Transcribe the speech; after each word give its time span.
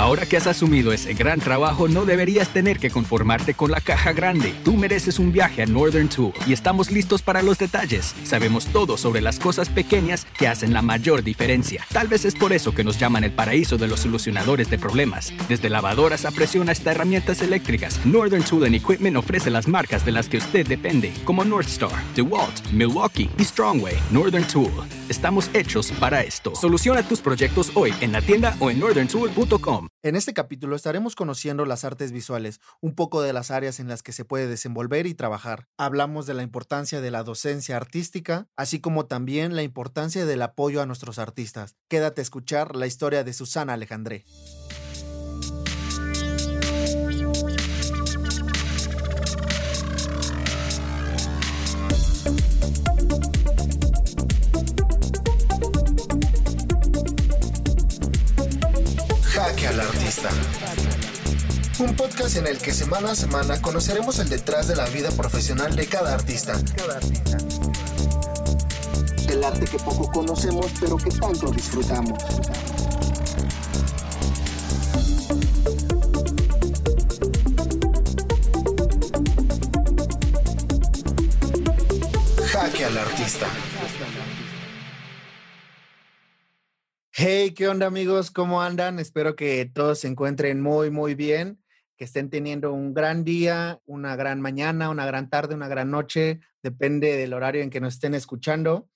Ahora 0.00 0.24
que 0.24 0.38
has 0.38 0.46
asumido 0.46 0.94
ese 0.94 1.12
gran 1.12 1.40
trabajo, 1.40 1.86
no 1.86 2.06
deberías 2.06 2.48
tener 2.48 2.78
que 2.78 2.88
conformarte 2.88 3.52
con 3.52 3.70
la 3.70 3.82
caja 3.82 4.14
grande. 4.14 4.54
Tú 4.64 4.74
mereces 4.78 5.18
un 5.18 5.30
viaje 5.30 5.60
a 5.62 5.66
Northern 5.66 6.08
Tool 6.08 6.32
y 6.46 6.54
estamos 6.54 6.90
listos 6.90 7.20
para 7.20 7.42
los 7.42 7.58
detalles. 7.58 8.14
Sabemos 8.24 8.64
todo 8.68 8.96
sobre 8.96 9.20
las 9.20 9.38
cosas 9.38 9.68
pequeñas 9.68 10.26
que 10.38 10.48
hacen 10.48 10.72
la 10.72 10.80
mayor 10.80 11.22
diferencia. 11.22 11.84
Tal 11.92 12.08
vez 12.08 12.24
es 12.24 12.34
por 12.34 12.54
eso 12.54 12.74
que 12.74 12.82
nos 12.82 12.98
llaman 12.98 13.24
el 13.24 13.32
paraíso 13.32 13.76
de 13.76 13.88
los 13.88 14.00
solucionadores 14.00 14.70
de 14.70 14.78
problemas. 14.78 15.34
Desde 15.50 15.68
lavadoras 15.68 16.24
a 16.24 16.30
presión 16.30 16.70
hasta 16.70 16.92
herramientas 16.92 17.42
eléctricas, 17.42 18.00
Northern 18.06 18.42
Tool 18.42 18.64
and 18.64 18.76
Equipment 18.76 19.18
ofrece 19.18 19.50
las 19.50 19.68
marcas 19.68 20.06
de 20.06 20.12
las 20.12 20.30
que 20.30 20.38
usted 20.38 20.66
depende, 20.66 21.12
como 21.26 21.44
Northstar, 21.44 21.92
DeWalt, 22.14 22.72
Milwaukee 22.72 23.28
y 23.36 23.44
Strongway. 23.44 23.98
Northern 24.10 24.46
Tool. 24.46 24.72
Estamos 25.10 25.50
hechos 25.52 25.92
para 26.00 26.22
esto. 26.22 26.54
Soluciona 26.54 27.06
tus 27.06 27.20
proyectos 27.20 27.70
hoy 27.74 27.92
en 28.00 28.12
la 28.12 28.22
tienda 28.22 28.56
o 28.60 28.70
en 28.70 28.80
northerntool.com. 28.80 29.89
En 30.02 30.16
este 30.16 30.32
capítulo 30.32 30.76
estaremos 30.76 31.14
conociendo 31.14 31.66
las 31.66 31.84
artes 31.84 32.12
visuales, 32.12 32.60
un 32.80 32.94
poco 32.94 33.22
de 33.22 33.32
las 33.32 33.50
áreas 33.50 33.80
en 33.80 33.88
las 33.88 34.02
que 34.02 34.12
se 34.12 34.24
puede 34.24 34.46
desenvolver 34.46 35.06
y 35.06 35.14
trabajar. 35.14 35.68
Hablamos 35.76 36.26
de 36.26 36.34
la 36.34 36.42
importancia 36.42 37.00
de 37.00 37.10
la 37.10 37.22
docencia 37.22 37.76
artística, 37.76 38.48
así 38.56 38.80
como 38.80 39.06
también 39.06 39.56
la 39.56 39.62
importancia 39.62 40.24
del 40.24 40.42
apoyo 40.42 40.80
a 40.80 40.86
nuestros 40.86 41.18
artistas. 41.18 41.76
Quédate 41.88 42.20
a 42.20 42.22
escuchar 42.22 42.76
la 42.76 42.86
historia 42.86 43.24
de 43.24 43.32
Susana 43.32 43.74
Alejandré. 43.74 44.24
Artista. 60.10 60.30
Un 61.78 61.94
podcast 61.94 62.36
en 62.36 62.48
el 62.48 62.58
que 62.58 62.72
semana 62.72 63.12
a 63.12 63.14
semana 63.14 63.62
conoceremos 63.62 64.18
el 64.18 64.28
detrás 64.28 64.66
de 64.66 64.74
la 64.74 64.86
vida 64.86 65.08
profesional 65.12 65.76
de 65.76 65.86
cada 65.86 66.14
artista. 66.14 66.54
El 69.28 69.44
arte 69.44 69.66
que 69.66 69.78
poco 69.78 70.10
conocemos 70.10 70.66
pero 70.80 70.96
que 70.96 71.10
tanto 71.10 71.52
disfrutamos. 71.52 72.18
Jaque 82.52 82.84
al 82.84 82.98
artista. 82.98 83.46
Hey, 87.22 87.52
¿qué 87.52 87.68
onda 87.68 87.84
amigos? 87.84 88.30
¿Cómo 88.30 88.62
andan? 88.62 88.98
Espero 88.98 89.36
que 89.36 89.66
todos 89.66 89.98
se 89.98 90.08
encuentren 90.08 90.62
muy, 90.62 90.90
muy 90.90 91.14
bien, 91.14 91.62
que 91.98 92.06
estén 92.06 92.30
teniendo 92.30 92.72
un 92.72 92.94
gran 92.94 93.24
día, 93.24 93.78
una 93.84 94.16
gran 94.16 94.40
mañana, 94.40 94.88
una 94.88 95.04
gran 95.04 95.28
tarde, 95.28 95.54
una 95.54 95.68
gran 95.68 95.90
noche, 95.90 96.40
depende 96.62 97.18
del 97.18 97.34
horario 97.34 97.62
en 97.62 97.68
que 97.68 97.78
nos 97.78 97.92
estén 97.92 98.14
escuchando. 98.14 98.88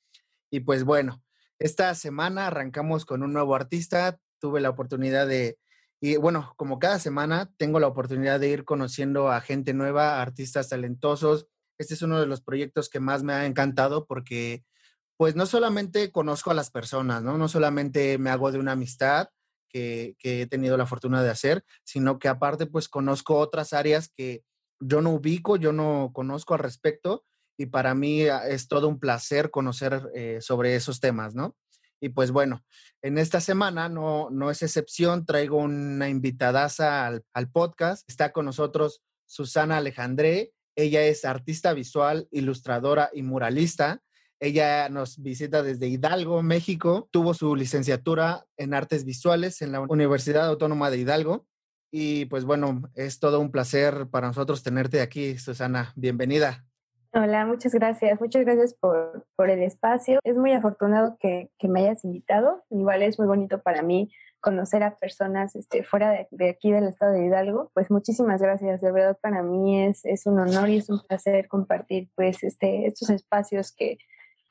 Y 0.50 0.60
pues 0.60 0.84
bueno, 0.84 1.22
esta 1.58 1.94
semana 1.94 2.46
arrancamos 2.46 3.04
con 3.04 3.22
un 3.22 3.34
nuevo 3.34 3.54
artista. 3.54 4.18
Tuve 4.38 4.62
la 4.62 4.70
oportunidad 4.70 5.26
de, 5.26 5.58
y 6.00 6.16
bueno, 6.16 6.54
como 6.56 6.78
cada 6.78 6.98
semana, 6.98 7.52
tengo 7.58 7.78
la 7.78 7.88
oportunidad 7.88 8.40
de 8.40 8.48
ir 8.48 8.64
conociendo 8.64 9.30
a 9.30 9.42
gente 9.42 9.74
nueva, 9.74 10.22
artistas 10.22 10.70
talentosos. 10.70 11.46
Este 11.76 11.92
es 11.92 12.00
uno 12.00 12.18
de 12.18 12.26
los 12.26 12.40
proyectos 12.40 12.88
que 12.88 13.00
más 13.00 13.22
me 13.22 13.34
ha 13.34 13.44
encantado 13.44 14.06
porque 14.06 14.64
pues 15.16 15.36
no 15.36 15.46
solamente 15.46 16.10
conozco 16.10 16.50
a 16.50 16.54
las 16.54 16.70
personas, 16.70 17.22
¿no? 17.22 17.38
No 17.38 17.48
solamente 17.48 18.18
me 18.18 18.30
hago 18.30 18.50
de 18.52 18.58
una 18.58 18.72
amistad 18.72 19.28
que, 19.68 20.16
que, 20.18 20.42
he 20.42 20.46
tenido 20.46 20.76
la 20.76 20.86
fortuna 20.86 21.22
de 21.22 21.30
hacer, 21.30 21.64
sino 21.84 22.18
que 22.18 22.28
aparte 22.28 22.66
pues 22.66 22.88
conozco 22.88 23.36
otras 23.38 23.72
áreas 23.72 24.10
que 24.16 24.42
yo 24.80 25.00
no 25.00 25.10
ubico, 25.10 25.56
yo 25.56 25.72
no 25.72 26.10
conozco 26.12 26.54
al 26.54 26.60
respecto 26.60 27.24
y 27.56 27.66
para 27.66 27.94
mí 27.94 28.26
ah, 28.26 28.46
es 28.48 28.68
todo 28.68 28.88
un 28.88 28.98
placer 28.98 29.50
conocer 29.50 30.10
eh, 30.14 30.38
sobre 30.40 30.76
esos 30.76 31.00
temas, 31.00 31.34
¿no? 31.34 31.56
Y 32.00 32.10
pues 32.10 32.30
bueno, 32.32 32.62
en 33.02 33.18
esta 33.18 33.40
semana 33.40 33.88
no, 33.88 34.28
no 34.30 34.50
es 34.50 34.62
excepción, 34.62 35.24
traigo 35.24 35.58
una 35.58 36.08
invitadaza 36.08 37.06
al, 37.06 37.24
al 37.32 37.50
podcast, 37.50 38.08
está 38.08 38.32
con 38.32 38.44
nosotros 38.44 39.02
Susana 39.26 39.78
Alejandré, 39.78 40.52
ella 40.76 41.02
es 41.04 41.24
artista 41.24 41.72
visual, 41.72 42.28
ilustradora 42.30 43.10
y 43.12 43.22
muralista. 43.22 44.02
Ella 44.44 44.90
nos 44.90 45.22
visita 45.22 45.62
desde 45.62 45.86
Hidalgo, 45.86 46.42
México. 46.42 47.08
Tuvo 47.10 47.32
su 47.32 47.56
licenciatura 47.56 48.44
en 48.58 48.74
artes 48.74 49.06
visuales 49.06 49.62
en 49.62 49.72
la 49.72 49.80
Universidad 49.80 50.44
Autónoma 50.44 50.90
de 50.90 50.98
Hidalgo. 50.98 51.46
Y 51.90 52.26
pues 52.26 52.44
bueno, 52.44 52.82
es 52.94 53.20
todo 53.20 53.40
un 53.40 53.50
placer 53.50 54.06
para 54.10 54.26
nosotros 54.26 54.62
tenerte 54.62 55.00
aquí, 55.00 55.38
Susana. 55.38 55.94
Bienvenida. 55.96 56.66
Hola, 57.14 57.46
muchas 57.46 57.72
gracias. 57.72 58.20
Muchas 58.20 58.44
gracias 58.44 58.74
por, 58.74 59.26
por 59.34 59.48
el 59.48 59.62
espacio. 59.62 60.18
Es 60.22 60.36
muy 60.36 60.52
afortunado 60.52 61.16
que, 61.18 61.50
que, 61.58 61.68
me 61.68 61.80
hayas 61.80 62.04
invitado. 62.04 62.66
Igual 62.68 63.02
es 63.02 63.18
muy 63.18 63.26
bonito 63.26 63.62
para 63.62 63.80
mí 63.80 64.12
conocer 64.40 64.82
a 64.82 64.98
personas 64.98 65.56
este, 65.56 65.84
fuera 65.84 66.26
de, 66.30 66.50
aquí 66.50 66.70
del 66.70 66.88
estado 66.88 67.12
de 67.12 67.24
Hidalgo. 67.24 67.70
Pues 67.72 67.90
muchísimas 67.90 68.42
gracias. 68.42 68.82
De 68.82 68.92
verdad 68.92 69.16
para 69.22 69.42
mí 69.42 69.86
es, 69.86 70.04
es 70.04 70.26
un 70.26 70.38
honor 70.38 70.68
y 70.68 70.76
es 70.76 70.90
un 70.90 71.00
placer 71.00 71.48
compartir 71.48 72.10
pues 72.14 72.44
este, 72.44 72.86
estos 72.86 73.08
espacios 73.08 73.72
que, 73.72 73.96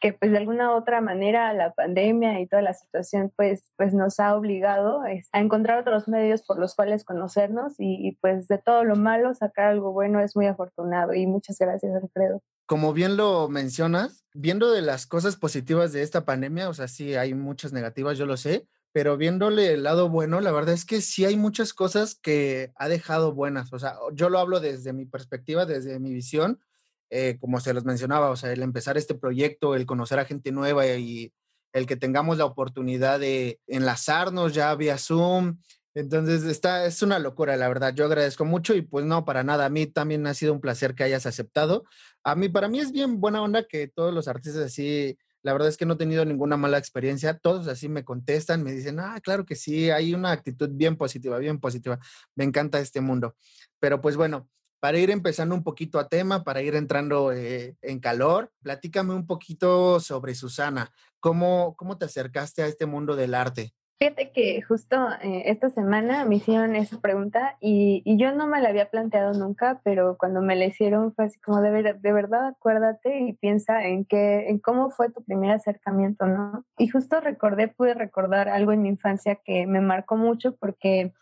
que 0.04 0.12
pues 0.12 0.34
de 0.34 0.38
alguna 0.38 0.76
otra 0.76 1.00
manera 1.00 1.54
la 1.54 1.74
pandemia 1.74 2.42
y 2.42 2.48
toda 2.48 2.62
la 2.62 2.74
situación 2.74 3.32
pues, 3.38 3.72
pues 3.78 3.94
nos 3.94 4.20
ha 4.20 4.36
obligado 4.36 5.02
a 5.02 5.40
encontrar 5.40 5.80
otros 5.80 6.10
medios 6.10 6.44
por 6.44 6.60
los 6.60 6.76
cuales 6.76 7.06
conocernos 7.06 7.80
y, 7.80 8.10
y, 8.10 8.12
pues 8.18 8.50
de 8.50 8.58
todo 8.58 8.84
lo 8.84 8.98
malo 8.98 9.34
sacar 9.34 9.68
algo 9.68 9.94
bueno 9.94 10.20
es 10.20 10.36
muy 10.36 10.46
afortunado 10.48 11.14
y 11.14 11.26
muchas 11.26 11.58
gracias 11.58 11.96
Alfredo. 11.96 12.44
Como 12.66 12.92
bien 12.92 13.16
lo 13.16 13.48
mencionas, 13.48 14.26
viendo 14.34 14.74
de 14.74 14.82
las 14.82 15.08
cosas 15.08 15.38
positivas 15.38 15.94
de 15.94 16.02
esta 16.02 16.26
pandemia, 16.26 16.68
o 16.68 16.74
sea, 16.74 16.90
sí 16.90 17.16
hay 17.16 17.34
muchas 17.34 17.72
negativas, 17.72 18.18
yo 18.18 18.26
lo 18.26 18.36
sé, 18.36 18.68
pero 18.92 19.16
viéndole 19.16 19.72
el 19.72 19.84
lado 19.84 20.10
bueno, 20.10 20.42
la 20.42 20.52
verdad 20.52 20.74
es 20.74 20.84
que 20.84 21.00
sí 21.00 21.24
hay 21.24 21.38
muchas 21.38 21.74
cosas 21.74 22.16
que 22.16 22.74
ha 22.76 22.90
dejado 22.90 23.34
buenas, 23.34 23.72
o 23.72 23.80
sea, 23.80 23.96
yo 24.12 24.30
lo 24.30 24.40
hablo 24.40 24.60
desde 24.60 24.92
mi 24.92 25.06
perspectiva, 25.06 25.66
desde 25.66 25.98
mi 26.02 26.14
visión, 26.14 26.60
eh, 27.16 27.38
como 27.40 27.60
se 27.60 27.76
los 27.76 27.86
mencionaba, 27.86 28.32
o 28.32 28.36
sea, 28.36 28.52
el 28.52 28.64
empezar 28.64 28.98
este 28.98 29.14
proyecto, 29.14 29.76
el 29.76 29.86
conocer 29.86 30.18
a 30.18 30.26
gente 30.26 30.52
nueva 30.52 30.88
y 30.88 31.32
el 31.72 31.86
que 31.86 31.96
tengamos 31.96 32.40
la 32.40 32.46
oportunidad 32.46 33.20
de 33.20 33.60
enlazarnos 33.68 34.56
ya 34.56 34.74
vía 34.74 34.98
Zoom. 34.98 35.60
Entonces, 35.94 36.44
está, 36.44 36.88
es 36.88 37.04
una 37.04 37.20
locura, 37.20 37.56
la 37.56 37.68
verdad. 37.68 37.94
Yo 37.94 38.06
agradezco 38.06 38.46
mucho 38.46 38.74
y 38.74 38.82
pues 38.82 39.06
no, 39.06 39.26
para 39.26 39.44
nada. 39.44 39.66
A 39.66 39.70
mí 39.70 39.86
también 39.86 40.26
ha 40.26 40.34
sido 40.34 40.54
un 40.54 40.60
placer 40.60 40.96
que 40.96 41.04
hayas 41.04 41.28
aceptado. 41.28 41.84
A 42.24 42.34
mí, 42.34 42.50
para 42.50 42.68
mí 42.68 42.80
es 42.80 42.92
bien 42.92 43.22
buena 43.22 43.44
onda 43.44 43.68
que 43.68 43.88
todos 43.88 44.12
los 44.12 44.28
artistas 44.28 44.64
así, 44.64 45.16
la 45.44 45.54
verdad 45.54 45.70
es 45.70 45.78
que 45.78 45.86
no 45.86 45.94
he 45.94 45.98
tenido 45.98 46.26
ninguna 46.26 46.58
mala 46.58 46.80
experiencia. 46.80 47.38
Todos 47.38 47.68
así 47.68 47.90
me 47.90 48.04
contestan, 48.04 48.64
me 48.64 48.72
dicen, 48.72 49.00
ah, 49.00 49.20
claro 49.22 49.46
que 49.46 49.56
sí, 49.56 49.92
hay 49.92 50.16
una 50.16 50.32
actitud 50.32 50.70
bien 50.72 50.98
positiva, 50.98 51.38
bien 51.38 51.60
positiva. 51.60 52.00
Me 52.34 52.44
encanta 52.44 52.80
este 52.80 53.02
mundo. 53.02 53.36
Pero 53.80 54.02
pues 54.02 54.16
bueno, 54.16 54.50
para 54.84 54.98
ir 54.98 55.12
empezando 55.12 55.56
un 55.56 55.64
poquito 55.64 55.98
a 55.98 56.10
tema, 56.10 56.44
para 56.44 56.62
ir 56.62 56.76
entrando 56.76 57.32
eh, 57.32 57.78
en 57.82 58.02
calor, 58.02 58.52
platícame 58.64 59.14
un 59.14 59.26
poquito 59.26 60.02
sobre 60.02 60.36
Susana. 60.36 60.92
¿Cómo, 61.22 61.74
¿Cómo 61.78 61.98
te 61.98 62.04
acercaste 62.04 62.64
a 62.64 62.68
este 62.68 62.86
mundo 62.86 63.16
del 63.16 63.34
arte? 63.34 63.72
Fíjate 63.98 64.34
que 64.34 64.62
justo 64.62 64.98
eh, 65.22 65.44
esta 65.46 65.70
semana 65.70 66.26
me 66.26 66.36
hicieron 66.36 66.76
esa 66.76 67.00
pregunta 67.00 67.56
y, 67.62 68.04
yo 68.18 68.34
no 68.36 68.46
me 68.46 68.60
la 68.60 68.68
había 68.68 68.90
planteado 68.90 69.32
nunca, 69.32 69.80
pero 69.86 70.18
cuando 70.18 70.42
me 70.42 70.58
la 70.58 70.66
hicieron 70.66 71.14
fue 71.14 71.28
así 71.28 71.40
como 71.40 71.62
de, 71.62 71.72
ver, 71.72 72.02
de 72.02 72.12
verdad 72.12 72.48
acuérdate 72.48 73.22
y 73.22 73.32
piensa 73.32 73.86
en 73.86 74.04
qué, 74.04 74.50
en 74.50 74.60
cómo 74.60 74.90
fue 74.90 75.10
tu 75.10 75.24
primer 75.24 75.52
acercamiento, 75.52 76.26
¿no? 76.26 76.66
Y 76.78 76.90
justo 76.90 77.22
recordé, 77.22 77.70
pude 77.70 77.94
recordar 77.94 78.50
algo 78.50 78.74
en 78.74 78.82
mi 78.82 78.90
infancia 78.90 79.40
que 79.46 79.66
me 79.66 79.80
marcó 79.80 80.18
mucho 80.18 80.58
porque 80.58 81.14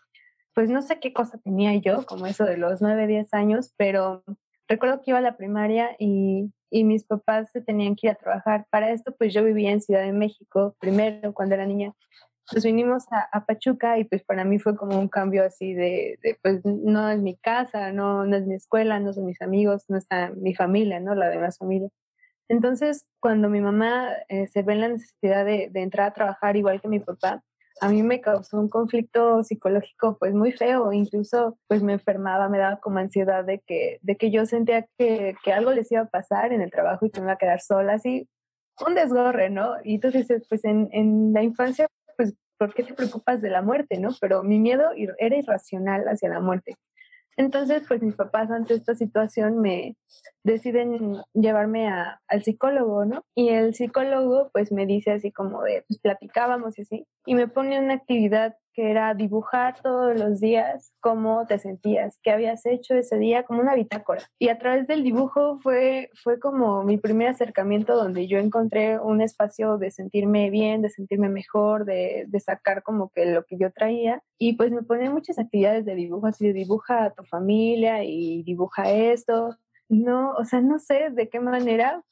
pues 0.54 0.70
no 0.70 0.82
sé 0.82 1.00
qué 1.00 1.12
cosa 1.12 1.38
tenía 1.38 1.74
yo, 1.76 2.04
como 2.06 2.26
eso 2.26 2.44
de 2.44 2.56
los 2.56 2.82
9, 2.82 3.06
10 3.06 3.32
años, 3.34 3.72
pero 3.76 4.22
recuerdo 4.68 5.00
que 5.02 5.10
iba 5.10 5.18
a 5.18 5.22
la 5.22 5.36
primaria 5.36 5.96
y, 5.98 6.52
mis 6.70 7.04
papás 7.04 7.50
se 7.52 7.60
tenían 7.60 7.94
que 7.96 8.06
ir 8.06 8.12
a 8.12 8.14
trabajar. 8.14 8.66
Para 8.70 8.92
esto, 8.92 9.14
pues 9.18 9.34
yo 9.34 9.44
vivía 9.44 9.72
en 9.72 9.82
Ciudad 9.82 10.04
de 10.04 10.12
México 10.12 10.74
primero 10.80 11.34
cuando 11.34 11.54
era 11.54 11.66
niña. 11.66 11.92
Pues 12.50 12.64
vinimos 12.64 13.04
a, 13.10 13.44
Pachuca 13.44 13.98
y 13.98 14.04
pues 14.04 14.24
para 14.24 14.44
mí 14.46 14.58
fue 14.58 14.74
como 14.74 14.98
un 14.98 15.08
cambio 15.08 15.44
así 15.44 15.74
de, 15.74 16.18
pues 16.42 16.64
no 16.64 17.10
es 17.10 17.20
mi 17.20 17.36
casa, 17.36 17.92
no, 17.92 18.24
no 18.24 18.36
es 18.36 18.46
mi 18.46 18.54
escuela, 18.54 19.00
no 19.00 19.12
son 19.12 19.26
mis 19.26 19.42
amigos, 19.42 19.84
no 19.88 19.98
está 19.98 20.30
mi 20.34 20.54
familia, 20.54 20.98
¿no? 20.98 21.14
La 21.14 21.28
demás 21.28 21.58
familia. 21.58 21.90
Entonces, 22.48 23.06
cuando 23.20 23.50
mi 23.50 23.60
mamá 23.60 24.08
eh, 24.30 24.46
se 24.48 24.62
ve 24.62 24.72
en 24.72 24.80
la 24.80 24.88
necesidad 24.88 25.44
de, 25.44 25.68
de 25.70 25.82
entrar 25.82 26.08
a 26.08 26.14
trabajar 26.14 26.56
igual 26.56 26.80
que 26.80 26.88
mi 26.88 27.00
papá, 27.00 27.42
a 27.82 27.88
mí 27.88 28.04
me 28.04 28.20
causó 28.20 28.60
un 28.60 28.68
conflicto 28.68 29.42
psicológico 29.42 30.16
pues 30.16 30.32
muy 30.34 30.52
feo, 30.52 30.92
incluso 30.92 31.58
pues 31.66 31.82
me 31.82 31.94
enfermaba, 31.94 32.48
me 32.48 32.58
daba 32.58 32.78
como 32.78 32.98
ansiedad 32.98 33.44
de 33.44 33.58
que, 33.58 33.98
de 34.02 34.16
que 34.16 34.30
yo 34.30 34.46
sentía 34.46 34.86
que, 34.96 35.34
que 35.42 35.52
algo 35.52 35.72
les 35.72 35.90
iba 35.90 36.02
a 36.02 36.08
pasar 36.08 36.52
en 36.52 36.62
el 36.62 36.70
trabajo 36.70 37.06
y 37.06 37.10
que 37.10 37.20
me 37.20 37.26
iba 37.26 37.32
a 37.32 37.38
quedar 37.38 37.60
sola, 37.60 37.94
así 37.94 38.28
un 38.86 38.94
desgorre, 38.94 39.50
¿no? 39.50 39.74
Y 39.82 39.96
entonces 39.96 40.28
pues 40.48 40.64
en, 40.64 40.90
en 40.92 41.32
la 41.32 41.42
infancia 41.42 41.88
pues, 42.16 42.34
¿por 42.56 42.72
qué 42.72 42.84
te 42.84 42.94
preocupas 42.94 43.42
de 43.42 43.50
la 43.50 43.62
muerte, 43.62 43.98
no? 43.98 44.10
Pero 44.20 44.44
mi 44.44 44.60
miedo 44.60 44.90
era 45.18 45.36
irracional 45.36 46.04
hacia 46.06 46.28
la 46.28 46.38
muerte. 46.38 46.76
Entonces, 47.36 47.82
pues 47.88 48.02
mis 48.02 48.14
papás 48.14 48.50
ante 48.50 48.74
esta 48.74 48.94
situación 48.94 49.60
me 49.60 49.96
deciden 50.44 51.22
llevarme 51.32 51.88
al 51.88 52.42
psicólogo, 52.42 53.04
¿no? 53.04 53.24
Y 53.34 53.50
el 53.50 53.74
psicólogo 53.74 54.50
pues 54.52 54.72
me 54.72 54.86
dice 54.86 55.12
así 55.12 55.32
como 55.32 55.62
de, 55.62 55.84
pues 55.88 56.00
platicábamos 56.00 56.78
y 56.78 56.82
así, 56.82 57.06
y 57.26 57.34
me 57.34 57.48
pone 57.48 57.78
una 57.78 57.94
actividad 57.94 58.54
que 58.72 58.90
era 58.90 59.14
dibujar 59.14 59.80
todos 59.82 60.18
los 60.18 60.40
días 60.40 60.92
cómo 61.00 61.46
te 61.46 61.58
sentías, 61.58 62.18
qué 62.22 62.30
habías 62.30 62.64
hecho 62.64 62.94
ese 62.94 63.18
día, 63.18 63.44
como 63.44 63.60
una 63.60 63.74
bitácora. 63.74 64.22
Y 64.38 64.48
a 64.48 64.58
través 64.58 64.86
del 64.86 65.02
dibujo 65.02 65.58
fue, 65.60 66.10
fue 66.22 66.38
como 66.38 66.82
mi 66.82 66.96
primer 66.96 67.28
acercamiento 67.28 67.94
donde 67.96 68.26
yo 68.26 68.38
encontré 68.38 68.98
un 68.98 69.20
espacio 69.20 69.78
de 69.78 69.90
sentirme 69.90 70.50
bien, 70.50 70.82
de 70.82 70.90
sentirme 70.90 71.28
mejor, 71.28 71.84
de, 71.84 72.24
de 72.28 72.40
sacar 72.40 72.82
como 72.82 73.10
que 73.10 73.26
lo 73.26 73.44
que 73.44 73.58
yo 73.58 73.70
traía. 73.72 74.22
Y 74.38 74.54
pues 74.54 74.70
me 74.70 74.82
ponía 74.82 75.10
muchas 75.10 75.38
actividades 75.38 75.84
de 75.84 75.94
dibujo, 75.94 76.26
así 76.26 76.52
dibuja 76.52 77.04
a 77.04 77.10
tu 77.12 77.24
familia 77.24 78.04
y 78.04 78.42
dibuja 78.42 78.90
esto. 78.90 79.56
No, 79.88 80.32
o 80.32 80.44
sea, 80.44 80.60
no 80.60 80.78
sé 80.78 81.10
de 81.10 81.28
qué 81.28 81.40
manera, 81.40 82.02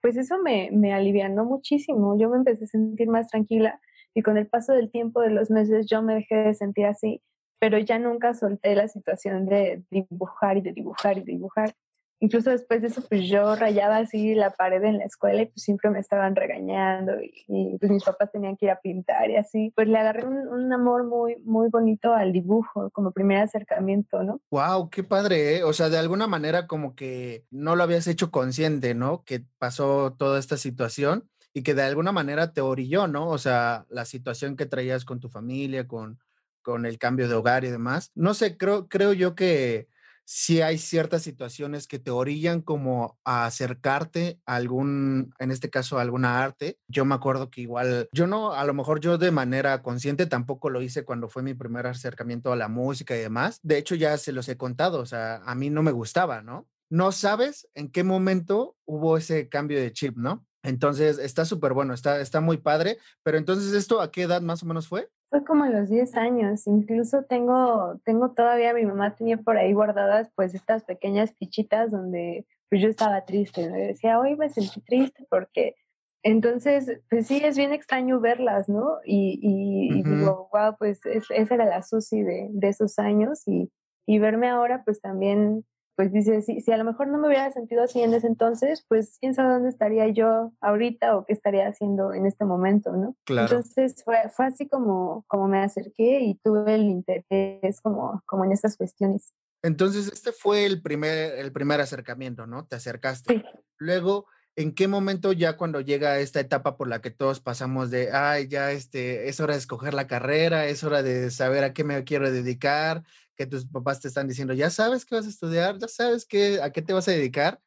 pues 0.00 0.16
eso 0.16 0.38
me, 0.38 0.70
me 0.72 0.94
alivianó 0.94 1.44
muchísimo. 1.44 2.16
Yo 2.18 2.30
me 2.30 2.38
empecé 2.38 2.64
a 2.64 2.68
sentir 2.68 3.08
más 3.08 3.28
tranquila 3.28 3.80
y 4.16 4.22
con 4.22 4.38
el 4.38 4.46
paso 4.46 4.72
del 4.72 4.90
tiempo 4.90 5.20
de 5.20 5.28
los 5.28 5.50
meses 5.50 5.86
yo 5.86 6.00
me 6.00 6.14
dejé 6.14 6.36
de 6.36 6.54
sentir 6.54 6.86
así, 6.86 7.20
pero 7.60 7.78
ya 7.78 7.98
nunca 7.98 8.32
solté 8.32 8.74
la 8.74 8.88
situación 8.88 9.44
de 9.44 9.82
dibujar 9.90 10.56
y 10.56 10.62
de 10.62 10.72
dibujar 10.72 11.18
y 11.18 11.20
de 11.20 11.32
dibujar. 11.32 11.74
Incluso 12.18 12.48
después 12.48 12.80
de 12.80 12.88
eso, 12.88 13.02
pues 13.06 13.28
yo 13.28 13.56
rayaba 13.56 13.98
así 13.98 14.34
la 14.34 14.54
pared 14.54 14.82
en 14.84 14.96
la 14.96 15.04
escuela 15.04 15.42
y 15.42 15.46
pues 15.46 15.62
siempre 15.62 15.90
me 15.90 15.98
estaban 15.98 16.34
regañando 16.34 17.12
y, 17.20 17.76
pues 17.78 17.92
mis 17.92 18.04
papás 18.04 18.32
tenían 18.32 18.56
que 18.56 18.64
ir 18.64 18.70
a 18.70 18.80
pintar 18.80 19.28
y 19.28 19.36
así. 19.36 19.70
Pues 19.76 19.86
le 19.86 19.98
agarré 19.98 20.24
un, 20.24 20.48
un, 20.48 20.72
amor 20.72 21.04
muy, 21.04 21.36
muy 21.44 21.68
bonito 21.68 22.14
al 22.14 22.32
dibujo 22.32 22.88
como 22.94 23.12
primer 23.12 23.42
acercamiento, 23.42 24.22
¿no? 24.22 24.40
Wow, 24.50 24.88
qué 24.88 25.04
padre, 25.04 25.58
¿eh? 25.58 25.64
O 25.64 25.74
sea, 25.74 25.90
de 25.90 25.98
alguna 25.98 26.26
manera 26.26 26.66
como 26.66 26.94
que 26.94 27.44
no 27.50 27.76
lo 27.76 27.82
habías 27.82 28.06
hecho 28.06 28.30
consciente, 28.30 28.94
¿no? 28.94 29.22
Que 29.24 29.44
pasó 29.58 30.14
toda 30.14 30.38
esta 30.38 30.56
situación 30.56 31.28
y 31.56 31.62
que 31.62 31.72
de 31.72 31.84
alguna 31.84 32.12
manera 32.12 32.52
te 32.52 32.60
orilló, 32.60 33.08
¿no? 33.08 33.30
O 33.30 33.38
sea, 33.38 33.86
la 33.88 34.04
situación 34.04 34.56
que 34.56 34.66
traías 34.66 35.06
con 35.06 35.20
tu 35.20 35.30
familia, 35.30 35.88
con, 35.88 36.18
con 36.60 36.84
el 36.84 36.98
cambio 36.98 37.28
de 37.28 37.34
hogar 37.34 37.64
y 37.64 37.70
demás. 37.70 38.10
No 38.14 38.34
sé, 38.34 38.58
creo, 38.58 38.88
creo 38.88 39.14
yo 39.14 39.34
que 39.34 39.88
sí 40.26 40.60
hay 40.60 40.76
ciertas 40.76 41.22
situaciones 41.22 41.86
que 41.86 41.98
te 41.98 42.10
orillan 42.10 42.60
como 42.60 43.18
a 43.24 43.46
acercarte 43.46 44.38
a 44.44 44.56
algún, 44.56 45.32
en 45.38 45.50
este 45.50 45.70
caso, 45.70 45.98
a 45.98 46.02
alguna 46.02 46.44
arte. 46.44 46.78
Yo 46.88 47.06
me 47.06 47.14
acuerdo 47.14 47.48
que 47.48 47.62
igual, 47.62 48.10
yo 48.12 48.26
no, 48.26 48.52
a 48.52 48.62
lo 48.66 48.74
mejor 48.74 49.00
yo 49.00 49.16
de 49.16 49.30
manera 49.30 49.82
consciente 49.82 50.26
tampoco 50.26 50.68
lo 50.68 50.82
hice 50.82 51.06
cuando 51.06 51.30
fue 51.30 51.42
mi 51.42 51.54
primer 51.54 51.86
acercamiento 51.86 52.52
a 52.52 52.56
la 52.56 52.68
música 52.68 53.16
y 53.16 53.20
demás. 53.20 53.60
De 53.62 53.78
hecho, 53.78 53.94
ya 53.94 54.18
se 54.18 54.32
los 54.32 54.46
he 54.50 54.58
contado, 54.58 55.00
o 55.00 55.06
sea, 55.06 55.36
a 55.36 55.54
mí 55.54 55.70
no 55.70 55.82
me 55.82 55.92
gustaba, 55.92 56.42
¿no? 56.42 56.68
No 56.90 57.12
sabes 57.12 57.66
en 57.74 57.90
qué 57.90 58.04
momento 58.04 58.76
hubo 58.84 59.16
ese 59.16 59.48
cambio 59.48 59.80
de 59.80 59.92
chip, 59.92 60.18
¿no? 60.18 60.45
Entonces, 60.66 61.18
está 61.18 61.44
súper 61.44 61.72
bueno, 61.72 61.94
está, 61.94 62.20
está 62.20 62.40
muy 62.40 62.58
padre, 62.58 62.98
pero 63.22 63.38
entonces, 63.38 63.72
¿esto 63.72 64.00
a 64.00 64.10
qué 64.10 64.22
edad 64.22 64.42
más 64.42 64.62
o 64.62 64.66
menos 64.66 64.88
fue? 64.88 65.08
Fue 65.30 65.44
como 65.44 65.64
a 65.64 65.70
los 65.70 65.88
10 65.88 66.16
años, 66.16 66.66
incluso 66.66 67.24
tengo, 67.24 68.00
tengo 68.04 68.32
todavía, 68.32 68.74
mi 68.74 68.84
mamá 68.84 69.14
tenía 69.16 69.38
por 69.38 69.56
ahí 69.56 69.72
guardadas 69.72 70.30
pues 70.34 70.54
estas 70.54 70.84
pequeñas 70.84 71.32
fichitas 71.38 71.90
donde 71.90 72.46
pues 72.68 72.82
yo 72.82 72.88
estaba 72.88 73.24
triste, 73.24 73.70
me 73.70 73.78
decía, 73.78 74.18
hoy 74.18 74.36
me 74.36 74.48
sentí 74.48 74.80
triste 74.80 75.26
porque 75.30 75.76
entonces, 76.22 76.90
pues 77.08 77.28
sí, 77.28 77.40
es 77.44 77.56
bien 77.56 77.72
extraño 77.72 78.18
verlas, 78.18 78.68
¿no? 78.68 78.98
Y, 79.04 79.38
y, 79.40 80.02
digo, 80.02 80.48
wow, 80.52 80.74
pues 80.76 80.98
esa 81.06 81.54
era 81.54 81.64
la 81.66 81.84
Susi 81.84 82.20
de, 82.20 82.48
de 82.50 82.68
esos 82.68 82.98
años 82.98 83.46
y, 83.46 83.70
y 84.06 84.18
verme 84.18 84.48
ahora, 84.48 84.82
pues 84.84 85.00
también 85.00 85.64
pues 85.96 86.12
dice, 86.12 86.42
si, 86.42 86.60
si 86.60 86.70
a 86.70 86.76
lo 86.76 86.84
mejor 86.84 87.08
no 87.08 87.18
me 87.18 87.26
hubiera 87.26 87.50
sentido 87.50 87.82
así 87.82 88.02
en 88.02 88.12
ese 88.12 88.26
entonces, 88.26 88.84
pues 88.86 89.16
quién 89.18 89.34
sabe 89.34 89.54
dónde 89.54 89.70
estaría 89.70 90.06
yo 90.08 90.52
ahorita 90.60 91.16
o 91.16 91.24
qué 91.24 91.32
estaría 91.32 91.66
haciendo 91.66 92.12
en 92.12 92.26
este 92.26 92.44
momento, 92.44 92.92
¿no? 92.92 93.16
Claro. 93.24 93.48
Entonces 93.48 94.02
fue, 94.04 94.28
fue 94.28 94.46
así 94.46 94.68
como, 94.68 95.24
como 95.26 95.48
me 95.48 95.58
acerqué 95.58 96.20
y 96.20 96.34
tuve 96.44 96.74
el 96.74 96.82
interés 96.82 97.80
como, 97.80 98.22
como 98.26 98.44
en 98.44 98.52
estas 98.52 98.76
cuestiones. 98.76 99.32
Entonces, 99.62 100.08
este 100.12 100.32
fue 100.32 100.66
el 100.66 100.82
primer, 100.82 101.38
el 101.38 101.50
primer 101.50 101.80
acercamiento, 101.80 102.46
¿no? 102.46 102.66
Te 102.66 102.76
acercaste. 102.76 103.34
Sí. 103.34 103.42
Luego, 103.78 104.26
¿en 104.54 104.74
qué 104.74 104.86
momento 104.86 105.32
ya 105.32 105.56
cuando 105.56 105.80
llega 105.80 106.18
esta 106.18 106.40
etapa 106.40 106.76
por 106.76 106.88
la 106.88 107.00
que 107.00 107.10
todos 107.10 107.40
pasamos 107.40 107.90
de, 107.90 108.12
ay, 108.12 108.48
ya 108.48 108.70
este, 108.70 109.28
es 109.28 109.40
hora 109.40 109.54
de 109.54 109.60
escoger 109.60 109.94
la 109.94 110.06
carrera, 110.06 110.66
es 110.66 110.84
hora 110.84 111.02
de 111.02 111.30
saber 111.30 111.64
a 111.64 111.72
qué 111.72 111.84
me 111.84 112.04
quiero 112.04 112.30
dedicar, 112.30 113.02
que 113.36 113.46
tus 113.46 113.66
papás 113.66 114.00
te 114.00 114.08
están 114.08 114.26
diciendo, 114.26 114.54
ya 114.54 114.70
sabes 114.70 115.04
qué 115.04 115.14
vas 115.14 115.26
a 115.26 115.30
estudiar, 115.30 115.78
ya 115.78 115.88
sabes 115.88 116.26
qué, 116.26 116.60
a 116.62 116.70
qué 116.70 116.82
te 116.82 116.92
vas 116.92 117.06
a 117.08 117.12
dedicar. 117.12 117.60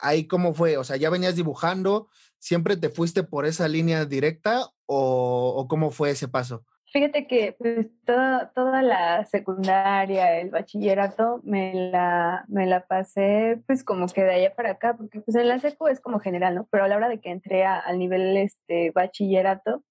Ahí 0.00 0.26
cómo 0.26 0.54
fue, 0.54 0.78
o 0.78 0.84
sea, 0.84 0.96
ya 0.96 1.10
venías 1.10 1.36
dibujando, 1.36 2.08
¿siempre 2.38 2.76
te 2.76 2.88
fuiste 2.88 3.22
por 3.22 3.44
esa 3.44 3.68
línea 3.68 4.06
directa 4.06 4.70
o, 4.86 5.66
cómo 5.68 5.90
fue 5.90 6.10
ese 6.10 6.28
paso? 6.28 6.64
Fíjate 6.92 7.26
que 7.26 7.54
pues, 7.58 7.88
toda, 8.04 8.52
toda 8.54 8.82
la 8.82 9.24
secundaria, 9.24 10.40
el 10.40 10.50
bachillerato, 10.50 11.40
me 11.42 11.90
la, 11.90 12.44
me 12.48 12.66
la 12.66 12.86
pasé 12.86 13.62
pues 13.66 13.82
como 13.82 14.06
que 14.08 14.22
de 14.22 14.34
allá 14.34 14.54
para 14.54 14.72
acá, 14.72 14.94
porque 14.96 15.20
pues 15.20 15.34
en 15.36 15.48
la 15.48 15.58
secu 15.58 15.88
es 15.88 16.00
como 16.00 16.20
general, 16.20 16.54
¿no? 16.54 16.68
Pero 16.70 16.84
a 16.84 16.88
la 16.88 16.96
hora 16.96 17.08
de 17.08 17.20
que 17.20 17.30
entré 17.30 17.64
al 17.64 17.98
nivel 17.98 18.36
este 18.36 18.90
bachillerato, 18.90 19.82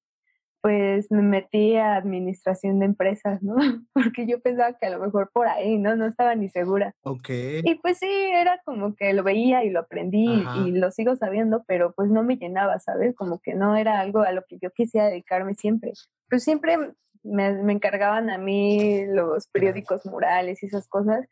pues 0.61 1.11
me 1.11 1.23
metí 1.23 1.75
a 1.75 1.95
administración 1.95 2.79
de 2.79 2.85
empresas, 2.85 3.41
¿no? 3.41 3.55
Porque 3.93 4.27
yo 4.27 4.39
pensaba 4.41 4.77
que 4.77 4.85
a 4.85 4.91
lo 4.91 4.99
mejor 4.99 5.31
por 5.33 5.47
ahí, 5.47 5.77
¿no? 5.77 5.95
No 5.95 6.05
estaba 6.05 6.35
ni 6.35 6.49
segura. 6.49 6.93
Ok. 7.03 7.29
Y 7.63 7.75
pues 7.81 7.97
sí, 7.97 8.07
era 8.07 8.61
como 8.63 8.95
que 8.95 9.13
lo 9.13 9.23
veía 9.23 9.63
y 9.63 9.69
lo 9.69 9.79
aprendí 9.79 10.45
y 10.65 10.71
lo 10.71 10.91
sigo 10.91 11.15
sabiendo, 11.15 11.63
pero 11.67 11.93
pues 11.93 12.09
no 12.09 12.23
me 12.23 12.37
llenaba, 12.37 12.79
¿sabes? 12.79 13.15
Como 13.15 13.39
que 13.39 13.55
no 13.55 13.75
era 13.75 13.99
algo 13.99 14.21
a 14.21 14.31
lo 14.31 14.43
que 14.47 14.59
yo 14.59 14.69
quisiera 14.71 15.07
dedicarme 15.07 15.55
siempre. 15.55 15.93
Pues 16.29 16.43
siempre 16.43 16.77
me, 17.23 17.53
me 17.63 17.73
encargaban 17.73 18.29
a 18.29 18.37
mí 18.37 19.05
los 19.07 19.47
periódicos 19.47 20.05
murales 20.05 20.61
y 20.61 20.67
esas 20.67 20.87
cosas. 20.87 21.27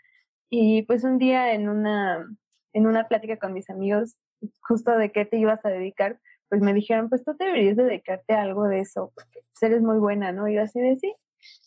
Y 0.49 0.81
pues 0.83 1.03
un 1.03 1.19
día 1.19 1.53
en 1.53 1.69
una, 1.69 2.27
en 2.73 2.87
una 2.87 3.07
plática 3.07 3.37
con 3.37 3.53
mis 3.53 3.69
amigos, 3.69 4.15
justo 4.61 4.97
de 4.97 5.11
qué 5.11 5.25
te 5.25 5.37
ibas 5.37 5.63
a 5.65 5.69
dedicar, 5.69 6.19
pues 6.49 6.61
me 6.61 6.73
dijeron, 6.73 7.09
pues 7.09 7.23
tú 7.23 7.35
deberías 7.37 7.77
dedicarte 7.77 8.33
a 8.33 8.41
algo 8.41 8.67
de 8.67 8.79
eso, 8.79 9.11
porque 9.15 9.41
pues, 9.51 9.63
eres 9.63 9.81
muy 9.81 9.99
buena, 9.99 10.31
¿no? 10.31 10.47
Y 10.47 10.55
yo 10.55 10.63
así 10.63 10.79
de 10.79 10.97
sí. 10.97 11.13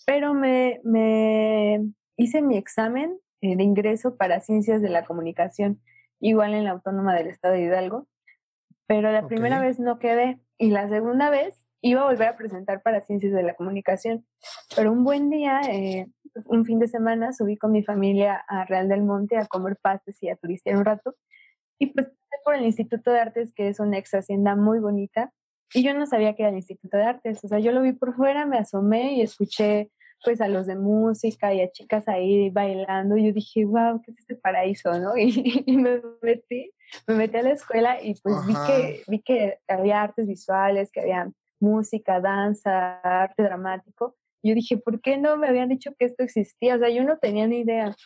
Pero 0.07 0.35
me, 0.35 0.81
me 0.85 1.81
hice 2.17 2.43
mi 2.43 2.57
examen 2.57 3.19
eh, 3.41 3.57
de 3.57 3.63
ingreso 3.63 4.17
para 4.17 4.41
ciencias 4.41 4.83
de 4.83 4.91
la 4.91 5.05
comunicación, 5.05 5.81
igual 6.21 6.55
en 6.55 6.65
la 6.65 6.73
Autónoma 6.73 7.15
del 7.15 7.29
Estado 7.29 7.55
de 7.55 7.63
Hidalgo, 7.63 8.09
pero 8.87 9.11
la 9.11 9.27
primera 9.27 9.61
vez 9.61 9.79
no 9.81 9.99
quedé 9.99 10.39
y 10.59 10.71
la 10.71 10.89
segunda 10.89 11.31
vez 11.31 11.67
iba 11.81 12.03
a 12.03 12.05
volver 12.05 12.29
a 12.29 12.37
presentar 12.37 12.83
para 12.83 13.01
ciencias 13.01 13.33
de 13.33 13.43
la 13.43 13.55
comunicación. 13.55 14.25
Pero 14.77 14.93
un 14.93 15.03
buen 15.03 15.31
día, 15.31 15.61
eh, 15.69 16.07
un 16.47 16.65
fin 16.65 16.79
de 16.79 16.89
semana, 16.89 17.33
subí 17.33 17.57
con 17.57 17.73
mi 17.73 17.83
familia 17.83 18.45
a 18.47 18.65
Real 18.65 18.89
del 18.89 19.03
Monte 19.03 19.37
a 19.37 19.47
comer 19.47 19.77
pastes 19.83 20.23
y 20.23 20.29
a 20.29 20.37
turistear 20.37 20.77
un 20.77 20.85
rato. 20.85 21.17
Y 21.83 21.87
pues 21.87 22.07
por 22.45 22.55
el 22.55 22.65
Instituto 22.65 23.11
de 23.11 23.19
Artes, 23.19 23.53
que 23.53 23.67
es 23.67 23.81
una 23.81 23.99
ex 23.99 24.15
hacienda 24.15 24.55
muy 24.55 24.79
bonita, 24.79 25.33
y 25.75 25.83
yo 25.83 25.95
no 25.95 26.07
sabía 26.07 26.35
que 26.37 26.43
era 26.43 26.51
el 26.51 26.57
Instituto 26.57 26.97
de 26.97 27.03
Artes, 27.03 27.43
o 27.43 27.49
sea, 27.49 27.59
yo 27.59 27.73
lo 27.73 27.83
vi 27.83 27.93
por 27.93 28.15
fuera, 28.15 28.47
me 28.47 28.57
asomé 28.57 29.15
y 29.15 29.23
escuché 29.23 29.91
pues 30.25 30.41
a 30.41 30.47
los 30.47 30.69
de 30.69 30.77
música 30.77 31.53
y 31.53 31.61
a 31.61 31.73
chicas 31.73 32.07
ahí 32.07 32.51
bailando, 32.51 33.17
y 33.17 33.27
yo 33.27 33.33
dije, 33.33 33.65
wow, 33.65 34.01
¿qué 34.01 34.13
es 34.13 34.19
este 34.21 34.37
paraíso, 34.37 34.97
no? 35.01 35.11
Y, 35.17 35.77
me 35.77 36.01
metí, 36.23 36.71
me 37.09 37.17
metí 37.17 37.37
a 37.39 37.43
la 37.43 37.51
escuela 37.51 38.01
y 38.01 38.15
pues 38.15 38.37
vi 38.47 38.55
que, 38.69 39.03
vi 39.09 39.23
que 39.23 39.59
había 39.67 40.03
artes 40.03 40.29
visuales, 40.29 40.93
que 40.93 41.01
había 41.01 41.33
música, 41.59 42.21
danza, 42.21 43.01
arte 43.01 43.43
dramático. 43.43 44.15
Yo 44.45 44.55
dije, 44.55 44.77
¿por 44.77 45.01
qué 45.01 45.19
no 45.19 45.37
me 45.37 45.49
habían 45.49 45.69
dicho 45.69 45.91
que 45.99 46.05
esto 46.05 46.23
existía? 46.23 46.77
O 46.77 46.79
sea, 46.79 46.91
yo 46.91 47.03
no 47.03 47.19
tenía 47.19 47.49
ni 47.49 47.61
idea. 47.61 47.97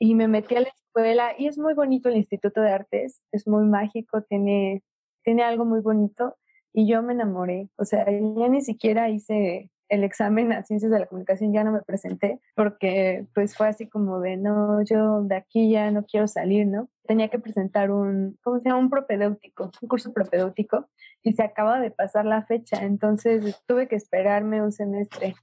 Y 0.00 0.14
me 0.14 0.28
metí 0.28 0.56
a 0.56 0.62
la 0.62 0.68
escuela 0.68 1.34
y 1.38 1.46
es 1.46 1.58
muy 1.58 1.74
bonito 1.74 2.08
el 2.08 2.16
Instituto 2.16 2.62
de 2.62 2.72
Artes, 2.72 3.22
es 3.32 3.46
muy 3.46 3.64
mágico, 3.66 4.22
tiene, 4.22 4.82
tiene 5.22 5.42
algo 5.44 5.66
muy 5.66 5.80
bonito 5.80 6.36
y 6.72 6.88
yo 6.88 7.02
me 7.02 7.12
enamoré. 7.12 7.68
O 7.76 7.84
sea, 7.84 8.06
ya 8.06 8.48
ni 8.48 8.62
siquiera 8.62 9.10
hice 9.10 9.70
el 9.90 10.04
examen 10.04 10.52
a 10.52 10.62
ciencias 10.62 10.90
de 10.90 11.00
la 11.00 11.06
comunicación, 11.06 11.52
ya 11.52 11.64
no 11.64 11.72
me 11.72 11.82
presenté 11.82 12.40
porque 12.54 13.26
pues 13.34 13.56
fue 13.56 13.68
así 13.68 13.88
como 13.88 14.20
de, 14.20 14.36
no, 14.36 14.82
yo 14.82 15.22
de 15.22 15.36
aquí 15.36 15.70
ya 15.70 15.90
no 15.90 16.06
quiero 16.06 16.28
salir, 16.28 16.66
¿no? 16.66 16.88
Tenía 17.06 17.28
que 17.28 17.38
presentar 17.38 17.90
un, 17.90 18.38
¿cómo 18.42 18.60
se 18.60 18.68
llama? 18.68 18.78
Un 18.78 18.88
propedéutico, 18.88 19.70
un 19.82 19.88
curso 19.88 20.12
propedéutico 20.12 20.88
y 21.22 21.32
se 21.34 21.42
acaba 21.42 21.80
de 21.80 21.90
pasar 21.90 22.24
la 22.24 22.44
fecha, 22.46 22.84
entonces 22.84 23.60
tuve 23.66 23.88
que 23.88 23.96
esperarme 23.96 24.62
un 24.62 24.72
semestre 24.72 25.34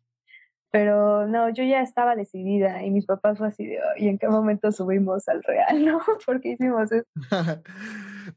pero 0.71 1.27
no, 1.27 1.49
yo 1.49 1.63
ya 1.63 1.81
estaba 1.81 2.15
decidida 2.15 2.83
y 2.83 2.91
mis 2.91 3.05
papás 3.05 3.37
fue 3.37 3.47
así 3.47 3.65
de, 3.65 3.79
¿y 3.97 4.07
en 4.07 4.17
qué 4.17 4.27
momento 4.27 4.71
subimos 4.71 5.27
al 5.27 5.43
real, 5.43 5.85
no? 5.85 6.01
¿Por 6.25 6.41
qué 6.41 6.49
hicimos 6.49 6.91
eso? 6.91 7.07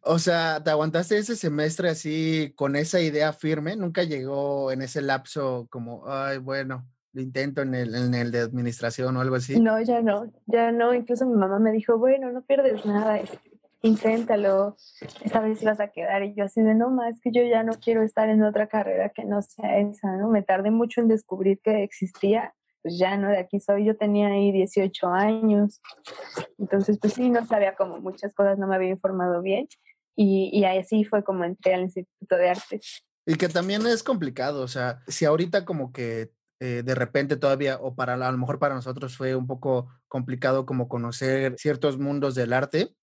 O 0.02 0.20
sea, 0.20 0.62
¿te 0.62 0.70
aguantaste 0.70 1.18
ese 1.18 1.34
semestre 1.34 1.88
así 1.88 2.52
con 2.54 2.76
esa 2.76 3.00
idea 3.00 3.32
firme? 3.32 3.75
¿Nunca 3.75 4.04
llegó 4.04 4.70
en 4.70 4.82
ese 4.82 5.02
lapso 5.02 5.66
como, 5.68 6.04
ay, 6.06 6.38
bueno, 6.38 6.87
lo 7.12 7.20
intento 7.20 7.62
en 7.62 7.75
el, 7.75 7.94
en 7.94 8.14
el 8.14 8.30
de 8.30 8.38
administración 8.38 9.16
o 9.16 9.20
algo 9.20 9.34
así? 9.34 9.58
No, 9.58 9.80
ya 9.80 10.00
no, 10.00 10.32
ya 10.46 10.70
no. 10.70 10.94
Incluso 10.94 11.26
mi 11.26 11.34
mamá 11.34 11.58
me 11.58 11.72
dijo, 11.72 11.99
bueno, 11.99 12.30
no 12.30 12.42
pierdes 12.42 12.87
nada, 12.87 13.18
este, 13.18 13.50
inténtalo, 13.82 14.76
esta 15.25 15.40
vez 15.40 15.62
vas 15.62 15.80
a 15.80 15.88
quedar. 15.88 16.22
Y 16.22 16.34
yo 16.34 16.44
así 16.44 16.62
de, 16.62 16.75
no, 16.75 16.90
más 16.90 17.20
que 17.20 17.30
yo 17.32 17.42
ya 17.42 17.62
no 17.62 17.72
quiero 17.75 18.02
estar 18.02 18.28
en 18.28 18.42
otra 18.42 18.68
carrera 18.68 19.10
que 19.10 19.25
no 19.25 19.42
sea 19.42 19.78
esa, 19.78 20.16
¿no? 20.16 20.28
Me 20.28 20.42
tardé 20.42 20.70
mucho 20.70 21.00
en 21.00 21.08
descubrir 21.08 21.60
que 21.62 21.82
existía 21.82 22.54
pues 22.82 22.99
ya 22.99 23.16
no, 23.16 23.28
de 23.28 23.38
aquí 23.38 23.60
soy, 23.60 23.84
yo 23.84 23.96
tenía 23.96 24.28
ahí 24.28 24.52
18 24.52 25.08
años, 25.08 25.82
entonces 26.58 26.99
pues 26.99 27.12
sí, 27.12 27.28
no 27.28 27.44
sabía 27.44 27.75
como 27.75 27.99
muchas 27.99 28.34
cosas, 28.34 28.58
no 28.58 28.66
me 28.66 28.75
había 28.75 28.88
informado 28.88 29.42
bien 29.42 29.68
y, 30.16 30.50
y 30.52 30.64
así 30.64 31.04
fue 31.04 31.22
como 31.22 31.44
entré 31.44 31.75
al 31.75 31.82
Instituto 31.82 32.37
de 32.37 32.50
Artes. 32.50 33.04
Y 33.26 33.34
que 33.34 33.49
también 33.49 33.87
es 33.87 34.02
complicado, 34.02 34.62
o 34.62 34.68
sea, 34.68 35.02
si 35.08 35.26
ahorita 35.26 35.64
como 35.64 35.92
que 35.92 36.32
eh, 36.60 36.82
de 36.84 36.94
repente 36.94 37.37
todavía, 37.37 37.78
o 37.80 37.94
para 37.94 38.14
a 38.14 38.32
lo 38.32 38.38
mejor 38.38 38.58
para 38.58 38.75
nosotros 38.75 39.16
fue 39.16 39.34
un 39.34 39.46
poco 39.46 39.88
complicado 40.08 40.66
como 40.66 40.88
conocer 40.88 41.54
ciertos 41.58 41.99
mundos 41.99 42.34
del 42.34 42.52
arte 42.52 42.94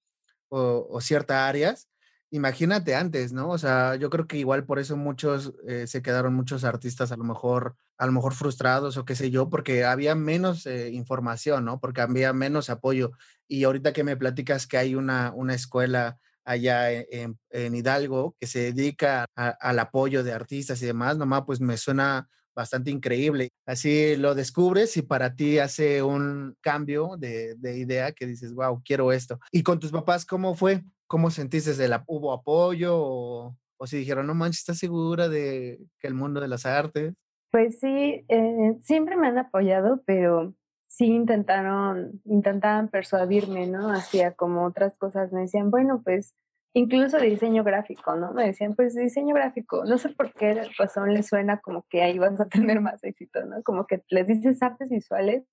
o, 0.50 1.00
ciertas 1.02 1.38
áreas, 1.38 1.90
imagínate 2.30 2.96
antes, 2.96 3.34
¿no? 3.34 3.50
O 3.50 3.58
sea, 3.58 3.96
yo 3.96 4.10
creo 4.10 4.28
que 4.28 4.38
igual 4.38 4.66
por 4.66 4.80
eso 4.80 4.98
muchos 4.98 5.54
eh, 5.68 5.88
se 5.88 6.02
quedaron 6.02 6.34
muchos 6.34 6.64
artistas 6.64 7.12
a 7.12 7.18
lo 7.18 7.24
mejor, 7.24 7.76
a 7.98 8.06
lo 8.06 8.12
mejor 8.12 8.34
frustrados 8.34 8.98
o 8.98 9.06
qué 9.06 9.16
sé 9.16 9.32
yo, 9.32 9.50
porque 9.50 9.86
había 9.86 10.16
menos 10.16 10.66
eh, 10.66 10.90
información, 10.92 11.66
¿no? 11.66 11.80
Porque 11.80 12.02
había 12.02 12.34
menos 12.34 12.70
apoyo. 12.70 13.12
Y 13.48 13.64
ahorita 13.64 13.94
que 13.94 14.04
me 14.04 14.18
platicas 14.18 14.68
que 14.68 14.78
hay 14.78 14.96
una, 14.96 15.32
una 15.34 15.54
escuela 15.54 16.18
allá 16.48 16.92
e, 16.92 17.08
en, 17.50 17.76
Hidalgo 17.76 18.36
que 18.40 18.48
se 18.48 18.60
dedica 18.60 19.26
al 19.36 19.80
apoyo 19.80 20.24
de 20.24 20.34
artistas 20.34 20.82
y 20.82 20.86
demás, 20.86 21.18
nomás 21.18 21.44
pues 21.46 21.60
me 21.60 21.78
suena 21.78 22.30
bastante 22.58 22.90
increíble. 22.90 23.50
Así 23.68 24.18
lo 24.18 24.34
descubres 24.34 24.98
y 24.98 25.04
para 25.04 25.36
ti 25.36 25.60
hace 25.60 26.02
un 26.02 26.58
cambio 26.60 27.16
de, 27.18 27.54
de 27.56 27.78
idea 27.78 28.12
que 28.12 28.26
dices, 28.26 28.54
wow, 28.54 28.82
quiero 28.84 29.12
esto. 29.12 29.40
¿Y 29.52 29.62
con 29.62 29.80
tus 29.80 29.92
papás 29.92 30.26
cómo 30.26 30.56
fue? 30.56 30.84
¿Cómo 31.06 31.30
sentiste? 31.30 31.76
¿De 31.76 31.88
la, 31.88 32.04
¿Hubo 32.08 32.34
apoyo 32.34 32.98
o, 32.98 33.56
o, 33.78 33.88
si 33.88 33.98
dijeron, 33.98 34.26
no 34.26 34.34
manches, 34.34 34.62
¿estás 34.62 34.80
segura 34.80 35.30
de 35.30 35.80
que 36.00 36.08
el 36.08 36.16
mundo 36.16 36.42
de 36.42 36.48
las 36.48 36.66
artes? 36.66 37.14
Pues 37.52 37.80
sí, 37.80 38.26
eh, 38.28 38.78
siempre 38.82 39.16
me 39.16 39.28
han 39.28 39.38
apoyado, 39.38 40.02
pero 40.06 40.56
sí 40.88 41.06
intentaron, 41.06 42.22
intentaban 42.26 42.90
persuadirme, 42.90 43.68
¿no? 43.68 43.92
Hacia 43.94 44.34
como 44.34 44.66
otras 44.66 44.96
cosas. 44.98 45.32
Me 45.32 45.42
decían, 45.42 45.70
bueno, 45.70 46.02
pues 46.04 46.34
incluso 46.78 47.18
de 47.18 47.30
diseño 47.30 47.64
gráfico, 47.64 48.16
¿no? 48.16 48.34
Me 48.34 48.46
decían, 48.46 48.76
pues 48.76 48.94
diseño 48.94 49.34
gráfico, 49.34 49.84
no 49.86 49.98
sé 49.98 50.10
por 50.10 50.32
qué 50.34 50.62
razón 50.78 51.14
les 51.14 51.28
suena 51.28 51.60
como 51.60 51.86
que 51.90 52.04
ahí 52.04 52.20
vas 52.20 52.40
a 52.40 52.48
tener 52.48 52.82
más 52.82 53.04
éxito, 53.04 53.44
¿no? 53.46 53.64
Como 53.64 53.88
que 53.88 54.04
les 54.10 54.28
dices 54.28 54.62
artes 54.62 54.90
visuales 54.90 55.44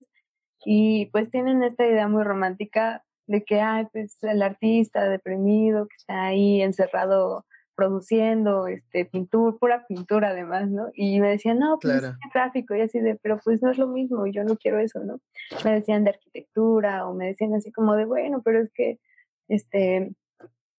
y 0.64 1.06
pues 1.06 1.30
tienen 1.30 1.62
esta 1.62 1.86
idea 1.86 2.08
muy 2.08 2.24
romántica 2.24 3.04
de 3.26 3.42
que, 3.42 3.60
ay, 3.60 3.86
pues 3.92 4.22
el 4.22 4.42
artista 4.42 5.08
deprimido 5.08 5.86
que 5.86 5.96
está 5.96 6.26
ahí 6.26 6.60
encerrado 6.60 7.46
produciendo 7.74 8.68
este 8.68 9.06
pintura, 9.06 9.56
pura 9.58 9.86
pintura 9.86 10.28
además, 10.28 10.70
¿no? 10.70 10.90
Y 10.94 11.20
me 11.20 11.30
decían, 11.30 11.58
no, 11.58 11.78
pues 11.80 12.02
es 12.02 12.14
gráfico 12.32 12.74
y 12.74 12.82
así 12.82 13.00
de, 13.00 13.16
pero 13.16 13.40
pues 13.42 13.62
no 13.62 13.70
es 13.70 13.78
lo 13.78 13.88
mismo, 13.88 14.26
yo 14.26 14.44
no 14.44 14.56
quiero 14.56 14.78
eso, 14.78 15.00
¿no? 15.00 15.20
Me 15.64 15.72
decían 15.72 16.04
de 16.04 16.10
arquitectura 16.10 17.08
o 17.08 17.14
me 17.14 17.28
decían 17.28 17.54
así 17.54 17.72
como 17.72 17.96
de, 17.96 18.04
bueno, 18.04 18.42
pero 18.44 18.60
es 18.60 18.70
que, 18.74 19.00
este, 19.48 20.14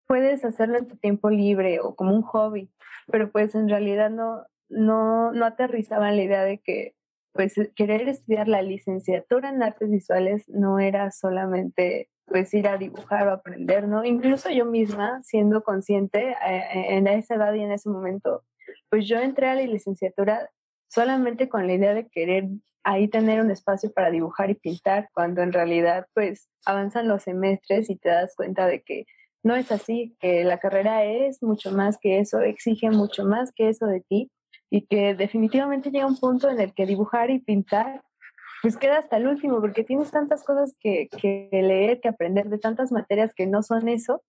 puedes 0.08 0.46
hacerlo 0.46 0.78
en 0.78 0.88
tu 0.88 0.98
tiempo 0.98 1.30
libre 1.30 1.80
o 1.80 1.96
como 1.96 2.14
un 2.14 2.22
hobby, 2.22 2.72
pero 3.08 3.32
pues 3.32 3.56
en 3.56 3.70
realidad 3.70 4.10
no, 4.10 4.44
no, 4.70 5.32
no 5.32 5.46
aterrizaban 5.46 6.16
la 6.16 6.24
idea 6.24 6.44
de 6.44 6.60
que 6.60 6.96
pues 7.34 7.54
querer 7.76 8.08
estudiar 8.08 8.48
la 8.48 8.62
licenciatura 8.62 9.50
en 9.50 9.62
artes 9.62 9.92
visuales 9.92 10.48
no 10.48 10.80
era 10.80 11.12
solamente 11.12 12.10
pues 12.26 12.54
ir 12.54 12.68
a 12.68 12.78
dibujar 12.78 13.28
o 13.28 13.34
aprender, 13.34 13.88
¿no? 13.88 14.04
Incluso 14.04 14.50
yo 14.50 14.66
misma, 14.66 15.22
siendo 15.24 15.64
consciente 15.64 16.32
eh, 16.32 16.36
eh, 16.74 16.98
en 16.98 17.08
esa 17.08 17.36
edad 17.36 17.54
y 17.54 17.62
en 17.62 17.72
ese 17.72 17.90
momento, 17.90 18.44
pues 18.90 19.08
yo 19.08 19.20
entré 19.20 19.48
a 19.48 19.56
la 19.56 19.62
licenciatura 19.62 20.50
solamente 20.88 21.50
con 21.50 21.68
la 21.68 21.74
idea 21.74 21.94
de 21.94 22.08
querer 22.08 22.46
ahí 22.84 23.08
tener 23.08 23.42
un 23.42 23.52
espacio 23.52 23.92
para 23.92 24.12
dibujar 24.12 24.50
y 24.50 24.56
pintar, 24.56 25.10
cuando 25.14 25.42
en 25.42 25.52
realidad 25.52 26.08
pues 26.14 26.50
avanzan 26.66 27.08
los 27.08 27.24
semestres 27.24 27.90
y 27.90 27.98
te 27.98 28.10
das 28.10 28.36
cuenta 28.36 28.68
de 28.68 28.82
que 28.82 29.06
no 29.46 29.56
es 29.56 29.72
así, 29.72 30.18
que 30.20 30.44
la 30.44 30.58
carrera 30.58 31.06
es 31.06 31.44
mucho 31.44 31.72
más 31.72 32.00
que 32.00 32.18
eso, 32.20 32.42
exige 32.42 32.90
mucho 32.90 33.26
más 33.26 33.52
que 33.52 33.70
eso 33.70 33.86
de 33.86 34.02
ti 34.02 34.32
y 34.72 34.88
que 34.88 35.14
definitivamente 35.14 35.92
llega 35.92 36.08
un 36.08 36.20
punto 36.20 36.50
en 36.50 36.60
el 36.60 36.74
que 36.74 36.88
dibujar 36.88 37.30
y 37.30 37.38
pintar 37.40 38.02
pues 38.64 38.78
queda 38.78 38.98
hasta 38.98 39.18
el 39.18 39.28
último, 39.28 39.62
porque 39.62 39.84
tienes 39.84 40.10
tantas 40.10 40.44
cosas 40.44 40.76
que, 40.80 41.08
que 41.22 41.48
leer, 41.52 42.02
que 42.02 42.08
aprender 42.08 42.50
de 42.50 42.58
tantas 42.58 42.92
materias 42.92 43.36
que 43.36 43.46
no 43.46 43.62
son 43.62 43.88
eso, 43.88 44.24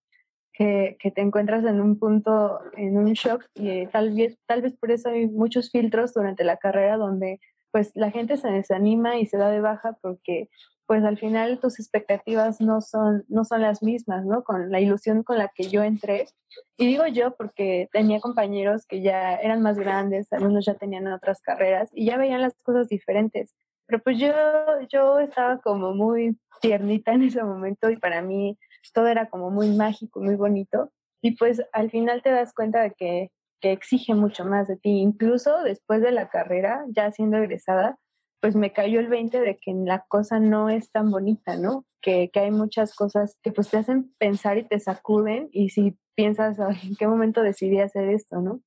que, 0.53 0.99
que, 1.01 1.11
te 1.11 1.23
encuentras 1.23 1.65
en 1.65 1.81
un 1.81 1.99
punto, 1.99 2.61
en 2.77 2.99
un 2.99 3.15
shock, 3.15 3.47
y 3.55 3.87
tal 3.87 4.15
vez, 4.15 4.37
tal 4.45 4.61
vez 4.61 4.75
por 4.77 4.91
eso 4.91 5.09
hay 5.09 5.27
muchos 5.27 5.71
filtros 5.71 6.13
durante 6.13 6.45
la 6.45 6.59
carrera 6.59 6.99
donde 6.99 7.41
pues 7.71 7.93
la 7.95 8.11
gente 8.11 8.37
se 8.37 8.49
desanima 8.49 9.17
y 9.19 9.25
se 9.25 9.39
da 9.39 9.51
de 9.51 9.63
baja 9.63 9.97
porque 10.03 10.51
pues 10.87 11.05
al 11.05 11.19
final 11.19 11.59
tus 11.61 11.79
expectativas 11.81 12.61
no 12.61 12.81
son, 12.81 13.25
no 13.29 13.45
son 13.45 13.63
las 13.63 13.83
mismas, 13.83 14.25
¿no? 14.25 14.45
Con 14.45 14.71
la 14.71 14.81
ilusión 14.81 15.23
con 15.23 15.39
la 15.39 15.49
que 15.55 15.65
yo 15.69 15.83
entré. 15.83 16.27
Y 16.77 16.87
digo 16.87 17.07
yo 17.07 17.35
porque 17.37 17.89
tenía 17.93 18.21
compañeros 18.21 18.87
que 18.87 19.03
ya 19.03 19.35
eran 19.35 19.63
más 19.63 19.79
grandes, 19.79 20.33
algunos 20.33 20.65
ya 20.65 20.75
tenían 20.75 21.07
otras 21.09 21.41
carreras 21.43 21.91
y 21.93 22.07
ya 22.07 22.17
veían 22.17 22.41
las 22.41 22.55
cosas 22.63 22.89
diferentes. 22.89 23.55
Pero 23.87 24.03
pues 24.03 24.19
yo, 24.19 24.33
yo 24.89 25.19
estaba 25.19 25.59
como 25.59 25.93
muy 25.93 26.39
tiernita 26.61 27.13
en 27.13 27.25
ese 27.25 27.43
momento 27.43 27.91
y 27.91 27.97
para 27.97 28.23
mí 28.23 28.59
todo 28.93 29.09
era 29.09 29.29
como 29.29 29.51
muy 29.51 29.71
mágico, 29.71 30.21
muy 30.21 30.37
bonito. 30.37 30.91
Y 31.21 31.37
pues 31.37 31.63
al 31.73 31.91
final 31.91 32.23
te 32.23 32.31
das 32.31 32.53
cuenta 32.55 32.83
de 32.83 32.93
que, 32.93 33.31
que 33.61 33.73
exige 33.73 34.15
mucho 34.15 34.45
más 34.45 34.69
de 34.69 34.77
ti. 34.77 35.01
Incluso 35.01 35.63
después 35.63 36.01
de 36.03 36.13
la 36.13 36.29
carrera, 36.29 36.85
ya 36.89 37.11
siendo 37.11 37.39
egresada, 37.39 37.99
pues 38.47 38.55
me 38.55 38.73
cayó 38.73 39.01
el 39.01 39.09
20 39.09 39.41
de 39.41 39.57
que 39.57 39.75
la 39.75 40.05
cosa 40.07 40.39
no 40.39 40.71
es 40.71 40.93
tan 40.93 41.11
bonita, 41.11 41.57
¿no? 41.57 41.85
Que, 42.01 42.31
que 42.33 42.39
hay 42.39 42.53
muchas 42.53 42.95
cosas 42.95 43.37
que 43.43 43.51
pues 43.51 43.71
te 43.71 43.77
hacen 43.77 44.15
pensar 44.19 44.57
y 44.57 44.63
te 44.63 44.79
sacuden 44.79 45.49
y 45.51 45.71
si 45.71 45.99
piensas, 46.15 46.57
¿en 46.85 46.95
qué 46.95 47.09
momento 47.09 47.43
decidí 47.43 47.81
hacer 47.81 48.09
esto, 48.09 48.41
no? 48.41 48.61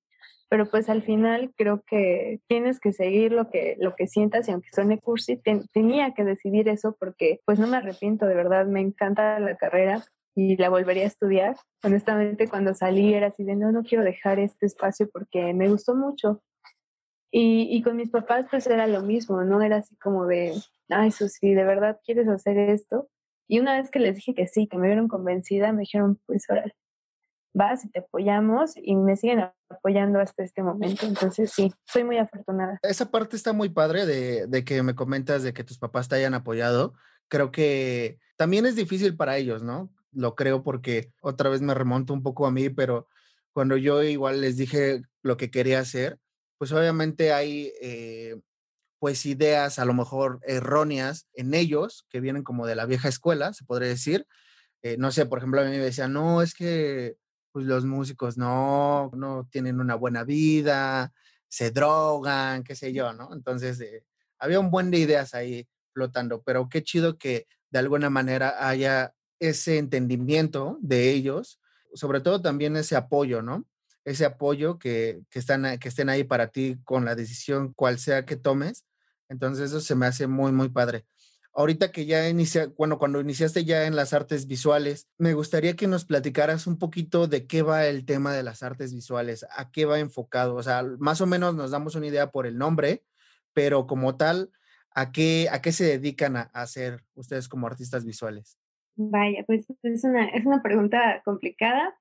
pero 0.49 0.69
pues 0.69 0.89
al 0.89 1.01
final 1.01 1.53
creo 1.55 1.81
que 1.87 2.41
tienes 2.47 2.81
que 2.81 2.91
seguir 2.91 3.31
lo 3.31 3.49
que, 3.49 3.77
lo 3.79 3.95
que 3.95 4.07
sientas 4.07 4.49
y 4.49 4.51
aunque 4.51 4.67
suene 4.73 4.99
cursi, 4.99 5.39
tenía 5.71 6.13
que 6.13 6.25
decidir 6.25 6.67
eso 6.67 6.97
porque 6.99 7.39
pues 7.45 7.57
no 7.57 7.67
me 7.67 7.77
arrepiento, 7.77 8.25
de 8.25 8.35
verdad, 8.35 8.65
me 8.65 8.81
encanta 8.81 9.39
la 9.39 9.55
carrera 9.55 10.03
y 10.35 10.57
la 10.57 10.67
volvería 10.67 11.03
a 11.03 11.07
estudiar. 11.07 11.55
Honestamente, 11.83 12.49
cuando 12.49 12.73
salí 12.73 13.13
era 13.13 13.27
así 13.27 13.45
de, 13.45 13.55
no, 13.55 13.71
no 13.71 13.83
quiero 13.83 14.03
dejar 14.03 14.39
este 14.39 14.65
espacio 14.65 15.07
porque 15.09 15.53
me 15.53 15.69
gustó 15.69 15.95
mucho. 15.95 16.41
Y, 17.31 17.67
y 17.69 17.81
con 17.83 17.95
mis 17.95 18.09
papás 18.09 18.45
pues 18.49 18.65
era 18.67 18.87
lo 18.87 19.01
mismo, 19.01 19.43
¿no? 19.43 19.61
Era 19.61 19.77
así 19.77 19.95
como 19.97 20.25
de, 20.25 20.53
ay, 20.89 21.11
sí, 21.11 21.53
¿de 21.53 21.63
verdad 21.63 21.99
quieres 22.03 22.27
hacer 22.27 22.57
esto? 22.57 23.09
Y 23.47 23.59
una 23.59 23.77
vez 23.77 23.89
que 23.91 23.99
les 23.99 24.15
dije 24.15 24.33
que 24.33 24.47
sí, 24.47 24.67
que 24.67 24.77
me 24.77 24.87
vieron 24.87 25.07
convencida, 25.07 25.71
me 25.71 25.81
dijeron, 25.81 26.19
pues 26.25 26.49
ahora 26.49 26.71
vas 27.53 27.83
y 27.83 27.89
te 27.89 27.99
apoyamos 27.99 28.73
y 28.75 28.95
me 28.95 29.15
siguen 29.15 29.49
apoyando 29.69 30.19
hasta 30.19 30.43
este 30.43 30.63
momento. 30.63 31.05
Entonces 31.05 31.51
sí, 31.51 31.73
soy 31.85 32.03
muy 32.03 32.17
afortunada. 32.17 32.79
Esa 32.83 33.09
parte 33.09 33.35
está 33.35 33.53
muy 33.53 33.69
padre 33.69 34.05
de, 34.05 34.47
de, 34.47 34.63
que 34.63 34.83
me 34.83 34.95
comentas 34.95 35.43
de 35.43 35.53
que 35.53 35.63
tus 35.63 35.79
papás 35.79 36.07
te 36.07 36.15
hayan 36.15 36.33
apoyado. 36.33 36.93
Creo 37.27 37.51
que 37.51 38.19
también 38.37 38.65
es 38.65 38.75
difícil 38.75 39.15
para 39.15 39.37
ellos, 39.37 39.63
¿no? 39.63 39.91
Lo 40.11 40.35
creo 40.35 40.63
porque 40.63 41.11
otra 41.21 41.49
vez 41.49 41.61
me 41.61 41.73
remonto 41.73 42.13
un 42.13 42.23
poco 42.23 42.47
a 42.47 42.51
mí, 42.51 42.69
pero 42.69 43.07
cuando 43.51 43.77
yo 43.77 44.03
igual 44.03 44.41
les 44.41 44.57
dije 44.57 45.01
lo 45.21 45.37
que 45.37 45.51
quería 45.51 45.79
hacer, 45.79 46.19
pues 46.59 46.73
obviamente 46.73 47.31
hay 47.31 47.71
eh, 47.81 48.35
pues 48.99 49.25
ideas 49.25 49.79
a 49.79 49.85
lo 49.85 49.93
mejor 49.93 50.41
erróneas 50.45 51.27
en 51.33 51.53
ellos 51.53 52.05
que 52.09 52.19
vienen 52.19 52.43
como 52.43 52.67
de 52.67 52.75
la 52.75 52.85
vieja 52.85 53.07
escuela, 53.07 53.53
se 53.53 53.63
podría 53.65 53.87
decir. 53.87 54.27
Eh, 54.83 54.97
no 54.97 55.11
sé, 55.11 55.25
por 55.25 55.39
ejemplo, 55.39 55.61
a 55.61 55.63
mí 55.63 55.71
me 55.71 55.77
decían, 55.77 56.13
no, 56.13 56.41
es 56.41 56.53
que 56.53 57.15
pues 57.53 57.65
los 57.65 57.85
músicos 57.85 58.37
no, 58.37 59.09
no 59.15 59.47
tienen 59.49 59.79
una 59.79 59.95
buena 59.95 60.25
vida, 60.25 61.13
se 61.47 61.71
drogan, 61.71 62.63
qué 62.63 62.75
sé 62.75 62.93
yo, 62.93 63.13
¿no? 63.13 63.33
Entonces, 63.33 63.79
eh, 63.79 64.03
había 64.37 64.59
un 64.59 64.69
buen 64.69 64.91
de 64.91 64.99
ideas 64.99 65.33
ahí 65.33 65.65
flotando, 65.93 66.43
pero 66.43 66.67
qué 66.69 66.83
chido 66.83 67.17
que 67.17 67.47
de 67.71 67.79
alguna 67.79 68.09
manera 68.09 68.67
haya 68.67 69.13
ese 69.39 69.77
entendimiento 69.77 70.77
de 70.81 71.11
ellos, 71.11 71.61
sobre 71.93 72.19
todo 72.19 72.41
también 72.41 72.75
ese 72.75 72.97
apoyo, 72.97 73.41
¿no? 73.41 73.65
Ese 74.05 74.25
apoyo 74.25 74.79
que, 74.79 75.21
que, 75.29 75.39
están, 75.39 75.77
que 75.79 75.89
estén 75.89 76.09
ahí 76.09 76.23
para 76.23 76.47
ti 76.47 76.77
con 76.83 77.05
la 77.05 77.15
decisión 77.15 77.73
cual 77.73 77.99
sea 77.99 78.25
que 78.25 78.35
tomes. 78.35 78.85
Entonces, 79.29 79.71
eso 79.71 79.81
se 79.81 79.95
me 79.95 80.05
hace 80.07 80.27
muy, 80.27 80.51
muy 80.51 80.69
padre. 80.69 81.05
ahorita 81.53 81.91
que 81.91 82.05
ya 82.05 82.27
inicia, 82.29 82.71
bueno, 82.77 82.97
cuando 82.97 83.19
iniciaste 83.19 83.65
ya 83.65 83.85
en 83.85 83.95
las 83.95 84.13
artes 84.13 84.47
visuales, 84.47 85.07
me 85.17 85.33
gustaría 85.33 85.75
que 85.75 85.87
nos 85.87 86.05
platicaras 86.05 86.67
un 86.67 86.77
poquito 86.79 87.27
de 87.27 87.45
qué 87.47 87.61
va 87.61 87.85
el 87.85 88.05
tema 88.05 88.33
de 88.33 88.43
las 88.43 88.63
artes 88.63 88.93
visuales, 88.93 89.45
a 89.55 89.71
qué 89.71 89.85
va 89.85 89.99
enfocado, 89.99 90.55
o 90.55 90.63
sea, 90.63 90.83
más 90.99 91.21
o 91.21 91.27
menos 91.27 91.55
nos 91.55 91.71
damos 91.71 91.95
una 91.95 92.07
idea 92.07 92.31
por 92.31 92.47
el 92.47 92.57
nombre, 92.57 93.03
pero 93.53 93.87
como 93.87 94.15
tal, 94.15 94.51
¿a 94.91 95.11
qué, 95.11 95.47
a 95.51 95.61
qué 95.61 95.71
se 95.71 95.85
dedican 95.85 96.37
a, 96.37 96.43
hacer 96.53 97.03
ustedes 97.15 97.47
como 97.47 97.67
artistas 97.67 98.05
visuales? 98.05 98.57
Vaya, 98.95 99.43
pues 99.45 99.65
es 99.83 100.03
una, 100.03 100.27
es 100.29 100.45
una 100.45 100.61
pregunta 100.61 101.21
complicada. 101.23 101.97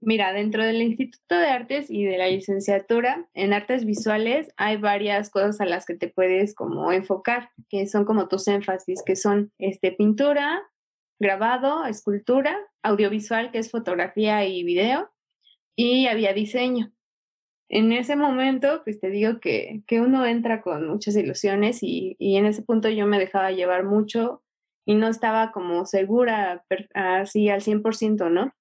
Mira, 0.00 0.32
dentro 0.32 0.64
del 0.64 0.82
Instituto 0.82 1.36
de 1.36 1.46
Artes 1.46 1.90
y 1.90 2.04
de 2.04 2.18
la 2.18 2.28
licenciatura 2.28 3.28
en 3.34 3.52
artes 3.52 3.84
visuales 3.84 4.48
hay 4.56 4.76
varias 4.76 5.30
cosas 5.30 5.60
a 5.60 5.64
las 5.64 5.86
que 5.86 5.94
te 5.94 6.08
puedes 6.08 6.54
como 6.54 6.92
enfocar, 6.92 7.50
que 7.68 7.86
son 7.86 8.04
como 8.04 8.28
tus 8.28 8.48
énfasis, 8.48 9.02
que 9.04 9.16
son 9.16 9.52
este 9.58 9.92
pintura, 9.92 10.62
grabado, 11.18 11.86
escultura, 11.86 12.56
audiovisual, 12.82 13.50
que 13.50 13.58
es 13.58 13.70
fotografía 13.70 14.44
y 14.46 14.62
video, 14.64 15.10
y 15.76 16.06
había 16.06 16.32
diseño. 16.32 16.92
En 17.68 17.92
ese 17.92 18.14
momento, 18.16 18.82
pues 18.84 19.00
te 19.00 19.10
digo 19.10 19.40
que, 19.40 19.82
que 19.86 20.00
uno 20.00 20.24
entra 20.24 20.62
con 20.62 20.88
muchas 20.88 21.16
ilusiones 21.16 21.82
y, 21.82 22.16
y 22.18 22.36
en 22.36 22.46
ese 22.46 22.62
punto 22.62 22.88
yo 22.88 23.06
me 23.06 23.18
dejaba 23.18 23.50
llevar 23.50 23.84
mucho 23.84 24.42
y 24.84 24.94
no 24.94 25.08
estaba 25.08 25.50
como 25.50 25.84
segura 25.84 26.64
así 26.94 27.48
al 27.48 27.60
100%, 27.60 28.30
¿no? 28.30 28.52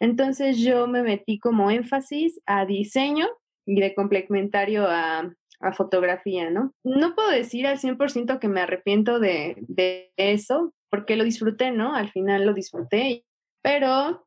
Entonces 0.00 0.58
yo 0.58 0.86
me 0.86 1.02
metí 1.02 1.38
como 1.38 1.70
énfasis 1.70 2.40
a 2.46 2.66
diseño 2.66 3.26
y 3.66 3.80
de 3.80 3.94
complementario 3.94 4.86
a, 4.88 5.34
fotografía, 5.72 6.50
¿no? 6.50 6.74
No 6.84 7.14
puedo 7.14 7.30
decir 7.30 7.66
al 7.66 7.78
100% 7.78 8.38
que 8.38 8.48
me 8.48 8.60
arrepiento 8.60 9.18
de, 9.18 9.56
de, 9.60 10.12
eso, 10.18 10.74
porque 10.90 11.16
lo 11.16 11.24
disfruté, 11.24 11.70
¿no? 11.70 11.94
Al 11.94 12.10
final 12.10 12.44
lo 12.44 12.52
disfruté, 12.52 13.24
pero, 13.62 14.26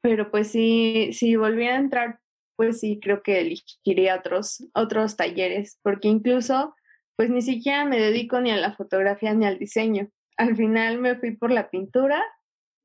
pero 0.00 0.30
pues 0.30 0.50
sí, 0.50 1.10
si 1.12 1.36
volviera 1.36 1.74
a 1.74 1.80
entrar, 1.80 2.20
pues 2.56 2.80
sí, 2.80 2.98
creo 2.98 3.22
que 3.22 3.40
elegiría 3.40 4.16
otros, 4.16 4.66
otros 4.74 5.16
talleres, 5.16 5.78
porque 5.82 6.08
incluso, 6.08 6.74
pues 7.14 7.28
ni 7.28 7.42
siquiera 7.42 7.84
me 7.84 8.00
dedico 8.00 8.40
ni 8.40 8.50
a 8.50 8.56
la 8.56 8.74
fotografía 8.74 9.34
ni 9.34 9.44
al 9.44 9.58
diseño. 9.58 10.08
Al 10.38 10.56
final 10.56 10.98
me 10.98 11.16
fui 11.16 11.36
por 11.36 11.50
la 11.50 11.68
pintura 11.68 12.24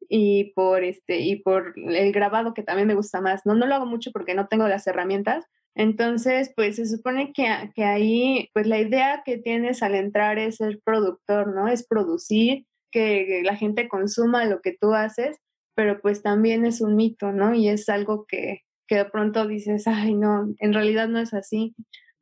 y 0.10 0.54
por 0.54 0.84
este 0.84 1.20
y 1.20 1.38
por 1.38 1.74
el 1.78 2.12
grabado 2.12 2.54
que 2.54 2.64
también 2.64 2.88
me 2.88 2.96
gusta 2.96 3.22
más. 3.22 3.42
No, 3.46 3.56
no 3.56 3.66
lo 3.66 3.76
hago 3.76 3.86
mucho 3.86 4.12
porque 4.12 4.36
no 4.36 4.48
tengo 4.48 4.68
las 4.68 4.88
herramientas. 4.88 5.46
Entonces, 5.76 6.52
pues 6.56 6.76
se 6.76 6.86
supone 6.86 7.34
que, 7.34 7.48
que 7.76 7.84
ahí, 7.84 8.50
pues 8.54 8.68
la 8.68 8.80
idea 8.80 9.24
que 9.26 9.38
tienes 9.38 9.82
al 9.82 9.96
entrar 9.96 10.38
es 10.38 10.58
ser 10.58 10.80
productor, 10.84 11.54
¿no? 11.56 11.68
Es 11.68 11.88
producir, 11.88 12.66
que 12.92 13.42
la 13.44 13.56
gente 13.56 13.88
consuma 13.90 14.46
lo 14.46 14.62
que 14.62 14.78
tú 14.80 14.94
haces, 14.94 15.38
pero 15.76 16.00
pues 16.00 16.22
también 16.22 16.66
es 16.66 16.80
un 16.82 16.96
mito, 16.96 17.32
¿no? 17.32 17.56
Y 17.56 17.68
es 17.70 17.90
algo 17.90 18.26
que, 18.28 18.62
que 18.88 18.98
de 18.98 19.06
pronto 19.06 19.48
dices, 19.48 19.88
ay, 19.88 20.14
no, 20.14 20.54
en 20.60 20.74
realidad 20.74 21.08
no 21.08 21.20
es 21.20 21.34
así. 21.34 21.76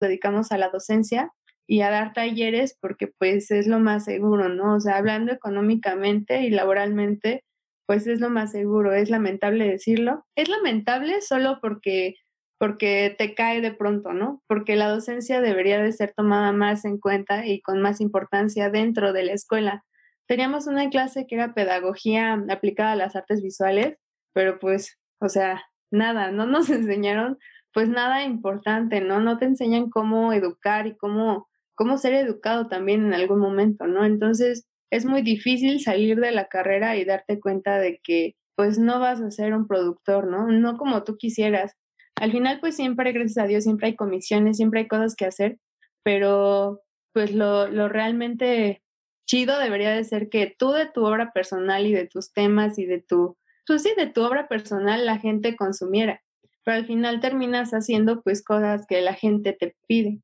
Dedicamos 0.00 0.52
a 0.52 0.58
la 0.58 0.70
docencia 0.70 1.32
y 1.66 1.82
a 1.82 1.90
dar 1.90 2.12
talleres 2.12 2.76
porque 2.80 3.06
pues 3.06 3.50
es 3.50 3.66
lo 3.66 3.78
más 3.78 4.04
seguro, 4.04 4.48
¿no? 4.48 4.74
O 4.74 4.80
sea, 4.80 4.96
hablando 4.96 5.32
económicamente 5.32 6.42
y 6.42 6.50
laboralmente, 6.50 7.44
pues 7.86 8.06
es 8.06 8.20
lo 8.20 8.30
más 8.30 8.52
seguro, 8.52 8.92
es 8.92 9.10
lamentable 9.10 9.68
decirlo. 9.68 10.24
Es 10.36 10.48
lamentable 10.48 11.20
solo 11.20 11.58
porque 11.60 12.16
porque 12.60 13.14
te 13.16 13.34
cae 13.34 13.62
de 13.62 13.72
pronto, 13.72 14.12
¿no? 14.12 14.42
Porque 14.46 14.76
la 14.76 14.90
docencia 14.90 15.40
debería 15.40 15.80
de 15.82 15.92
ser 15.92 16.12
tomada 16.14 16.52
más 16.52 16.84
en 16.84 16.98
cuenta 16.98 17.46
y 17.46 17.62
con 17.62 17.80
más 17.80 18.02
importancia 18.02 18.68
dentro 18.68 19.14
de 19.14 19.22
la 19.22 19.32
escuela. 19.32 19.82
Teníamos 20.28 20.66
una 20.66 20.90
clase 20.90 21.26
que 21.26 21.36
era 21.36 21.54
pedagogía 21.54 22.38
aplicada 22.50 22.92
a 22.92 22.96
las 22.96 23.16
artes 23.16 23.42
visuales, 23.42 23.96
pero 24.34 24.58
pues, 24.58 24.98
o 25.20 25.30
sea, 25.30 25.62
nada, 25.90 26.32
no 26.32 26.44
nos 26.46 26.68
enseñaron 26.68 27.38
pues 27.72 27.88
nada 27.88 28.24
importante, 28.24 29.00
¿no? 29.00 29.20
No 29.20 29.38
te 29.38 29.44
enseñan 29.46 29.90
cómo 29.90 30.32
educar 30.32 30.86
y 30.86 30.96
cómo, 30.96 31.48
cómo 31.74 31.98
ser 31.98 32.14
educado 32.14 32.68
también 32.68 33.06
en 33.06 33.14
algún 33.14 33.38
momento, 33.38 33.86
¿no? 33.86 34.04
Entonces 34.04 34.66
es 34.90 35.04
muy 35.04 35.22
difícil 35.22 35.80
salir 35.80 36.18
de 36.20 36.32
la 36.32 36.48
carrera 36.48 36.96
y 36.96 37.04
darte 37.04 37.40
cuenta 37.40 37.78
de 37.78 38.00
que 38.02 38.36
pues 38.56 38.78
no 38.78 39.00
vas 39.00 39.20
a 39.20 39.30
ser 39.30 39.54
un 39.54 39.66
productor, 39.66 40.26
¿no? 40.26 40.48
No 40.48 40.76
como 40.76 41.04
tú 41.04 41.16
quisieras. 41.16 41.76
Al 42.16 42.32
final 42.32 42.60
pues 42.60 42.76
siempre, 42.76 43.12
gracias 43.12 43.38
a 43.38 43.46
Dios, 43.46 43.64
siempre 43.64 43.88
hay 43.88 43.96
comisiones, 43.96 44.56
siempre 44.56 44.80
hay 44.80 44.88
cosas 44.88 45.14
que 45.16 45.26
hacer, 45.26 45.58
pero 46.02 46.82
pues 47.12 47.32
lo, 47.32 47.68
lo 47.68 47.88
realmente 47.88 48.82
chido 49.26 49.58
debería 49.58 49.90
de 49.90 50.04
ser 50.04 50.28
que 50.28 50.54
tú 50.58 50.72
de 50.72 50.86
tu 50.86 51.04
obra 51.06 51.32
personal 51.32 51.86
y 51.86 51.92
de 51.94 52.06
tus 52.06 52.32
temas 52.32 52.78
y 52.78 52.86
de 52.86 53.00
tu, 53.00 53.38
pues 53.66 53.82
sí, 53.82 53.92
de 53.96 54.08
tu 54.08 54.22
obra 54.22 54.48
personal 54.48 55.06
la 55.06 55.18
gente 55.18 55.56
consumiera 55.56 56.20
pero 56.64 56.78
al 56.78 56.86
final 56.86 57.20
terminas 57.20 57.70
haciendo 57.72 58.22
pues 58.22 58.42
cosas 58.42 58.86
que 58.86 59.00
la 59.00 59.14
gente 59.14 59.52
te 59.52 59.76
pide. 59.86 60.20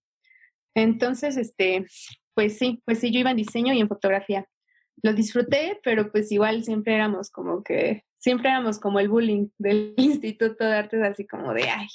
Entonces, 0.74 1.36
este, 1.36 1.86
pues 2.34 2.58
sí, 2.58 2.82
pues 2.84 3.00
sí, 3.00 3.10
yo 3.10 3.20
iba 3.20 3.30
en 3.30 3.38
diseño 3.38 3.72
y 3.72 3.80
en 3.80 3.88
fotografía. 3.88 4.46
Lo 5.02 5.12
disfruté, 5.12 5.80
pero 5.82 6.10
pues 6.12 6.30
igual 6.32 6.64
siempre 6.64 6.94
éramos 6.94 7.30
como 7.30 7.62
que, 7.62 8.04
siempre 8.18 8.50
éramos 8.50 8.78
como 8.78 9.00
el 9.00 9.08
bullying 9.08 9.48
del 9.58 9.94
Instituto 9.96 10.64
de 10.64 10.74
Artes, 10.76 11.02
así 11.02 11.26
como 11.26 11.52
de, 11.54 11.64
ay, 11.64 11.88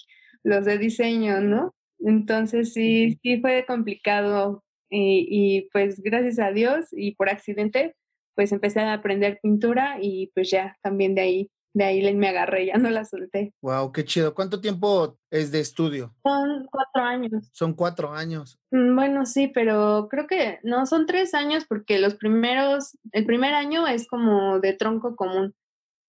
los 0.44 0.66
de 0.66 0.78
diseño, 0.78 1.42
¿no? 1.42 1.76
Entonces 2.00 2.74
sí, 2.74 3.20
sí 3.22 3.40
fue 3.40 3.66
complicado 3.68 4.64
y, 4.90 5.28
y 5.30 5.70
pues 5.72 6.02
gracias 6.02 6.40
a 6.40 6.52
Dios 6.52 6.88
y 6.92 7.14
por 7.16 7.30
accidente, 7.30 7.96
pues 8.36 8.52
empecé 8.52 8.80
a 8.80 8.94
aprender 8.94 9.40
pintura 9.42 9.98
y 10.02 10.32
pues 10.34 10.50
ya 10.50 10.78
también 10.82 11.14
de 11.14 11.22
ahí 11.22 11.52
de 11.74 11.84
ahí 11.84 12.16
me 12.16 12.30
agarré, 12.30 12.68
ya 12.68 12.78
no 12.78 12.90
la 12.90 13.06
solté. 13.06 13.54
Wow, 13.62 13.92
qué 13.92 14.04
chido. 14.04 14.34
¿Cuánto 14.34 14.60
tiempo 14.60 15.18
es 15.30 15.52
de 15.52 15.60
estudio? 15.60 16.14
Son 16.24 16.68
cuatro 16.72 17.04
años. 17.04 17.50
Son 17.54 17.74
cuatro 17.74 18.14
años. 18.14 18.60
Mm, 18.72 18.96
bueno, 18.96 19.26
sí, 19.26 19.48
pero 19.48 20.08
creo 20.10 20.28
que 20.28 20.60
no, 20.64 20.86
son 20.86 21.06
tres 21.06 21.34
años 21.34 21.66
porque 21.68 22.00
los 22.00 22.16
primeros, 22.16 22.98
el 23.12 23.26
primer 23.26 23.54
año 23.54 23.88
es 23.88 24.08
como 24.08 24.60
de 24.60 24.74
tronco 24.74 25.16
común. 25.16 25.56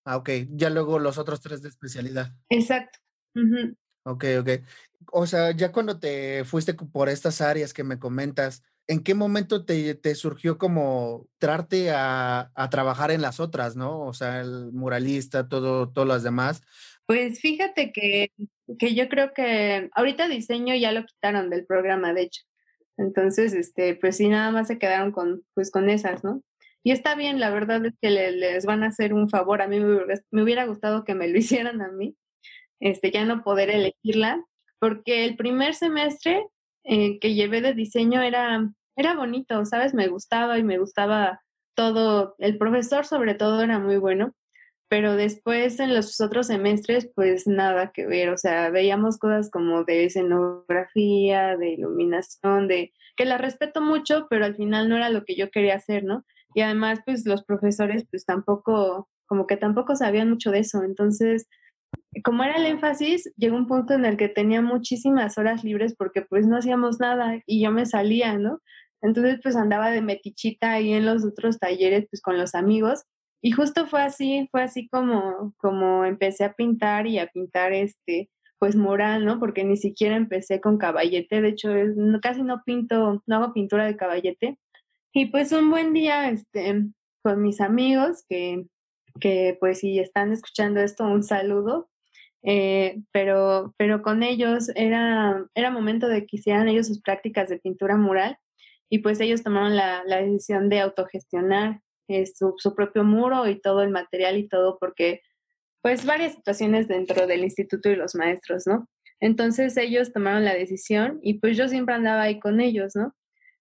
Ah, 0.05 0.17
ok. 0.17 0.31
Ya 0.51 0.71
luego 0.71 0.99
los 0.99 1.19
otros 1.19 1.41
tres 1.41 1.63
de 1.63 1.69
especialidad. 1.69 2.33
Exacto. 2.49 2.99
Ok, 4.05 4.25
ok. 4.41 4.49
O 5.13 5.27
sea, 5.27 5.53
ya 5.53 5.73
cuando 5.73 5.99
te 5.99 6.45
fuiste 6.45 6.75
por 6.75 7.09
estas 7.09 7.41
áreas 7.41 7.73
que 7.73 7.85
me 7.85 7.99
comentas, 7.99 8.63
¿en 8.93 9.03
qué 9.03 9.15
momento 9.15 9.65
te, 9.65 10.15
surgió 10.15 10.59
como 10.59 11.27
trarte 11.39 11.91
a, 11.91 12.51
trabajar 12.71 13.11
en 13.11 13.23
las 13.23 13.41
otras, 13.41 13.75
no? 13.77 14.01
O 14.01 14.13
sea, 14.13 14.41
el 14.41 14.73
muralista, 14.73 15.49
todo, 15.49 15.91
todas 15.91 16.09
las 16.09 16.23
demás. 16.23 16.63
Pues 17.07 17.41
fíjate 17.41 17.93
que, 17.93 18.31
que 18.79 18.95
yo 18.95 19.09
creo 19.09 19.33
que 19.35 19.89
ahorita 19.95 20.29
diseño 20.29 20.75
ya 20.75 20.93
lo 20.93 21.05
quitaron 21.05 21.51
del 21.51 21.67
programa, 21.67 22.13
de 22.13 22.23
hecho. 22.23 22.43
Entonces, 22.97 23.55
este, 23.55 23.95
pues 23.97 24.19
sí, 24.19 24.29
nada 24.29 24.51
más 24.51 24.69
se 24.69 24.79
quedaron 24.79 25.11
con, 25.13 25.43
pues 25.55 25.71
con 25.71 25.89
esas, 25.89 26.23
¿no? 26.23 26.43
Y 26.85 26.91
está 26.91 27.15
bien, 27.15 27.41
la 27.41 27.51
verdad 27.51 27.85
es 27.87 27.95
que 28.01 28.11
les 28.11 28.67
van 28.67 28.83
a 28.83 28.89
hacer 28.89 29.15
un 29.15 29.29
favor. 29.29 29.63
A 29.63 29.69
mí 29.69 29.81
me, 29.81 30.43
hubiera 30.43 30.67
gustado 30.67 31.05
que 31.05 31.15
me 31.15 31.29
lo 31.29 31.39
hicieran 31.39 31.81
a 31.81 31.91
mí, 31.91 32.17
este, 32.81 33.11
ya 33.11 33.25
no 33.25 33.43
poder 33.43 33.71
elegirla, 33.71 34.45
porque 34.79 35.25
el 35.25 35.37
primer 35.37 35.75
semestre 35.75 36.47
eh, 36.85 37.19
que 37.21 37.35
llevé 37.35 37.61
de 37.61 37.75
diseño 37.75 38.23
era, 38.23 38.73
era 38.97 39.15
bonito, 39.15 39.65
¿sabes? 39.65 39.95
Me 39.95 40.09
gustaba 40.09 40.59
y 40.59 40.65
me 40.65 40.79
gustaba 40.79 41.43
todo. 41.75 42.35
El 42.39 42.59
profesor 42.59 43.07
sobre 43.07 43.35
todo 43.35 43.63
era 43.63 43.79
muy 43.79 43.97
bueno, 43.97 44.35
pero 44.89 45.17
después 45.17 45.81
en 45.81 45.95
los 45.95 46.21
otros 46.21 46.49
semestres 46.49 47.11
pues 47.15 47.47
nada 47.47 47.93
que 47.93 48.07
ver, 48.07 48.29
o 48.29 48.37
sea, 48.37 48.71
veíamos 48.71 49.19
cosas 49.19 49.51
como 49.51 49.85
de 49.85 50.05
escenografía, 50.05 51.57
de 51.57 51.71
iluminación, 51.71 52.69
de 52.69 52.93
que 53.17 53.25
la 53.25 53.39
respeto 53.39 53.81
mucho, 53.81 54.27
pero 54.29 54.45
al 54.45 54.57
final 54.57 54.89
no 54.89 54.97
era 54.97 55.09
lo 55.09 55.25
que 55.25 55.35
yo 55.37 55.51
quería 55.51 55.77
hacer, 55.77 56.05
¿no? 56.05 56.25
Y 56.55 56.61
además 56.61 57.01
pues 57.07 57.25
los 57.27 57.43
profesores 57.45 58.05
pues 58.11 58.27
tampoco, 58.27 59.09
como 59.27 59.47
que 59.47 59.57
tampoco 59.57 59.97
sabían 59.97 60.29
mucho 60.29 60.51
de 60.51 60.59
eso, 60.59 60.83
entonces 60.83 61.49
como 62.25 62.45
era 62.45 62.57
el 62.57 62.67
énfasis, 62.67 63.33
llegó 63.37 63.57
un 63.57 63.67
punto 63.67 63.95
en 63.95 64.05
el 64.05 64.17
que 64.17 64.29
tenía 64.29 64.61
muchísimas 64.61 65.39
horas 65.39 65.65
libres 65.65 65.95
porque 65.97 66.23
pues 66.23 66.47
no 66.47 66.59
hacíamos 66.59 67.01
nada 67.01 67.41
y 67.47 67.63
yo 67.63 67.71
me 67.71 67.87
salía, 67.87 68.37
¿no? 68.39 68.61
Entonces 69.03 69.41
pues 69.43 69.57
andaba 69.57 69.91
de 69.91 70.03
metichita 70.03 70.73
ahí 70.73 70.93
en 70.93 71.07
los 71.07 71.25
otros 71.25 71.59
talleres 71.59 72.07
pues 72.11 72.23
con 72.23 72.39
los 72.39 72.55
amigos 72.55 73.05
y 73.43 73.51
justo 73.51 73.87
fue 73.89 74.03
así, 74.03 74.49
fue 74.53 74.63
así 74.63 74.89
como, 74.89 75.53
como 75.59 76.05
empecé 76.05 76.45
a 76.45 76.55
pintar 76.55 77.09
y 77.09 77.19
a 77.19 77.27
pintar 77.27 77.73
este, 77.73 78.31
pues 78.59 78.77
mural, 78.77 79.25
¿no? 79.25 79.41
Porque 79.41 79.65
ni 79.65 79.77
siquiera 79.77 80.15
empecé 80.15 80.61
con 80.61 80.79
caballete, 80.79 81.43
de 81.43 81.49
hecho 81.49 81.71
casi 82.23 82.43
no 82.43 82.63
pinto, 82.65 83.23
no 83.27 83.37
hago 83.37 83.53
pintura 83.53 83.85
de 83.85 83.97
caballete. 83.97 84.59
Y 85.13 85.27
pues 85.27 85.53
un 85.53 85.71
buen 85.71 85.93
día, 85.93 86.31
este, 86.31 86.85
con 87.23 87.43
mis 87.43 87.61
amigos, 87.61 88.25
que, 88.29 88.65
que 89.21 89.57
pues 89.61 89.81
si 89.81 89.99
están 89.99 90.33
escuchando 90.33 90.81
esto, 90.81 91.05
un 91.05 91.25
saludo, 91.25 91.91
eh, 92.45 93.03
pero, 93.13 93.75
pero 93.77 94.03
con 94.03 94.23
ellos 94.23 94.71
era, 94.77 95.47
era 95.55 95.71
momento 95.73 96.09
de 96.09 96.27
que 96.27 96.37
hicieran 96.37 96.69
ellos 96.69 96.87
sus 96.89 97.01
prácticas 97.03 97.49
de 97.49 97.59
pintura 97.59 97.97
mural 97.97 98.39
y 98.93 98.99
pues 98.99 99.21
ellos 99.21 99.43
tomaron 99.43 99.75
la, 99.75 100.03
la 100.05 100.19
decisión 100.21 100.69
de 100.69 100.81
autogestionar 100.81 101.81
eh, 102.09 102.27
su, 102.27 102.57
su, 102.59 102.75
propio 102.75 103.05
muro 103.05 103.49
y 103.49 103.59
todo 103.59 103.83
el 103.83 103.89
material 103.89 104.37
y 104.37 104.47
todo 104.47 104.77
porque 104.79 105.23
pues 105.81 106.05
varias 106.05 106.35
situaciones 106.35 106.89
dentro 106.89 107.27
del 107.27 107.43
instituto 107.43 107.89
y 107.89 107.97
los 107.97 108.15
maestros, 108.15 108.67
¿no? 108.67 108.87
Entonces 109.19 109.79
ellos 109.79 110.13
tomaron 110.13 110.45
la 110.45 110.53
decisión 110.53 111.21
y 111.23 111.39
pues 111.39 111.57
yo 111.57 111.69
siempre 111.69 111.95
andaba 111.95 112.21
ahí 112.21 112.39
con 112.39 112.61
ellos, 112.61 112.95
¿no? 112.95 113.15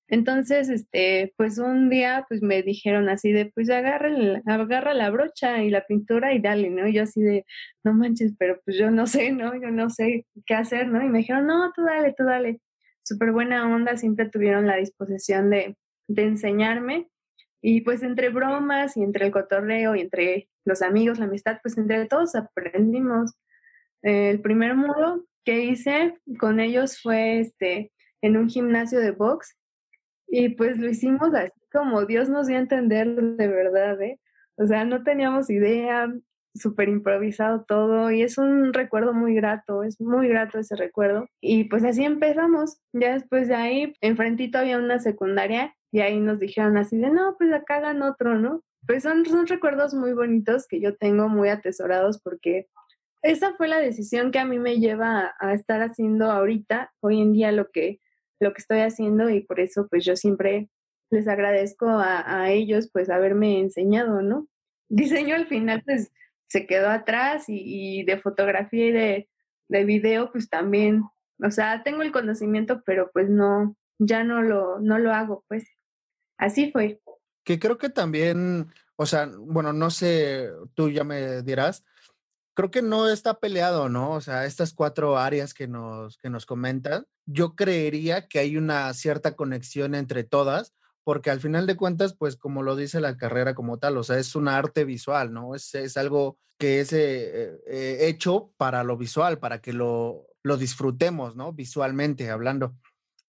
Entonces, 0.10 0.68
este, 0.68 1.34
pues 1.38 1.58
un 1.60 1.90
día 1.90 2.26
pues 2.28 2.42
me 2.42 2.62
dijeron 2.62 3.08
así 3.08 3.32
de, 3.32 3.46
pues 3.56 3.70
agarra, 3.70 4.10
agarra 4.46 4.94
la 4.94 5.10
brocha 5.12 5.64
y 5.64 5.70
la 5.70 5.86
pintura 5.86 6.34
y 6.34 6.42
dale, 6.42 6.70
¿no? 6.70 6.90
Y 6.90 6.94
yo 6.96 7.04
así 7.04 7.22
de, 7.22 7.46
no 7.86 7.94
manches, 7.94 8.34
pero 8.38 8.60
pues 8.66 8.78
yo 8.78 8.92
no 8.92 9.08
sé, 9.08 9.32
¿no? 9.32 9.54
Yo 9.56 9.72
no 9.72 9.90
sé 9.90 10.26
qué 10.46 10.56
hacer, 10.56 10.90
¿no? 10.90 11.02
Y 11.02 11.08
me 11.08 11.20
dijeron, 11.20 11.48
no, 11.48 11.72
tú 11.74 11.84
dale, 11.84 12.14
tú 12.18 12.26
dale. 12.26 12.60
Súper 13.04 13.32
buena 13.32 13.74
onda, 13.74 13.98
siempre 13.98 14.30
tuvieron 14.30 14.68
la 14.68 14.78
disposición 14.78 15.50
de, 15.50 15.78
de 16.08 16.24
enseñarme. 16.24 17.10
Y 17.62 17.82
pues 17.82 18.02
entre 18.04 18.30
bromas 18.30 18.98
y 18.98 19.04
entre 19.04 19.28
el 19.28 19.32
cotorreo 19.32 19.96
y 19.96 20.02
entre 20.02 20.50
los 20.66 20.82
amigos, 20.82 21.20
la 21.20 21.26
amistad, 21.26 21.60
pues 21.62 21.78
entre 21.78 22.06
todos 22.08 22.36
aprendimos. 22.36 23.34
El 24.02 24.42
primer 24.42 24.76
muro 24.76 25.26
que 25.46 25.66
hice 25.66 26.18
con 26.40 26.60
ellos 26.60 27.00
fue 27.02 27.40
este, 27.40 27.92
en 28.22 28.38
un 28.38 28.50
gimnasio 28.50 29.00
de 29.00 29.12
box 29.12 29.56
y 30.28 30.50
pues 30.50 30.78
lo 30.78 30.90
hicimos 30.90 31.34
así 31.34 31.52
como 31.72 32.06
Dios 32.06 32.30
nos 32.30 32.48
dio 32.48 32.58
a 32.58 32.62
entender 32.62 33.08
de 33.16 33.48
verdad, 33.48 34.02
¿eh? 34.02 34.20
O 34.56 34.66
sea, 34.68 34.84
no 34.84 35.04
teníamos 35.04 35.50
idea, 35.50 36.14
súper 36.54 36.90
improvisado 36.90 37.64
todo 37.68 38.12
y 38.12 38.22
es 38.22 38.38
un 38.38 38.74
recuerdo 38.74 39.14
muy 39.14 39.36
grato, 39.36 39.84
es 39.84 40.00
muy 40.02 40.28
grato 40.28 40.60
ese 40.60 40.76
recuerdo. 40.76 41.28
Y 41.42 41.66
pues 41.66 41.84
así 41.84 42.04
empezamos. 42.04 42.78
Ya 42.94 43.14
después 43.14 43.48
de 43.48 43.56
ahí, 43.56 43.94
enfrentito 44.02 44.58
había 44.58 44.78
una 44.78 45.00
secundaria 45.00 45.76
y 45.92 46.02
ahí 46.02 46.20
nos 46.20 46.40
dijeron 46.40 46.78
así 46.78 46.98
de, 46.98 47.10
no, 47.10 47.36
pues 47.38 47.52
acá 47.54 47.78
hagan 47.78 48.02
otro, 48.02 48.36
¿no? 48.36 48.64
Pues 48.88 49.04
son, 49.04 49.26
son 49.26 49.48
recuerdos 49.48 49.94
muy 49.94 50.14
bonitos 50.14 50.68
que 50.68 50.80
yo 50.80 50.96
tengo 50.96 51.30
muy 51.30 51.50
atesorados 51.50 52.20
porque 52.22 52.68
esa 53.22 53.54
fue 53.56 53.68
la 53.68 53.80
decisión 53.80 54.32
que 54.32 54.40
a 54.40 54.46
mí 54.46 54.60
me 54.60 54.80
lleva 54.80 55.34
a, 55.40 55.48
a 55.50 55.54
estar 55.54 55.82
haciendo 55.82 56.32
ahorita, 56.32 56.92
hoy 57.02 57.22
en 57.22 57.34
día 57.34 57.52
lo 57.52 57.70
que 57.70 58.00
lo 58.42 58.54
que 58.54 58.62
estoy 58.62 58.80
haciendo 58.80 59.30
y 59.30 59.42
por 59.42 59.60
eso 59.60 59.88
pues 59.90 60.04
yo 60.04 60.16
siempre 60.16 60.68
les 61.12 61.28
agradezco 61.28 61.88
a, 61.88 62.50
ellos 62.52 62.90
pues 62.92 63.10
haberme 63.10 63.60
enseñado, 63.60 64.22
¿no? 64.22 64.48
Diseño 64.90 65.36
al 65.36 65.48
final 65.48 65.84
pues 65.86 66.12
se 66.52 66.68
quedó 66.68 66.90
atrás 66.90 67.46
y, 67.48 68.04
de 68.04 68.20
fotografía 68.20 68.88
y 68.88 68.92
de, 68.92 69.30
de, 69.70 69.86
video 69.86 70.34
pues 70.34 70.50
también, 70.50 71.04
o 71.42 71.50
sea, 71.50 71.82
tengo 71.82 72.02
el 72.02 72.12
conocimiento 72.12 72.84
pero 72.86 73.10
pues 73.14 73.30
no, 73.30 73.78
ya 74.00 74.26
no 74.26 74.42
lo, 74.42 74.80
no 74.80 75.00
lo 75.00 75.14
hago 75.14 75.46
pues. 75.48 75.66
Así 76.38 76.70
fue. 76.72 77.00
Que 77.46 77.58
creo 77.58 77.78
que 77.78 77.90
también, 77.90 78.68
o 78.98 79.06
sea, 79.06 79.30
bueno, 79.38 79.72
no 79.72 79.92
sé, 79.92 80.50
tú 80.74 80.90
ya 80.90 81.06
me 81.06 81.42
dirás, 81.42 81.86
creo 82.54 82.70
que 82.70 82.82
no 82.82 83.08
está 83.08 83.40
peleado, 83.40 83.88
¿no? 83.88 84.12
O 84.12 84.22
sea, 84.22 84.46
estas 84.46 84.74
cuatro 84.74 85.18
áreas 85.18 85.54
que 85.54 85.70
nos, 85.70 86.18
que 86.18 86.30
nos 86.30 86.46
comentan, 86.46 87.06
yo 87.26 87.56
creería 87.56 88.28
que 88.28 88.40
hay 88.40 88.58
una 88.58 88.94
cierta 88.94 89.36
conexión 89.38 89.96
entre 89.96 90.26
todas, 90.26 90.74
porque 91.04 91.30
al 91.30 91.40
final 91.40 91.68
de 91.68 91.76
cuentas, 91.76 92.16
pues 92.18 92.36
como 92.36 92.64
lo 92.64 92.76
dice 92.76 93.02
la 93.02 93.18
carrera 93.18 93.56
como 93.56 93.80
tal, 93.80 93.98
o 93.98 94.04
sea, 94.04 94.18
es 94.18 94.36
un 94.36 94.48
arte 94.48 94.86
visual, 94.86 95.34
¿no? 95.34 95.56
Es, 95.56 95.74
es 95.76 95.98
algo 95.98 96.38
que 96.58 96.80
es 96.82 96.94
eh, 96.94 97.60
eh, 97.68 97.98
hecho 98.02 98.54
para 98.58 98.84
lo 98.84 98.98
visual, 98.98 99.40
para 99.40 99.62
que 99.62 99.74
lo, 99.74 100.28
lo 100.44 100.58
disfrutemos, 100.58 101.36
¿no? 101.36 101.54
Visualmente 101.54 102.30
hablando. 102.30 102.76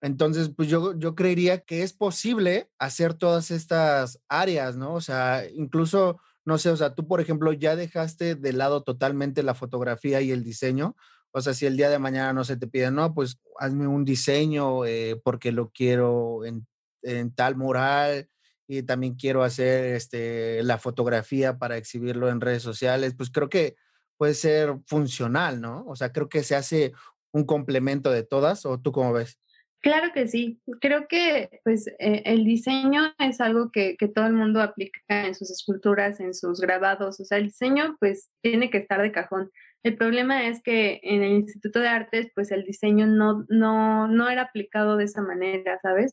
Entonces, 0.03 0.51
pues 0.55 0.69
yo, 0.69 0.99
yo 0.99 1.15
creería 1.15 1.61
que 1.61 1.83
es 1.83 1.93
posible 1.93 2.69
hacer 2.79 3.15
todas 3.15 3.51
estas 3.51 4.21
áreas, 4.29 4.77
¿no? 4.77 4.95
O 4.95 5.01
sea, 5.01 5.45
incluso 5.55 6.21
no 6.45 6.59
sé, 6.59 6.71
o 6.71 6.77
sea, 6.77 6.95
tú, 6.95 7.07
por 7.07 7.21
ejemplo, 7.21 7.53
ya 7.53 7.77
dejaste 7.77 8.35
de 8.35 8.53
lado 8.53 8.83
totalmente 8.83 9.43
la 9.43 9.55
fotografía 9.55 10.21
y 10.21 10.33
el 10.33 10.43
diseño. 10.43 10.97
O 11.31 11.41
sea, 11.41 11.55
si 11.55 11.67
el 11.67 11.77
día 11.77 11.89
de 11.89 11.99
mañana 11.99 12.33
no 12.33 12.45
se 12.45 12.57
te 12.57 12.67
pide, 12.67 12.91
no, 12.91 13.15
pues 13.15 13.39
hazme 13.59 13.87
un 13.87 14.05
diseño 14.05 14.85
eh, 14.85 15.21
porque 15.23 15.53
lo 15.53 15.71
quiero 15.71 16.45
en, 16.45 16.67
en, 17.03 17.35
tal 17.35 17.57
mural 17.57 18.29
y 18.67 18.83
también 18.83 19.15
quiero 19.15 19.43
hacer 19.43 19.95
este, 19.95 20.62
la 20.62 20.79
fotografía 20.79 21.59
para 21.59 21.77
exhibirlo 21.77 22.29
en 22.31 22.41
redes 22.41 22.62
sociales, 22.62 23.15
pues 23.17 23.31
creo 23.31 23.49
que 23.49 23.77
puede 24.17 24.35
ser 24.35 24.77
funcional, 24.87 25.61
¿no? 25.61 25.85
O 25.87 25.97
sea, 25.97 26.12
creo 26.12 26.29
que 26.29 26.43
se 26.43 26.55
hace 26.55 26.93
un 27.33 27.45
complemento 27.45 28.11
de 28.11 28.23
todas, 28.23 28.65
¿o 28.67 28.79
tú 28.81 28.93
cómo 28.93 29.12
ves? 29.12 29.38
Claro 29.83 30.12
que 30.15 30.29
sí. 30.29 30.61
Creo 30.81 31.09
que 31.09 31.61
pues 31.65 31.88
eh, 31.99 32.23
el 32.25 32.45
diseño 32.45 33.15
es 33.19 33.41
algo 33.41 33.73
que, 33.73 33.97
que, 33.97 34.07
todo 34.07 34.27
el 34.27 34.33
mundo 34.33 34.62
aplica 34.62 35.27
en 35.27 35.35
sus 35.35 35.51
esculturas, 35.51 36.21
en 36.21 36.35
sus 36.35 36.61
grabados. 36.61 37.19
O 37.19 37.25
sea, 37.25 37.38
el 37.38 37.47
diseño 37.47 37.97
pues 37.99 38.31
tiene 38.43 38.71
que 38.71 38.79
estar 38.79 39.03
de 39.03 39.11
cajón. 39.11 39.51
El 39.83 39.97
problema 39.97 40.47
es 40.47 40.62
que 40.62 41.01
en 41.03 41.25
el 41.25 41.33
Instituto 41.33 41.81
de 41.81 41.88
Artes 41.88 42.31
pues 42.33 42.53
el 42.53 42.62
diseño 42.62 43.09
no, 43.09 43.45
no, 43.49 44.07
no 44.07 44.31
era 44.31 44.43
aplicado 44.43 44.97
de 44.97 45.05
esa 45.05 45.21
manera, 45.21 45.81
¿sabes? 45.83 46.12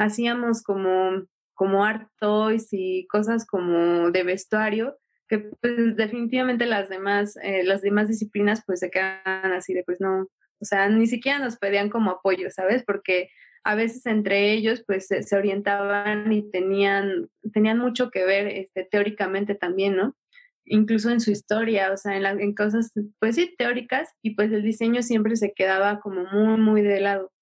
Hacíamos 0.00 0.62
como, 0.62 1.24
como 1.54 1.84
art 1.84 2.08
toys 2.18 2.68
y 2.72 3.06
cosas 3.06 3.46
como 3.46 4.10
de 4.10 4.24
vestuario 4.24 4.96
que 5.30 5.38
pues 5.38 5.94
definitivamente 5.94 6.66
las 6.66 6.88
demás, 6.88 7.36
eh, 7.40 7.62
las 7.62 7.82
demás 7.82 8.08
disciplinas 8.08 8.64
pues 8.66 8.80
se 8.80 8.90
quedan 8.90 9.52
así 9.52 9.72
de 9.72 9.84
pues 9.84 10.00
no, 10.00 10.22
o 10.60 10.64
sea, 10.64 10.88
ni 10.88 11.06
siquiera 11.06 11.38
nos 11.38 11.56
pedían 11.56 11.88
como 11.88 12.10
apoyo, 12.10 12.50
¿sabes? 12.50 12.82
Porque 12.84 13.30
a 13.62 13.76
veces 13.76 14.06
entre 14.06 14.52
ellos 14.52 14.82
pues 14.86 15.06
se, 15.06 15.36
orientaban 15.36 16.32
y 16.32 16.50
tenían, 16.50 17.28
tenían 17.52 17.78
mucho 17.78 18.10
que 18.10 18.24
ver 18.24 18.48
este, 18.48 18.84
teóricamente 18.90 19.54
también, 19.54 19.94
¿no? 19.96 20.16
Incluso 20.64 21.10
en 21.10 21.20
su 21.20 21.30
historia, 21.30 21.92
o 21.92 21.96
sea, 21.96 22.16
en, 22.16 22.26
en 22.26 22.54
cosas, 22.54 22.92
pues 23.20 23.36
sí, 23.36 23.54
teóricas, 23.56 24.08
y 24.22 24.34
pues 24.34 24.50
el 24.52 24.62
diseño 24.62 25.02
siempre 25.02 25.36
se 25.36 25.52
quedaba 25.52 26.00
como 26.00 26.24
muy, 26.24 26.60
muy 26.60 26.82
de 26.82 27.00
lado. 27.00 27.32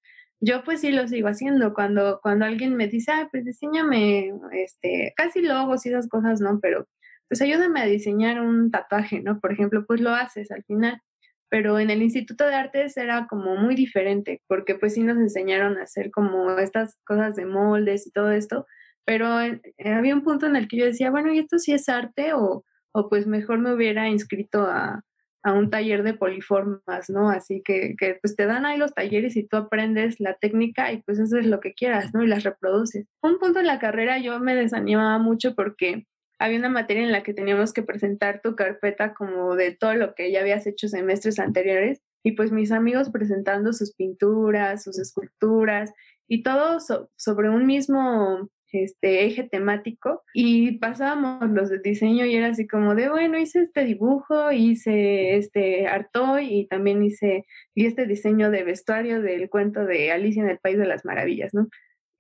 Yo 0.41 0.63
pues 0.65 0.81
sí 0.81 0.93
lo 0.93 1.07
sigo 1.09 1.29
haciendo. 1.29 1.75
Cuando, 1.75 2.21
cuando 2.23 2.45
alguien 2.45 2.77
me 2.77 2.89
dice, 2.89 3.13
ah, 3.13 3.29
pues 3.31 3.45
diseñame, 3.45 4.33
este, 4.53 5.13
casi 5.17 5.43
logos 5.43 5.85
y 5.87 5.91
esas 5.91 6.09
cosas, 6.09 6.41
¿no? 6.41 6.61
Pero 6.61 6.87
pues 7.29 7.43
ayúdame 7.43 7.81
a 7.81 7.87
diseñar 7.87 8.41
un 8.41 8.71
tatuaje, 8.71 9.21
¿no? 9.21 9.41
Por 9.41 9.53
ejemplo, 9.53 9.85
pues 9.87 10.01
lo 10.01 10.11
haces 10.11 10.51
al 10.51 10.65
final 10.65 11.03
pero 11.51 11.79
en 11.79 11.91
el 11.91 12.03
Instituto 12.03 12.47
de 12.47 12.55
Artes 12.55 12.97
era 12.97 13.27
como 13.27 13.57
muy 13.57 13.75
diferente, 13.75 14.43
porque 14.47 14.75
pues 14.75 14.95
sí 14.95 15.03
nos 15.03 15.19
enseñaron 15.19 15.79
a 15.79 15.83
hacer 15.85 16.11
como 16.11 16.59
estas 16.59 16.97
cosas 17.05 17.37
de 17.37 17.47
moldes 17.47 18.07
y 18.07 18.11
todo 18.11 18.31
esto, 18.33 18.67
pero 19.05 19.41
eh, 19.41 19.61
había 19.85 20.15
un 20.15 20.23
punto 20.25 20.47
en 20.47 20.57
el 20.57 20.69
que 20.69 20.77
yo 20.79 20.85
decía, 20.85 21.11
bueno, 21.11 21.33
¿y 21.33 21.39
esto 21.39 21.59
sí 21.59 21.73
es 21.73 21.89
arte? 21.89 22.35
O, 22.35 22.65
o 22.93 23.09
pues 23.09 23.27
mejor 23.27 23.59
me 23.59 23.73
hubiera 23.75 24.09
inscrito 24.09 24.63
a, 24.63 25.03
a, 25.43 25.53
un 25.53 25.71
taller 25.71 26.03
de 26.03 26.15
poliformas, 26.15 27.09
¿no? 27.09 27.31
Así 27.31 27.63
que, 27.65 27.95
que 27.99 28.19
pues 28.21 28.37
te 28.37 28.47
dan 28.47 28.67
ahí 28.67 28.79
los 28.79 28.95
talleres 28.95 29.37
y 29.37 29.47
tú 29.47 29.57
aprendes 29.57 30.21
la 30.21 30.35
técnica 30.35 30.93
y 30.93 31.03
pues 31.03 31.19
eso 31.19 31.39
es 31.39 31.47
lo 31.47 31.61
que 31.61 31.75
quieras, 31.75 32.13
¿no? 32.15 32.23
Y 32.23 32.27
las 32.27 32.45
reproduces. 32.45 33.07
Un 33.23 33.39
punto 33.39 33.61
en 33.61 33.67
la 33.67 33.79
carrera 33.79 34.19
yo 34.19 34.39
me 34.41 34.55
desanimaba 34.55 35.19
mucho 35.19 35.55
porque 35.55 36.07
había 36.39 36.59
una 36.59 36.69
materia 36.69 37.03
en 37.03 37.13
la 37.13 37.23
que 37.23 37.35
teníamos 37.35 37.73
que 37.73 37.83
presentar 37.83 38.41
tu 38.43 38.55
carpeta 38.55 39.15
como 39.15 39.57
de 39.57 39.75
todo 39.75 39.95
lo 39.95 40.15
que 40.15 40.31
ya 40.31 40.41
habías 40.41 40.67
hecho 40.67 40.89
semestres 40.89 41.39
anteriores 41.39 42.01
y 42.23 42.33
pues 42.33 42.53
mis 42.53 42.73
amigos 42.73 43.11
presentando 43.11 43.73
sus 43.73 43.95
pinturas, 43.95 44.85
sus 44.85 44.99
esculturas 44.99 45.93
y 46.29 46.43
todo 46.43 46.79
sobre 47.17 47.49
un 47.49 47.67
mismo 47.67 48.49
este 48.73 49.25
eje 49.25 49.45
temático 49.45 50.23
y 50.35 50.79
pasábamos 50.79 51.51
los 51.51 51.71
de 51.71 51.79
diseño 51.79 52.27
y 52.27 52.37
era 52.37 52.49
así 52.49 52.67
como 52.67 52.95
de 52.95 53.09
bueno 53.09 53.39
hice 53.39 53.63
este 53.63 53.85
dibujo 53.85 54.53
hice 54.53 55.37
este 55.37 55.87
artoy 55.87 56.47
y 56.53 56.67
también 56.69 57.03
hice 57.03 57.47
y 57.75 57.87
este 57.87 58.07
diseño 58.07 58.51
de 58.51 58.65
vestuario 58.65 59.23
del 59.23 59.49
cuento 59.49 59.85
de 59.85 60.13
Alicia 60.13 60.43
en 60.43 60.51
el 60.51 60.59
País 60.59 60.79
de 60.79 60.87
las 60.87 61.05
Maravillas 61.05 61.55
no 61.55 61.69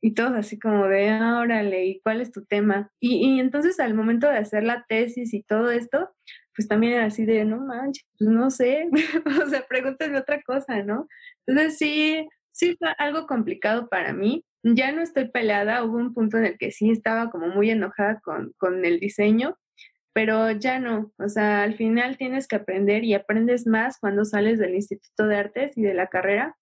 y 0.01 0.15
todos 0.15 0.33
así 0.33 0.59
como 0.59 0.87
de, 0.87 1.09
ah, 1.11 1.41
órale, 1.41 1.87
¿y 1.87 2.01
cuál 2.01 2.21
es 2.21 2.31
tu 2.31 2.45
tema? 2.45 2.91
Y, 3.01 3.17
y, 3.17 3.41
entonces 3.41 3.81
al 3.81 3.95
momento 3.95 4.29
de 4.29 4.39
hacer 4.39 4.63
la 4.63 4.85
tesis 4.89 5.35
y 5.35 5.43
todo 5.43 5.71
esto, 5.71 6.11
pues 6.55 6.69
también 6.69 6.95
era 6.95 7.07
así 7.07 7.25
de, 7.25 7.45
no 7.45 7.59
manches, 7.59 8.05
pues 8.19 8.31
no 8.31 8.51
sé, 8.51 8.89
o 9.45 9.47
sea, 9.47 9.67
pregúntame 9.69 10.19
otra 10.19 10.43
cosa, 10.43 10.83
¿no? 10.83 11.09
Entonces 11.47 11.79
sí, 11.79 12.29
sí 12.53 12.77
fue 12.79 12.89
algo 12.99 13.27
complicado 13.27 13.89
para 13.89 14.13
mí, 14.13 14.45
ya 14.63 14.93
no 14.93 15.03
estoy 15.03 15.31
peleada, 15.31 15.85
hubo 15.85 15.97
un 15.97 16.15
punto 16.15 16.39
en 16.39 16.47
el 16.47 16.59
que 16.59 16.71
sí 16.71 16.91
estaba 16.91 17.31
como 17.31 17.49
muy 17.49 17.71
enojada 17.71 18.21
con, 18.21 18.53
con 18.59 18.85
el 18.85 19.01
diseño, 19.01 19.57
pero 20.13 20.51
ya 20.51 20.81
no, 20.81 21.13
o 21.19 21.29
sea, 21.29 21.63
al 21.63 21.77
final 21.77 22.17
tienes 22.17 22.49
que 22.49 22.57
aprender 22.57 23.05
y 23.05 23.15
aprendes 23.15 23.67
más 23.67 23.99
cuando 24.01 24.25
sales 24.25 24.59
del 24.59 24.75
Instituto 24.75 25.27
de 25.27 25.37
Artes 25.37 25.77
y 25.77 25.83
de 25.83 25.95
la 25.95 26.09
carrera 26.09 26.57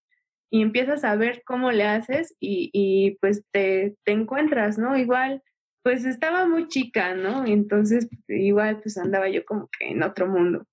y 0.49 0.61
empiezas 0.61 1.03
a 1.03 1.15
ver 1.15 1.43
cómo 1.45 1.71
le 1.71 1.83
haces 1.83 2.35
y, 2.39 2.69
y 2.71 3.17
pues 3.19 3.43
te, 3.51 3.95
te, 4.03 4.11
encuentras, 4.11 4.77
¿no? 4.77 4.97
Igual, 4.97 5.41
pues 5.83 6.05
estaba 6.05 6.47
muy 6.47 6.67
chica, 6.67 7.15
¿no? 7.15 7.45
Entonces, 7.45 8.07
igual, 8.27 8.79
pues 8.81 8.97
andaba 8.97 9.27
yo 9.29 9.43
como 9.45 9.69
que 9.77 9.89
en 9.89 10.03
otro 10.03 10.27
mundo. 10.27 10.65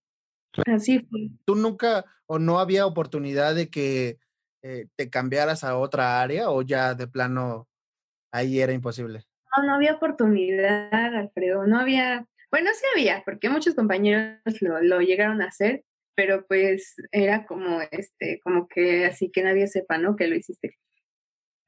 Así 0.67 1.01
fue. 1.11 1.31
¿Tú 1.45 1.57
nunca 1.57 2.05
o 2.27 2.39
no 2.39 2.59
había 2.61 2.87
oportunidad 2.87 3.55
de 3.55 3.69
que 3.69 4.19
eh, 4.67 4.87
te 4.97 5.11
cambiaras 5.11 5.63
a 5.63 5.77
otra 5.77 6.23
área 6.23 6.49
o 6.49 6.63
ya 6.63 6.95
de 6.95 7.07
plano 7.07 7.69
ahí 8.33 8.61
era 8.61 8.73
imposible? 8.73 9.27
No, 9.55 9.63
no 9.63 9.75
había 9.75 9.93
oportunidad, 9.93 11.15
Alfredo, 11.15 11.67
no 11.67 11.79
había, 11.79 12.27
bueno, 12.51 12.71
sí 12.73 12.87
había, 12.95 13.23
porque 13.27 13.51
muchos 13.51 13.75
compañeros 13.75 14.39
lo, 14.63 14.81
lo 14.81 15.01
llegaron 15.01 15.43
a 15.43 15.49
hacer, 15.49 15.85
pero 16.17 16.47
pues 16.47 16.95
era 17.13 17.45
como, 17.45 17.83
este, 17.91 18.41
como 18.43 18.67
que 18.67 19.05
así 19.05 19.31
que 19.31 19.43
nadie 19.43 19.67
sepa, 19.67 19.99
¿no? 19.99 20.17
Que 20.17 20.29
lo 20.29 20.35
hiciste. 20.35 20.79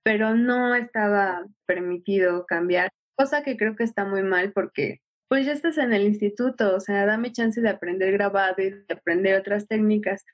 Pero 0.03 0.35
no 0.35 0.75
estaba 0.75 1.45
permitido 1.67 2.47
cambiar, 2.47 2.91
cosa 3.15 3.43
que 3.43 3.59
creo 3.59 3.77
que 3.77 3.85
está 3.85 4.07
muy 4.07 4.23
mal 4.23 4.53
porque 4.53 5.03
pues 5.29 5.45
ya 5.45 5.53
estás 5.53 5.77
en 5.77 5.93
el 5.93 6.05
instituto, 6.05 6.75
o 6.75 6.81
sea, 6.81 7.05
dame 7.05 7.33
chance 7.33 7.61
de 7.61 7.69
aprender 7.69 8.13
grabado 8.13 8.63
y 8.63 8.71
de 8.71 8.95
aprender 8.95 9.39
otras 9.39 9.69
técnicas. 9.69 10.25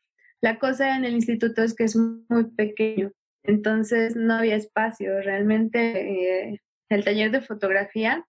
La 0.43 0.59
cosa 0.59 0.97
en 0.97 1.05
el 1.05 1.15
instituto 1.15 1.63
es 1.63 1.75
que 1.75 1.85
es 1.85 1.97
muy 1.97 2.51
pequeño, 2.57 3.13
entonces 3.45 4.17
no 4.17 4.35
había 4.35 4.57
espacio. 4.57 5.21
Realmente 5.23 6.51
eh, 6.51 6.61
el 6.89 7.05
taller 7.05 7.31
de 7.31 7.41
fotografía 7.41 8.27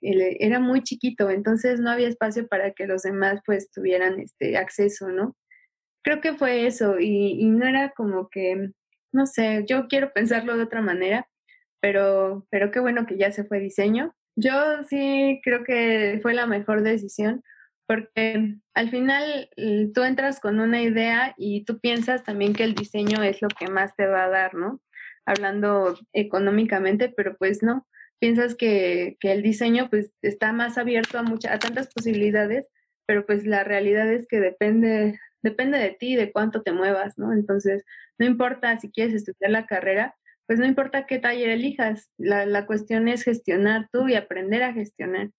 era 0.00 0.58
muy 0.58 0.82
chiquito, 0.82 1.30
entonces 1.30 1.80
no 1.80 1.90
había 1.90 2.08
espacio 2.08 2.46
para 2.48 2.72
que 2.72 2.86
los 2.86 3.02
demás 3.02 3.40
pues 3.46 3.70
tuvieran 3.70 4.20
este 4.20 4.56
acceso, 4.58 5.08
¿no? 5.08 5.34
Creo 6.02 6.20
que 6.20 6.34
fue 6.34 6.66
eso 6.66 6.98
y, 7.00 7.40
y 7.40 7.48
no 7.48 7.66
era 7.66 7.90
como 7.96 8.28
que, 8.28 8.70
no 9.12 9.24
sé, 9.24 9.64
yo 9.66 9.86
quiero 9.88 10.12
pensarlo 10.12 10.56
de 10.56 10.64
otra 10.64 10.82
manera, 10.82 11.26
pero, 11.80 12.46
pero 12.50 12.70
qué 12.70 12.80
bueno 12.80 13.06
que 13.06 13.16
ya 13.16 13.30
se 13.32 13.44
fue 13.44 13.60
diseño. 13.60 14.14
Yo 14.36 14.84
sí 14.90 15.40
creo 15.42 15.64
que 15.64 16.18
fue 16.20 16.34
la 16.34 16.46
mejor 16.46 16.82
decisión 16.82 17.42
porque 17.86 18.56
al 18.74 18.90
final 18.90 19.48
tú 19.94 20.02
entras 20.02 20.40
con 20.40 20.60
una 20.60 20.82
idea 20.82 21.34
y 21.36 21.64
tú 21.64 21.80
piensas 21.80 22.24
también 22.24 22.54
que 22.54 22.64
el 22.64 22.74
diseño 22.74 23.22
es 23.22 23.42
lo 23.42 23.48
que 23.48 23.68
más 23.68 23.94
te 23.96 24.06
va 24.06 24.24
a 24.24 24.28
dar, 24.28 24.54
¿no? 24.54 24.80
Hablando 25.26 25.98
económicamente, 26.12 27.12
pero 27.14 27.36
pues 27.36 27.62
no 27.62 27.86
piensas 28.18 28.54
que, 28.54 29.16
que, 29.20 29.32
el 29.32 29.42
diseño 29.42 29.90
pues 29.90 30.14
está 30.22 30.52
más 30.52 30.78
abierto 30.78 31.18
a, 31.18 31.22
muchas 31.22 31.52
a 31.52 31.58
tantas 31.58 31.92
posibilidades, 31.92 32.68
pero 33.06 33.26
pues 33.26 33.46
la 33.46 33.64
realidad 33.64 34.10
es 34.10 34.26
que 34.26 34.40
depende, 34.40 35.18
depende 35.42 35.78
de 35.78 35.90
ti, 35.90 36.16
de 36.16 36.32
cuánto 36.32 36.62
te 36.62 36.72
muevas, 36.72 37.18
¿no? 37.18 37.32
Entonces, 37.32 37.84
no 38.18 38.24
importa 38.24 38.78
si 38.78 38.90
quieres 38.90 39.14
estudiar 39.14 39.50
la 39.50 39.66
carrera, 39.66 40.14
pues 40.46 40.58
no 40.58 40.66
importa 40.66 41.06
qué 41.06 41.18
taller 41.18 41.50
elijas, 41.50 42.10
la, 42.16 42.46
la 42.46 42.66
cuestión 42.66 43.08
es 43.08 43.24
gestionar 43.24 43.88
tú 43.92 44.08
y 44.08 44.14
aprender 44.14 44.62
a 44.62 44.72
gestionar. 44.72 45.30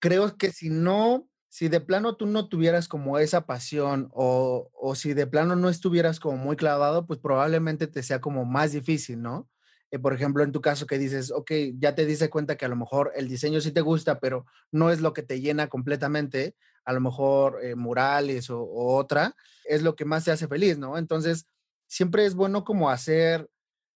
Creo 0.00 0.36
que 0.36 0.50
si 0.50 0.70
no, 0.70 1.28
si 1.54 1.68
de 1.68 1.80
plano 1.80 2.16
tú 2.16 2.26
no 2.26 2.48
tuvieras 2.48 2.88
como 2.88 3.16
esa 3.20 3.46
pasión 3.46 4.08
o, 4.12 4.72
o 4.72 4.96
si 4.96 5.14
de 5.14 5.28
plano 5.28 5.54
no 5.54 5.68
estuvieras 5.68 6.18
como 6.18 6.36
muy 6.36 6.56
clavado, 6.56 7.06
pues 7.06 7.20
probablemente 7.20 7.86
te 7.86 8.02
sea 8.02 8.20
como 8.20 8.44
más 8.44 8.72
difícil, 8.72 9.22
¿no? 9.22 9.48
Eh, 9.92 10.00
por 10.00 10.12
ejemplo, 10.12 10.42
en 10.42 10.50
tu 10.50 10.60
caso 10.60 10.88
que 10.88 10.98
dices, 10.98 11.30
ok, 11.30 11.52
ya 11.78 11.94
te 11.94 12.06
diste 12.06 12.28
cuenta 12.28 12.56
que 12.56 12.64
a 12.64 12.68
lo 12.68 12.74
mejor 12.74 13.12
el 13.14 13.28
diseño 13.28 13.60
sí 13.60 13.70
te 13.70 13.82
gusta, 13.82 14.18
pero 14.18 14.46
no 14.72 14.90
es 14.90 15.00
lo 15.00 15.12
que 15.12 15.22
te 15.22 15.40
llena 15.40 15.68
completamente, 15.68 16.56
a 16.84 16.92
lo 16.92 17.00
mejor 17.00 17.60
eh, 17.62 17.76
murales 17.76 18.50
o, 18.50 18.66
otra, 18.66 19.36
es 19.64 19.82
lo 19.82 19.94
que 19.94 20.04
más 20.04 20.24
te 20.24 20.32
hace 20.32 20.48
feliz, 20.48 20.76
¿no? 20.76 20.98
Entonces, 20.98 21.46
siempre 21.86 22.26
es 22.26 22.34
bueno 22.34 22.64
como 22.64 22.90
hacer, 22.90 23.48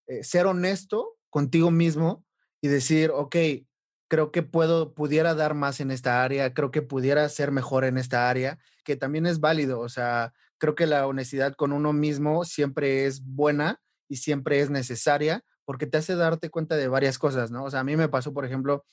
eh, 0.07 0.23
ser 0.23 0.47
honesto 0.47 1.16
contigo 1.29 1.73
mismo 1.73 2.25
y 2.61 2.68
decir, 2.68 3.11
ok, 3.11 3.35
creo 4.09 4.33
que 4.33 4.42
puedo, 4.42 4.94
pudiera 4.94 5.35
dar 5.35 5.55
más 5.55 5.81
en 5.81 5.90
esta 5.90 6.25
área, 6.25 6.55
creo 6.55 6.71
que 6.71 6.83
pudiera 6.83 7.29
ser 7.29 7.53
mejor 7.53 7.85
en 7.85 7.99
esta 7.99 8.29
área, 8.29 8.59
que 8.85 8.97
también 8.97 9.27
es 9.27 9.40
válido, 9.40 9.81
o 9.81 9.88
sea, 9.88 10.33
creo 10.59 10.75
que 10.75 10.87
la 10.87 11.07
honestidad 11.07 11.55
con 11.55 11.73
uno 11.73 11.92
mismo 11.92 12.44
siempre 12.44 13.07
es 13.07 13.23
buena 13.23 13.81
y 14.09 14.16
siempre 14.16 14.61
es 14.61 14.71
necesaria 14.71 15.44
porque 15.68 15.87
te 15.87 15.99
hace 15.99 16.16
darte 16.16 16.49
cuenta 16.49 16.77
de 16.77 16.88
varias 16.88 17.18
cosas, 17.18 17.51
¿no? 17.51 17.64
O 17.64 17.71
sea, 17.71 17.81
a 17.81 17.85
mí 17.85 17.94
me 17.94 18.09
pasó, 18.09 18.33
por 18.33 18.47
ejemplo, 18.47 18.87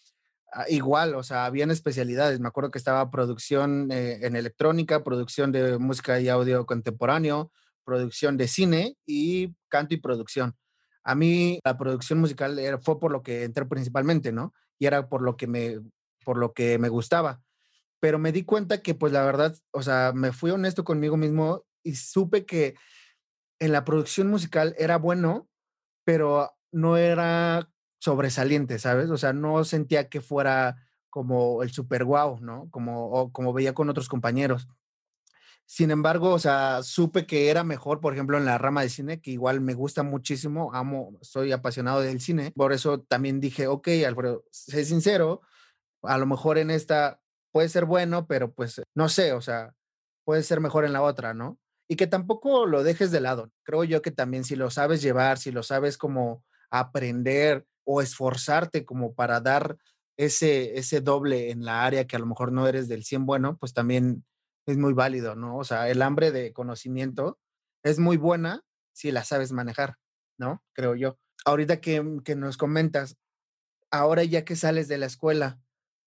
ah, 0.51 0.65
igual, 0.67 1.15
o 1.15 1.23
sea, 1.23 1.45
habían 1.45 1.71
especialidades. 1.71 2.41
Me 2.41 2.49
acuerdo 2.49 2.69
que 2.69 2.77
estaba 2.77 3.09
producción 3.09 3.89
eh, 3.93 4.19
en 4.23 4.35
electrónica, 4.35 5.01
producción 5.01 5.53
de 5.53 5.77
música 5.77 6.19
y 6.19 6.27
audio 6.27 6.65
contemporáneo, 6.65 7.49
producción 7.85 8.35
de 8.35 8.49
cine 8.49 8.97
y 9.05 9.55
canto 9.69 9.93
y 9.93 10.01
producción. 10.01 10.57
A 11.05 11.15
mí 11.15 11.61
la 11.63 11.77
producción 11.77 12.19
musical 12.19 12.59
fue 12.83 12.99
por 12.99 13.13
lo 13.13 13.23
que 13.23 13.45
entré 13.45 13.65
principalmente, 13.65 14.33
¿no? 14.33 14.53
Y 14.79 14.85
era 14.85 15.07
por 15.09 15.21
lo 15.21 15.37
que 15.37 15.47
me, 15.47 15.79
por 16.23 16.37
lo 16.37 16.53
que 16.53 16.77
me 16.79 16.89
gustaba. 16.89 17.41
Pero 17.99 18.19
me 18.19 18.31
di 18.31 18.43
cuenta 18.43 18.81
que, 18.81 18.95
pues 18.95 19.13
la 19.13 19.23
verdad, 19.25 19.55
o 19.71 19.81
sea, 19.81 20.11
me 20.13 20.31
fui 20.31 20.51
honesto 20.51 20.83
conmigo 20.83 21.17
mismo 21.17 21.65
y 21.83 21.95
supe 21.95 22.45
que 22.45 22.75
en 23.59 23.71
la 23.71 23.85
producción 23.85 24.29
musical 24.29 24.75
era 24.77 24.97
bueno, 24.97 25.47
pero 26.03 26.51
no 26.71 26.97
era 26.97 27.69
sobresaliente, 27.99 28.79
¿sabes? 28.79 29.09
O 29.09 29.17
sea, 29.17 29.33
no 29.33 29.63
sentía 29.63 30.09
que 30.09 30.21
fuera 30.21 30.75
como 31.09 31.63
el 31.63 31.71
super 31.71 32.03
guau, 32.03 32.39
¿no? 32.41 32.69
Como, 32.69 33.31
como 33.31 33.53
veía 33.53 33.73
con 33.73 33.89
otros 33.89 34.09
compañeros. 34.09 34.67
Sin 35.67 35.89
embargo, 35.89 36.31
o 36.31 36.39
sea, 36.39 36.83
supe 36.83 37.25
que 37.25 37.49
era 37.49 37.63
mejor, 37.63 37.99
por 37.99 38.13
ejemplo, 38.13 38.37
en 38.37 38.45
la 38.45 38.57
rama 38.57 38.83
de 38.83 38.89
cine, 38.89 39.19
que 39.19 39.31
igual 39.31 39.61
me 39.61 39.73
gusta 39.73 40.03
muchísimo, 40.03 40.73
amo, 40.73 41.17
soy 41.21 41.51
apasionado 41.51 42.01
del 42.01 42.21
cine. 42.21 42.51
Por 42.55 42.71
eso 42.71 43.01
también 43.01 43.39
dije, 43.39 43.67
ok, 43.67 43.87
Alfredo, 44.05 44.43
sé 44.51 44.85
sincero, 44.85 45.41
a 46.03 46.17
lo 46.17 46.27
mejor 46.27 46.57
en 46.59 46.69
esta 46.69 47.19
puede 47.51 47.69
ser 47.69 47.85
bueno, 47.85 48.27
pero 48.27 48.53
pues 48.53 48.81
no 48.93 49.09
sé, 49.09 49.33
o 49.33 49.41
sea, 49.41 49.73
puede 50.23 50.43
ser 50.43 50.59
mejor 50.59 50.85
en 50.85 50.93
la 50.93 51.01
otra, 51.01 51.33
¿no? 51.33 51.57
Y 51.87 51.95
que 51.95 52.07
tampoco 52.07 52.65
lo 52.65 52.83
dejes 52.83 53.11
de 53.11 53.21
lado. 53.21 53.51
Creo 53.63 53.83
yo 53.83 54.01
que 54.01 54.11
también 54.11 54.43
si 54.43 54.55
lo 54.55 54.69
sabes 54.69 55.01
llevar, 55.01 55.37
si 55.37 55.51
lo 55.51 55.63
sabes 55.63 55.97
como 55.97 56.43
aprender 56.69 57.65
o 57.85 58.01
esforzarte 58.01 58.85
como 58.85 59.13
para 59.13 59.39
dar 59.39 59.77
ese, 60.17 60.77
ese 60.77 61.01
doble 61.01 61.51
en 61.51 61.63
la 61.63 61.85
área 61.85 62.05
que 62.05 62.15
a 62.15 62.19
lo 62.19 62.25
mejor 62.25 62.51
no 62.51 62.67
eres 62.67 62.87
del 62.87 63.03
100 63.03 63.25
bueno, 63.25 63.57
pues 63.57 63.73
también 63.73 64.25
es 64.65 64.77
muy 64.77 64.93
válido, 64.93 65.35
¿no? 65.35 65.57
O 65.57 65.63
sea, 65.63 65.89
el 65.89 66.01
hambre 66.01 66.31
de 66.31 66.53
conocimiento 66.53 67.39
es 67.83 67.99
muy 67.99 68.17
buena 68.17 68.63
si 68.93 69.11
la 69.11 69.23
sabes 69.23 69.51
manejar, 69.51 69.97
¿no? 70.37 70.63
Creo 70.73 70.95
yo. 70.95 71.17
Ahorita 71.45 71.81
que, 71.81 72.19
que 72.23 72.35
nos 72.35 72.57
comentas, 72.57 73.17
ahora 73.91 74.23
ya 74.23 74.43
que 74.45 74.55
sales 74.55 74.87
de 74.87 74.97
la 74.97 75.05
escuela, 75.05 75.59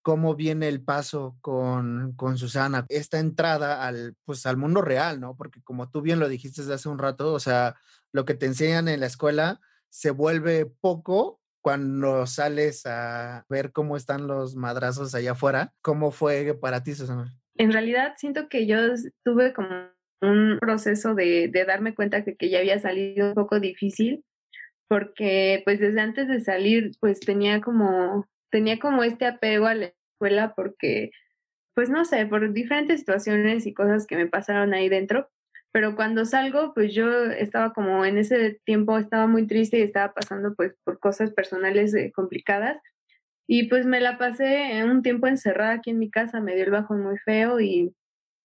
¿cómo 0.03 0.35
viene 0.35 0.69
el 0.69 0.83
paso 0.83 1.37
con, 1.41 2.15
con, 2.17 2.39
Susana? 2.39 2.87
Esta 2.89 3.19
entrada 3.19 3.87
al, 3.87 4.17
pues, 4.25 4.47
al 4.47 4.57
mundo 4.57 4.83
real, 4.83 5.21
¿no? 5.21 5.37
Porque 5.37 5.63
como 5.63 5.91
tú 5.91 6.03
bien 6.03 6.19
lo 6.19 6.29
dijiste 6.29 6.63
desde 6.63 6.75
hace 6.75 6.89
un 6.89 6.99
rato, 6.99 7.33
o 7.33 7.41
sea, 7.41 7.77
lo 8.13 8.25
que 8.25 8.35
te 8.35 8.47
enseñan 8.47 8.89
en 8.89 9.01
la 9.01 9.07
escuela 9.07 9.61
se 9.91 10.11
vuelve 10.11 10.67
poco 10.67 11.41
cuando 11.61 12.27
sales 12.27 12.87
a 12.87 13.45
ver 13.49 13.73
cómo 13.73 13.97
están 13.97 14.27
los 14.27 14.57
madrazos 14.57 15.15
allá 15.15 15.33
afuera. 15.33 15.75
¿Cómo 15.83 16.11
fue 16.11 16.55
para 16.55 16.83
ti, 16.83 16.95
Susana? 16.95 17.38
En 17.59 17.73
realidad 17.73 18.15
siento 18.17 18.49
que 18.49 18.67
yo 18.67 18.79
tuve 19.25 19.53
como 19.53 19.91
un 20.21 20.59
proceso 20.61 21.15
de, 21.15 21.49
de 21.49 21.65
darme 21.65 21.95
cuenta 21.95 22.25
que, 22.25 22.37
que 22.37 22.49
ya 22.49 22.59
había 22.59 22.79
salido 22.79 23.29
un 23.29 23.35
poco 23.35 23.61
difícil 23.61 24.25
porque 24.89 25.61
pues 25.65 25.79
desde 25.79 26.01
antes 26.01 26.29
de 26.29 26.41
salir 26.41 26.93
pues 26.99 27.21
tenía 27.21 27.61
como 27.61 28.27
tenía 28.51 28.79
como 28.79 29.05
este 29.05 29.27
apego 29.27 29.67
a 29.67 29.75
la 29.75 29.93
escuela 30.19 30.55
porque 30.57 31.11
pues 31.79 31.91
no 31.91 32.05
sé, 32.05 32.27
por 32.27 32.53
diferentes 32.53 32.99
situaciones 32.99 33.65
y 33.65 33.73
cosas 33.73 34.05
que 34.09 34.17
me 34.17 34.27
pasaron 34.27 34.75
ahí 34.75 34.89
dentro, 34.89 35.31
pero 35.71 35.95
cuando 35.95 36.25
salgo, 36.25 36.75
pues 36.75 36.93
yo 36.93 37.09
estaba 37.27 37.73
como 37.73 38.05
en 38.05 38.19
ese 38.19 38.59
tiempo, 38.65 38.99
estaba 38.99 39.29
muy 39.29 39.47
triste 39.47 39.79
y 39.79 39.83
estaba 39.83 40.13
pasando 40.13 40.57
pues 40.57 40.75
por 40.83 40.99
cosas 40.99 41.31
personales 41.33 41.95
eh, 41.95 42.11
complicadas. 42.13 42.79
Y 43.49 43.69
pues 43.69 43.87
me 43.87 44.01
la 44.01 44.19
pasé 44.19 44.85
un 44.85 45.03
tiempo 45.03 45.27
encerrada 45.27 45.73
aquí 45.75 45.91
en 45.91 45.99
mi 45.99 46.11
casa, 46.11 46.41
me 46.41 46.55
dio 46.55 46.65
el 46.65 46.71
bajón 46.71 47.03
muy 47.03 47.19
feo 47.19 47.61
y, 47.61 47.95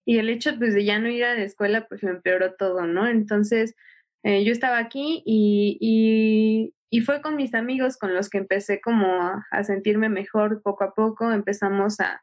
y 0.05 0.17
el 0.17 0.29
hecho 0.29 0.57
pues 0.57 0.73
de 0.73 0.85
ya 0.85 0.97
no 0.99 1.09
ir 1.09 1.25
a 1.25 1.35
la 1.35 1.43
escuela 1.43 1.87
pues 1.87 2.03
me 2.03 2.11
empeoró 2.11 2.53
todo, 2.55 2.87
¿no? 2.87 3.07
Entonces 3.07 3.75
eh, 4.23 4.43
yo 4.45 4.51
estaba 4.53 4.77
aquí 4.79 5.21
y, 5.25 6.71
y, 6.89 7.01
fue 7.01 7.21
con 7.21 7.35
mis 7.35 7.53
amigos 7.53 7.97
con 7.97 8.13
los 8.13 8.29
que 8.29 8.37
empecé 8.37 8.79
como 8.79 9.05
a 9.51 9.63
sentirme 9.63 10.09
mejor 10.09 10.61
poco 10.63 10.85
a 10.85 10.93
poco, 10.93 11.31
empezamos 11.33 11.99
a, 11.99 12.21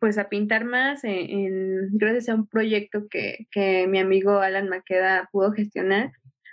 pues 0.00 0.18
a 0.18 0.28
pintar 0.28 0.64
más 0.64 1.04
en, 1.04 1.90
gracias 1.92 2.30
a 2.30 2.34
un 2.34 2.48
proyecto 2.48 3.06
que, 3.08 3.46
que, 3.52 3.86
mi 3.86 3.98
amigo 3.98 4.40
Alan 4.40 4.68
Maqueda 4.68 5.28
pudo 5.30 5.52
gestionar, 5.52 6.12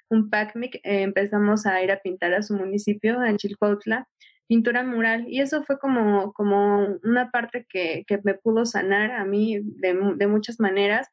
un 0.10 0.30
PACMIC, 0.30 0.76
eh, 0.76 1.02
empezamos 1.02 1.66
a 1.66 1.82
ir 1.82 1.92
a 1.92 2.02
pintar 2.02 2.34
a 2.34 2.44
su 2.44 2.56
municipio, 2.56 3.24
en 3.24 3.38
Chilcuautla, 3.38 4.08
pintura 4.48 4.84
mural. 4.84 5.26
Y 5.28 5.42
eso 5.42 5.64
fue 5.64 5.80
como, 5.80 6.34
como 6.34 7.00
una 7.04 7.32
parte 7.32 7.66
que, 7.70 8.04
que 8.08 8.20
me 8.24 8.34
pudo 8.36 8.66
sanar 8.66 9.12
a 9.12 9.26
mí 9.26 9.60
de, 9.64 10.00
de 10.16 10.28
muchas 10.28 10.60
maneras. 10.60 11.08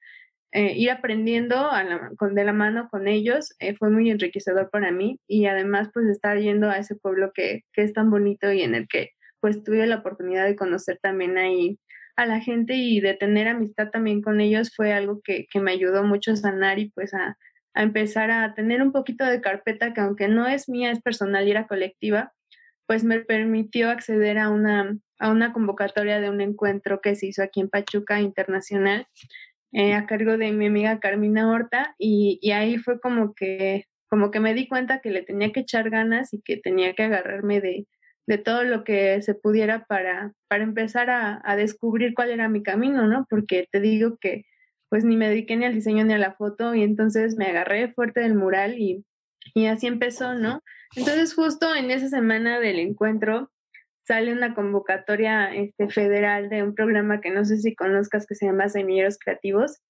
Eh, 0.53 0.75
ir 0.77 0.91
aprendiendo 0.93 1.69
con, 2.17 2.37
de 2.37 2.45
la 2.45 2.53
mano 2.53 2.89
con 2.89 3.09
ellos 3.09 3.57
eh, 3.59 3.75
fue 3.75 3.91
muy 3.91 4.09
enriquecedor 4.09 4.71
para 4.71 4.93
mí 4.93 5.19
y 5.27 5.47
además 5.47 5.89
pues 5.93 6.07
estar 6.07 6.39
yendo 6.39 6.71
a 6.71 6.79
ese 6.79 6.95
pueblo 6.95 7.33
que, 7.35 7.63
que, 7.73 7.83
es 7.83 7.93
tan 7.93 8.09
bonito 8.09 8.53
y 8.53 8.63
en 8.63 8.77
el 8.77 8.87
que 8.87 9.11
pues 9.41 9.65
tuve 9.65 9.85
la 9.89 9.97
oportunidad 9.97 10.47
de 10.47 10.55
conocer 10.55 11.01
también 11.03 11.39
ahí 11.39 11.81
a 12.17 12.27
la 12.27 12.39
gente 12.41 12.75
y 12.77 13.01
de 13.01 13.15
tener 13.15 13.49
amistad 13.49 13.91
también 13.91 14.23
con 14.23 14.41
ellos 14.41 14.73
fue 14.77 14.93
algo 14.93 15.21
que, 15.25 15.47
que 15.51 15.61
me 15.61 15.73
ayudó 15.73 16.05
mucho 16.05 16.31
a 16.33 16.37
sanar 16.37 16.79
y 16.79 16.91
pues 16.91 17.15
a, 17.15 17.37
a, 17.75 17.83
empezar 17.83 18.31
a 18.31 18.55
tener 18.55 18.81
un 18.83 18.93
poquito 18.93 19.25
de 19.25 19.41
carpeta 19.41 19.93
que 19.93 20.01
aunque 20.03 20.29
no 20.29 20.47
es 20.47 20.69
mía, 20.69 20.93
es 20.93 21.03
personal 21.03 21.49
y 21.49 21.51
era 21.51 21.67
colectiva, 21.67 22.33
pues 22.87 23.05
me 23.05 23.21
permitió 23.21 23.91
acceder 23.91 24.39
a 24.39 24.51
una, 24.51 24.99
a 25.19 25.31
una 25.31 25.53
convocatoria 25.53 26.21
de 26.21 26.31
un 26.31 26.41
encuentro 26.41 27.01
que 27.01 27.17
se 27.17 27.27
hizo 27.27 27.43
aquí 27.43 27.61
en 27.61 27.69
Pachuca 27.69 28.21
Internacional 28.21 29.07
eh, 29.73 29.95
a 29.95 30.07
cargo 30.07 30.39
de 30.39 30.53
mi 30.53 30.67
amiga 30.67 31.01
Carmina 31.01 31.51
Horta 31.51 31.95
y, 31.99 32.39
y, 32.41 32.53
ahí 32.53 32.79
fue 32.79 33.01
como 33.01 33.35
que, 33.35 33.87
como 34.09 34.31
que 34.31 34.39
me 34.39 34.55
di 34.55 34.69
cuenta 34.69 35.01
que 35.01 35.11
le 35.11 35.23
tenía 35.23 35.51
que 35.53 35.61
echar 35.61 35.91
ganas 35.91 36.33
y 36.33 36.41
que 36.43 36.57
tenía 36.57 36.95
que 36.95 37.03
agarrarme 37.03 37.61
de, 37.61 37.89
de 38.27 38.39
todo 38.39 38.63
lo 38.63 38.85
que 38.85 39.21
se 39.23 39.35
pudiera 39.35 39.85
para, 39.87 40.33
para 40.49 40.63
empezar 40.63 41.11
a, 41.11 41.41
a, 41.45 41.57
descubrir 41.57 42.15
cuál 42.15 42.31
era 42.31 42.49
mi 42.49 42.63
camino, 42.63 43.09
¿no? 43.09 43.27
Porque 43.29 43.69
te 43.71 43.81
digo 43.81 44.17
que 44.21 44.45
pues 44.89 45.05
ni 45.05 45.17
me 45.17 45.29
dediqué 45.29 45.57
ni 45.57 45.65
al 45.65 45.75
diseño 45.75 46.05
ni 46.05 46.13
a 46.15 46.19
la 46.19 46.35
foto 46.35 46.75
y 46.75 46.85
entonces 46.85 47.37
me 47.37 47.47
agarré 47.47 47.93
fuerte 47.93 48.21
del 48.21 48.37
mural 48.37 48.79
y, 48.79 49.05
y 49.55 49.67
así 49.67 49.89
empezó, 49.89 50.35
¿no? 50.35 50.63
Entonces 50.97 51.35
justo 51.35 51.75
en 51.75 51.91
esa 51.91 52.09
semana 52.09 52.61
del 52.61 52.79
encuentro 52.79 53.51
sale 54.07 54.33
una 54.33 54.55
convocatoria 54.55 55.55
este, 55.55 55.89
federal 55.89 56.51
de 56.51 56.63
un 56.63 56.75
programa 56.75 57.21
que 57.21 57.31
no 57.31 57.45
sé 57.45 57.59
si 57.59 57.75
conozcas 57.75 58.27
que 58.27 58.35
se 58.35 58.47
llama 58.47 58.69
Semilleros 58.69 59.19
Creativos 59.19 59.81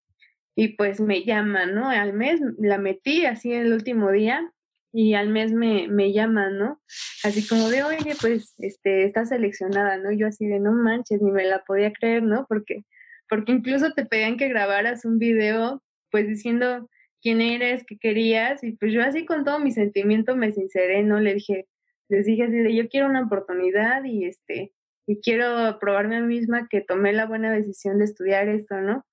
y 0.56 0.76
pues 0.76 1.00
me 1.00 1.24
llaman, 1.24 1.74
¿no? 1.74 1.90
Al 1.90 2.12
mes 2.12 2.40
la 2.58 2.78
metí 2.78 3.26
así 3.26 3.52
el 3.52 3.72
último 3.72 4.12
día 4.12 4.52
y 4.92 5.14
al 5.14 5.28
mes 5.28 5.52
me, 5.52 5.88
me 5.88 6.12
llaman, 6.12 6.56
¿no? 6.56 6.80
Así 7.24 7.46
como 7.46 7.68
de, 7.68 7.82
oye, 7.82 8.14
pues 8.20 8.54
este, 8.58 9.04
está 9.04 9.26
seleccionada, 9.26 9.98
¿no? 9.98 10.12
Yo 10.12 10.28
así 10.28 10.46
de, 10.46 10.60
no 10.60 10.72
manches, 10.72 11.20
ni 11.20 11.32
me 11.32 11.44
la 11.44 11.64
podía 11.64 11.92
creer, 11.92 12.22
¿no? 12.22 12.46
Porque, 12.48 12.84
porque 13.28 13.50
incluso 13.50 13.92
te 13.92 14.06
pedían 14.06 14.36
que 14.36 14.48
grabaras 14.48 15.04
un 15.04 15.18
video, 15.18 15.82
pues 16.12 16.28
diciendo 16.28 16.88
quién 17.24 17.40
eres, 17.40 17.84
qué 17.87 17.96
querías, 17.98 18.62
y 18.62 18.72
pues 18.72 18.92
yo 18.92 19.02
así 19.02 19.24
con 19.24 19.44
todo 19.44 19.58
mi 19.58 19.72
sentimiento 19.72 20.37
me 20.37 20.52
sinceré, 20.52 21.02
¿no? 21.02 21.20
Le 21.20 21.34
dije, 21.34 21.66
les 22.10 22.26
dije 22.26 22.44
así 22.44 22.58
de 22.58 22.76
yo 22.76 22.88
quiero 22.88 23.08
una 23.08 23.22
oportunidad 23.24 24.04
y 24.04 24.26
este 24.26 24.72
y 25.06 25.20
quiero 25.20 25.78
probarme 25.80 26.16
a 26.16 26.20
mí 26.20 26.38
misma 26.38 26.68
que 26.68 26.82
tomé 26.82 27.12
la 27.12 27.26
buena 27.26 27.52
decisión 27.52 27.98
de 27.98 28.04
estudiar 28.04 28.48
esto, 28.48 28.80
¿no? 28.80 29.06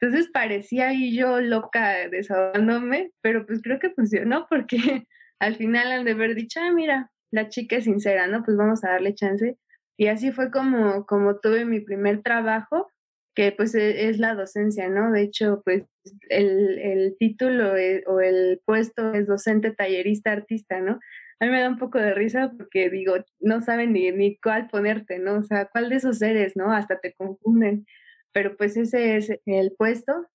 Entonces 0.00 0.30
parecía 0.32 0.88
ahí 0.88 1.16
yo 1.16 1.40
loca 1.40 2.08
desahogándome, 2.08 3.12
pero 3.20 3.46
pues 3.46 3.60
creo 3.62 3.78
que 3.78 3.90
funcionó 3.90 4.46
porque 4.48 4.78
al 5.38 5.56
final 5.56 5.92
han 5.92 6.04
de 6.04 6.12
haber 6.12 6.34
dicho, 6.34 6.60
ah, 6.62 6.72
mira, 6.72 7.10
la 7.30 7.48
chica 7.48 7.76
es 7.76 7.84
sincera, 7.84 8.26
¿no? 8.28 8.42
Pues 8.44 8.56
vamos 8.56 8.84
a 8.84 8.90
darle 8.90 9.14
chance. 9.14 9.58
Y 9.98 10.06
así 10.06 10.32
fue 10.32 10.50
como, 10.50 11.04
como 11.06 11.38
tuve 11.40 11.64
mi 11.64 11.80
primer 11.80 12.22
trabajo, 12.22 12.90
que 13.38 13.52
pues 13.52 13.72
e, 13.76 14.08
es, 14.08 14.18
la 14.18 14.34
docencia, 14.34 14.88
¿no? 14.88 15.12
De 15.12 15.22
hecho, 15.22 15.62
pues 15.64 15.86
el, 16.28 16.76
el 16.80 17.16
título 17.20 17.76
e, 17.76 18.02
o 18.08 18.20
el 18.20 18.60
puesto 18.64 19.14
es 19.14 19.28
docente, 19.28 19.70
tallerista, 19.70 20.32
artista, 20.32 20.80
¿no? 20.80 20.98
a 21.40 21.44
mí 21.44 21.52
me 21.52 21.60
da 21.60 21.68
un 21.68 21.78
poco 21.78 21.98
de 21.98 22.14
risa 22.14 22.52
porque 22.56 22.90
digo, 22.90 23.14
no 23.38 23.60
saben 23.60 23.92
ni, 23.92 24.10
ni 24.10 24.36
cuál 24.40 24.66
ponerte, 24.66 25.20
¿no? 25.20 25.36
O 25.36 25.44
sea, 25.44 25.66
cuál 25.66 25.88
de 25.88 25.94
esos 25.94 26.20
eres, 26.20 26.56
¿no? 26.56 26.72
Hasta 26.72 26.98
te 26.98 27.14
confunden. 27.14 27.86
Pero 28.32 28.56
pues 28.56 28.76
ese 28.76 29.16
es 29.16 29.30
el 29.46 29.72
puesto. 29.78 30.26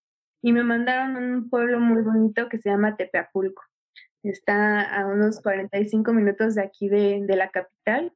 Y 0.41 0.53
me 0.53 0.63
mandaron 0.63 1.17
a 1.17 1.19
un 1.19 1.49
pueblo 1.49 1.81
muy 1.81 2.03
bonito 2.03 2.47
que 2.47 2.57
se 2.57 2.69
llama 2.69 2.95
Tepeapulco. 2.95 3.63
Está 4.23 4.81
a 4.81 5.05
unos 5.07 5.41
45 5.41 6.13
minutos 6.13 6.55
de 6.55 6.61
aquí 6.61 6.87
de, 6.87 7.19
de 7.27 7.35
la 7.35 7.49
capital. 7.49 8.13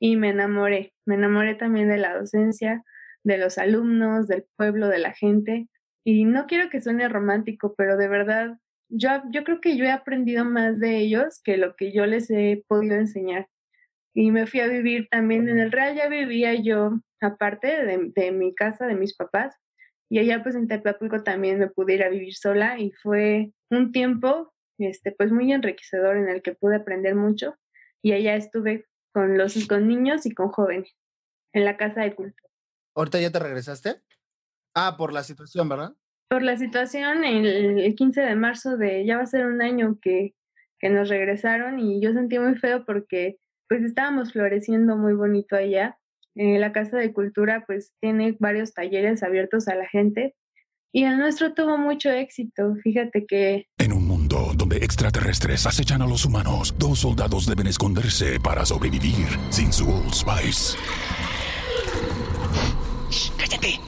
Y 0.00 0.16
me 0.16 0.30
enamoré. 0.30 0.94
Me 1.04 1.14
enamoré 1.14 1.54
también 1.54 1.88
de 1.88 1.98
la 1.98 2.18
docencia, 2.18 2.82
de 3.26 3.38
los 3.38 3.58
alumnos, 3.58 4.28
del 4.28 4.46
pueblo, 4.56 4.88
de 4.88 4.98
la 4.98 5.12
gente. 5.12 5.68
Y 6.04 6.24
no 6.24 6.46
quiero 6.46 6.70
que 6.70 6.80
suene 6.80 7.08
romántico, 7.08 7.74
pero 7.76 7.96
de 7.96 8.06
verdad 8.06 8.58
yo, 8.88 9.10
yo 9.30 9.42
creo 9.42 9.60
que 9.60 9.76
yo 9.76 9.84
he 9.84 9.90
aprendido 9.90 10.44
más 10.44 10.78
de 10.78 10.98
ellos 10.98 11.40
que 11.42 11.56
lo 11.56 11.74
que 11.74 11.92
yo 11.92 12.06
les 12.06 12.30
he 12.30 12.64
podido 12.68 12.94
enseñar. 12.94 13.48
Y 14.14 14.30
me 14.30 14.46
fui 14.46 14.60
a 14.60 14.68
vivir 14.68 15.08
también 15.10 15.48
en 15.48 15.58
el 15.58 15.72
Real, 15.72 15.96
ya 15.96 16.08
vivía 16.08 16.54
yo 16.54 17.00
aparte 17.20 17.84
de, 17.84 18.12
de 18.14 18.30
mi 18.30 18.54
casa, 18.54 18.86
de 18.86 18.94
mis 18.94 19.16
papás, 19.16 19.56
y 20.08 20.20
allá 20.20 20.42
pues 20.44 20.54
en 20.54 20.68
Tepapulco 20.68 21.24
también 21.24 21.58
me 21.58 21.68
pude 21.68 21.94
ir 21.94 22.04
a 22.04 22.08
vivir 22.08 22.34
sola 22.34 22.78
y 22.78 22.92
fue 22.92 23.50
un 23.70 23.90
tiempo 23.90 24.54
este 24.78 25.10
pues 25.10 25.32
muy 25.32 25.52
enriquecedor 25.52 26.16
en 26.16 26.28
el 26.28 26.42
que 26.42 26.54
pude 26.54 26.76
aprender 26.76 27.16
mucho 27.16 27.56
y 28.02 28.12
allá 28.12 28.36
estuve 28.36 28.86
con 29.12 29.36
los 29.36 29.66
con 29.66 29.88
niños 29.88 30.26
y 30.26 30.30
con 30.32 30.50
jóvenes 30.50 30.94
en 31.52 31.64
la 31.64 31.76
casa 31.76 32.02
de 32.02 32.14
cultura. 32.14 32.45
¿Ahorita 32.96 33.20
ya 33.20 33.30
te 33.30 33.38
regresaste? 33.38 34.02
Ah, 34.74 34.96
por 34.96 35.12
la 35.12 35.22
situación, 35.22 35.68
¿verdad? 35.68 35.94
por 36.28 36.42
la 36.42 36.56
situación, 36.56 37.24
el, 37.24 37.94
15 37.94 38.20
de 38.20 38.34
marzo 38.34 38.76
de 38.76 39.04
ya 39.06 39.16
va 39.16 39.22
a 39.22 39.26
ser 39.26 39.46
un 39.46 39.62
año 39.62 39.98
que, 40.00 40.34
que 40.78 40.90
nos 40.90 41.08
regresaron 41.08 41.78
y 41.78 42.00
yo 42.00 42.12
sentí 42.12 42.38
muy 42.38 42.56
feo 42.56 42.84
porque 42.84 43.36
pues 43.68 43.82
estábamos 43.82 44.32
floreciendo 44.32 44.96
muy 44.96 45.14
bonito 45.14 45.56
allá. 45.56 45.98
Eh, 46.34 46.58
la 46.58 46.72
Casa 46.72 46.98
de 46.98 47.12
Cultura 47.12 47.64
pues 47.66 47.94
tiene 48.00 48.36
varios 48.38 48.74
talleres 48.74 49.22
abiertos 49.22 49.68
a 49.68 49.74
la 49.74 49.88
gente 49.88 50.34
y 50.92 51.04
el 51.04 51.18
nuestro 51.18 51.54
tuvo 51.54 51.78
mucho 51.78 52.10
éxito. 52.10 52.74
Fíjate 52.82 53.24
que... 53.26 53.66
En 53.78 53.92
un 53.92 54.06
mundo 54.06 54.52
donde 54.56 54.78
extraterrestres 54.78 55.66
acechan 55.66 56.02
a 56.02 56.06
los 56.06 56.24
humanos, 56.24 56.74
dos 56.78 57.00
soldados 57.00 57.46
deben 57.46 57.66
esconderse 57.66 58.40
para 58.40 58.64
sobrevivir 58.66 59.26
sin 59.50 59.72
su 59.72 59.88
Old 59.88 60.12
Spice. 60.12 60.76
¡Cállate! 63.36 63.80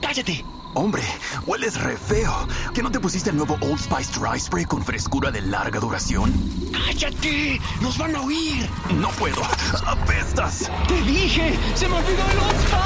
¡Cállate! 0.00 0.44
Hombre, 0.74 1.02
hueles 1.46 1.80
re 1.80 1.96
feo. 1.96 2.48
¿Que 2.74 2.82
no 2.82 2.90
te 2.90 2.98
pusiste 2.98 3.30
el 3.30 3.36
nuevo 3.36 3.56
Old 3.60 3.78
Spice 3.78 4.18
Dry 4.18 4.40
Spray 4.40 4.64
con 4.64 4.84
frescura 4.84 5.30
de 5.30 5.40
larga 5.40 5.78
duración? 5.78 6.32
¡Cállate! 6.72 7.60
¡Nos 7.80 7.96
van 7.96 8.16
a 8.16 8.22
oír! 8.22 8.68
No 8.96 9.08
puedo. 9.10 9.40
¡Apestas! 9.86 10.70
¡Te 10.88 11.00
dije! 11.02 11.56
¡Se 11.74 11.88
me 11.88 11.96
olvidó 11.96 12.24
el 12.30 12.38
Old 12.38 12.58
Spice! 12.60 12.84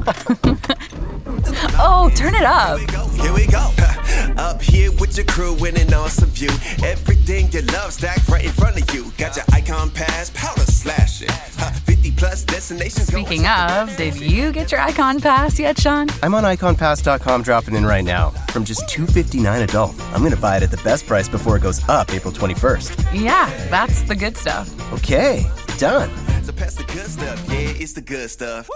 oh, 1.78 2.10
turn 2.14 2.34
it 2.34 2.44
up. 2.44 3.09
Here 3.20 3.32
we 3.32 3.46
go. 3.46 3.70
Up 4.36 4.62
here 4.62 4.90
with 4.92 5.16
your 5.16 5.26
crew 5.26 5.54
in 5.64 5.76
an 5.76 5.92
awesome 5.92 6.30
view. 6.30 6.50
Everything 6.84 7.50
you 7.52 7.62
love 7.72 7.92
stacked 7.92 8.28
right 8.28 8.44
in 8.44 8.50
front 8.52 8.80
of 8.80 8.94
you. 8.94 9.12
Got 9.18 9.36
your 9.36 9.44
icon 9.52 9.90
pass, 9.90 10.30
powder 10.30 10.62
slashing. 10.62 11.28
50 11.28 12.12
plus 12.12 12.44
destinations. 12.44 13.06
Speaking 13.08 13.46
of, 13.46 13.94
did 13.96 14.16
you 14.16 14.52
get 14.52 14.72
your 14.72 14.80
icon 14.80 15.20
pass 15.20 15.58
yet, 15.58 15.78
Sean? 15.78 16.08
I'm 16.22 16.34
on 16.34 16.44
iconpass.com 16.44 17.42
dropping 17.42 17.74
in 17.74 17.84
right 17.84 18.04
now. 18.04 18.30
From 18.52 18.64
just 18.64 18.88
259 18.88 19.62
adult. 19.62 20.00
I'm 20.12 20.20
going 20.20 20.32
to 20.32 20.40
buy 20.40 20.56
it 20.56 20.62
at 20.62 20.70
the 20.70 20.80
best 20.82 21.06
price 21.06 21.28
before 21.28 21.56
it 21.56 21.60
goes 21.60 21.86
up 21.88 22.12
April 22.12 22.32
21st. 22.32 23.20
Yeah, 23.20 23.46
that's 23.68 24.02
the 24.02 24.16
good 24.16 24.36
stuff. 24.36 24.68
Okay, 24.94 25.44
done. 25.78 26.10
So 26.44 26.52
pass 26.52 26.74
the 26.74 26.84
good 26.84 27.06
stuff. 27.06 27.44
Yeah, 27.48 27.72
it's 27.76 27.92
the 27.92 28.00
good 28.02 28.30
stuff. 28.30 28.68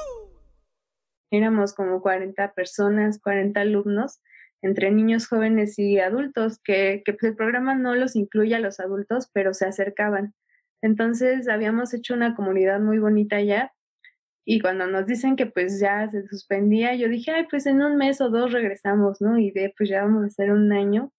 Éramos 1.33 1.75
como 1.75 2.01
40 2.01 2.53
personas, 2.55 3.19
40 3.21 3.61
alumnos. 3.61 4.19
Entre 4.65 4.91
niños, 4.91 5.29
jóvenes 5.29 5.79
y 5.79 5.99
adultos, 5.99 6.59
que, 6.65 7.03
que 7.05 7.13
pues, 7.13 7.31
el 7.31 7.37
programa 7.37 7.75
no 7.75 7.95
los 7.95 8.17
incluye 8.17 8.55
a 8.55 8.61
los 8.61 8.81
adultos, 8.81 9.31
pero 9.33 9.55
se 9.55 9.67
acercaban. 9.67 10.35
Entonces 10.83 11.49
habíamos 11.49 11.95
hecho 11.95 12.15
una 12.15 12.35
comunidad 12.35 12.81
muy 12.81 12.99
bonita 12.99 13.41
ya 13.41 13.73
y 14.47 14.61
cuando 14.61 14.87
nos 14.87 15.07
dicen 15.07 15.37
que 15.37 15.47
pues 15.47 15.81
ya 15.81 16.11
se 16.11 16.27
suspendía, 16.27 16.95
yo 16.95 17.09
dije, 17.09 17.31
ay, 17.31 17.47
pues 17.49 17.67
en 17.67 17.83
un 17.83 17.97
mes 17.97 18.21
o 18.21 18.29
dos 18.29 18.53
regresamos, 18.53 19.21
¿no? 19.21 19.39
Y 19.39 19.51
de 19.51 19.73
pues 19.77 19.89
ya 19.89 20.03
vamos 20.03 20.25
a 20.25 20.27
hacer 20.27 20.53
un 20.53 20.73
año. 20.73 21.13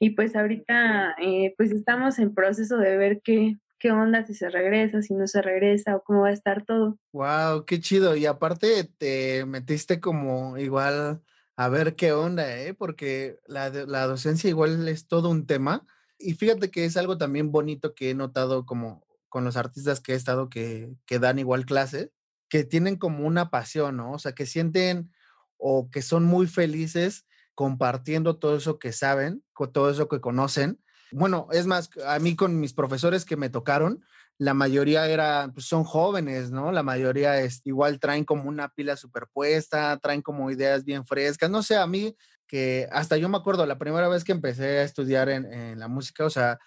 Y 0.00 0.10
pues 0.10 0.34
ahorita 0.34 1.14
eh, 1.22 1.54
pues 1.56 1.70
estamos 1.70 2.18
en 2.18 2.34
proceso 2.34 2.76
de 2.78 2.96
ver 2.96 3.20
qué, 3.22 3.56
qué 3.78 3.92
onda, 3.92 4.26
si 4.26 4.34
se 4.34 4.50
regresa, 4.50 5.02
si 5.02 5.14
no 5.14 5.28
se 5.28 5.40
regresa 5.40 5.96
o 5.96 6.02
cómo 6.02 6.22
va 6.22 6.28
a 6.28 6.32
estar 6.32 6.64
todo. 6.64 6.98
Wow, 7.12 7.64
qué 7.64 7.78
chido. 7.78 8.16
Y 8.16 8.26
aparte 8.26 8.90
te 8.98 9.44
metiste 9.46 10.00
como 10.00 10.58
igual 10.58 11.22
a 11.56 11.68
ver 11.68 11.96
qué 11.96 12.12
onda, 12.12 12.56
¿eh? 12.58 12.74
Porque 12.74 13.38
la, 13.46 13.70
la 13.70 14.06
docencia 14.06 14.48
igual 14.48 14.88
es 14.88 15.06
todo 15.06 15.30
un 15.30 15.46
tema. 15.46 15.86
Y 16.18 16.34
fíjate 16.34 16.70
que 16.70 16.84
es 16.84 16.96
algo 16.96 17.18
también 17.18 17.52
bonito 17.52 17.94
que 17.94 18.10
he 18.10 18.14
notado 18.14 18.66
como 18.66 19.04
con 19.28 19.44
los 19.44 19.56
artistas 19.56 20.00
que 20.00 20.12
he 20.12 20.16
estado 20.16 20.48
que, 20.48 20.94
que 21.06 21.18
dan 21.18 21.38
igual 21.38 21.66
clase, 21.66 22.12
que 22.48 22.64
tienen 22.64 22.96
como 22.96 23.26
una 23.26 23.50
pasión, 23.50 23.96
¿no? 23.96 24.12
O 24.12 24.18
sea, 24.18 24.32
que 24.32 24.46
sienten 24.46 25.12
o 25.56 25.90
que 25.90 26.02
son 26.02 26.24
muy 26.24 26.46
felices 26.46 27.26
compartiendo 27.54 28.36
todo 28.36 28.56
eso 28.56 28.78
que 28.78 28.92
saben, 28.92 29.42
con 29.52 29.72
todo 29.72 29.90
eso 29.90 30.08
que 30.08 30.20
conocen. 30.20 30.80
Bueno, 31.10 31.48
es 31.52 31.66
más, 31.66 31.90
a 32.06 32.18
mí 32.18 32.36
con 32.36 32.58
mis 32.58 32.74
profesores 32.74 33.24
que 33.24 33.36
me 33.36 33.48
tocaron, 33.48 34.04
la 34.38 34.54
mayoría 34.54 35.06
era, 35.08 35.50
pues 35.52 35.66
son 35.66 35.84
jóvenes, 35.84 36.50
¿no? 36.50 36.72
La 36.72 36.82
mayoría 36.82 37.40
es 37.40 37.60
igual 37.64 38.00
traen 38.00 38.24
como 38.24 38.48
una 38.48 38.68
pila 38.68 38.96
superpuesta, 38.96 39.98
traen 39.98 40.22
como 40.22 40.50
ideas 40.50 40.84
bien 40.84 41.06
frescas. 41.06 41.50
No 41.50 41.62
sé, 41.62 41.76
a 41.76 41.86
mí 41.86 42.16
que 42.46 42.88
hasta 42.92 43.16
yo 43.16 43.28
me 43.28 43.36
acuerdo 43.36 43.66
la 43.66 43.78
primera 43.78 44.08
vez 44.08 44.24
que 44.24 44.32
empecé 44.32 44.78
a 44.78 44.82
estudiar 44.82 45.28
en, 45.28 45.78
la 45.78 45.88
música, 45.88 46.24
o 46.24 46.30
sea, 46.30 46.58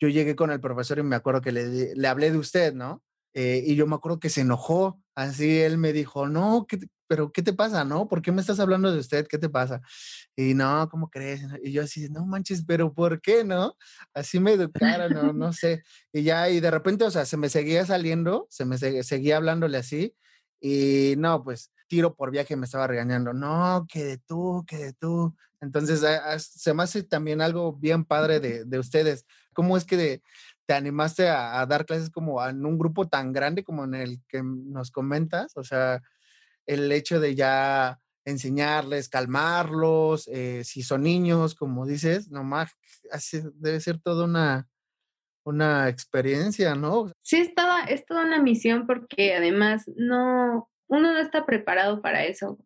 yo 0.00 0.08
llegué 0.08 0.36
con 0.36 0.50
el 0.50 0.60
profesor 0.60 0.98
y 0.98 1.02
me 1.02 1.16
acuerdo 1.16 1.40
que 1.40 1.52
le, 1.52 1.94
le 1.94 2.08
hablé 2.08 2.30
de 2.30 2.38
usted, 2.38 2.74
¿no? 2.74 3.02
Eh, 3.34 3.62
y 3.66 3.76
yo 3.76 3.86
me 3.86 3.96
acuerdo 3.96 4.18
que 4.18 4.30
se 4.30 4.42
enojó, 4.42 4.98
así 5.14 5.60
él 5.60 5.78
me 5.78 5.92
dijo, 5.92 6.26
no, 6.26 6.66
¿qué 6.66 6.78
pero 7.06 7.32
¿qué 7.32 7.42
te 7.42 7.52
pasa, 7.52 7.84
no? 7.84 8.08
¿Por 8.08 8.22
qué 8.22 8.32
me 8.32 8.40
estás 8.40 8.60
hablando 8.60 8.92
de 8.92 8.98
usted? 8.98 9.26
¿Qué 9.26 9.38
te 9.38 9.48
pasa? 9.48 9.80
Y 10.34 10.54
no, 10.54 10.88
¿cómo 10.90 11.08
crees? 11.08 11.42
Y 11.62 11.72
yo 11.72 11.82
así, 11.82 12.08
no 12.08 12.26
manches, 12.26 12.64
pero 12.66 12.92
¿por 12.92 13.20
qué, 13.20 13.44
no? 13.44 13.76
Así 14.14 14.40
me 14.40 14.52
educaron, 14.52 15.12
no, 15.12 15.32
no 15.32 15.52
sé. 15.52 15.82
Y 16.12 16.22
ya, 16.22 16.48
y 16.50 16.60
de 16.60 16.70
repente, 16.70 17.04
o 17.04 17.10
sea, 17.10 17.24
se 17.24 17.36
me 17.36 17.48
seguía 17.48 17.84
saliendo, 17.86 18.46
se 18.50 18.64
me 18.64 18.78
seguía 18.78 19.36
hablándole 19.36 19.78
así, 19.78 20.14
y 20.60 21.14
no, 21.18 21.42
pues 21.44 21.72
tiro 21.88 22.14
por 22.14 22.30
viaje 22.30 22.56
me 22.56 22.64
estaba 22.64 22.86
regañando, 22.86 23.32
no, 23.32 23.86
que 23.88 24.04
de 24.04 24.18
tú, 24.18 24.64
que 24.66 24.76
de 24.76 24.92
tú. 24.92 25.34
Entonces, 25.60 26.04
se 26.38 26.74
me 26.74 26.82
hace 26.82 27.02
también 27.02 27.40
algo 27.40 27.72
bien 27.72 28.04
padre 28.04 28.40
de, 28.40 28.64
de 28.64 28.78
ustedes. 28.78 29.24
¿Cómo 29.52 29.76
es 29.76 29.84
que 29.84 29.96
de, 29.96 30.22
te 30.66 30.74
animaste 30.74 31.28
a, 31.28 31.64
dar 31.66 31.86
clases 31.86 32.10
como 32.10 32.44
en 32.44 32.66
un 32.66 32.78
grupo 32.78 33.08
tan 33.08 33.32
grande 33.32 33.64
como 33.64 33.84
en 33.84 33.94
el 33.94 34.20
que 34.28 34.42
nos 34.42 34.90
comentas? 34.90 35.56
O 35.56 35.64
sea, 35.64 36.02
el 36.66 36.90
hecho 36.92 37.20
de 37.20 37.34
ya 37.34 38.00
enseñarles, 38.24 39.08
calmarlos, 39.08 40.28
eh, 40.28 40.64
si 40.64 40.82
son 40.82 41.02
niños, 41.02 41.54
como 41.54 41.86
dices, 41.86 42.30
nomás 42.30 42.72
así 43.12 43.40
debe 43.54 43.80
ser 43.80 44.00
toda 44.00 44.24
una, 44.24 44.68
una 45.44 45.88
experiencia, 45.88 46.74
¿no? 46.74 47.12
Sí, 47.22 47.38
es 47.38 47.54
toda, 47.54 47.84
es 47.84 48.04
toda 48.04 48.24
una 48.24 48.42
misión 48.42 48.86
porque 48.86 49.34
además 49.34 49.84
no, 49.96 50.68
uno 50.88 51.12
no 51.12 51.18
está 51.18 51.46
preparado 51.46 52.02
para 52.02 52.24
eso. 52.24 52.58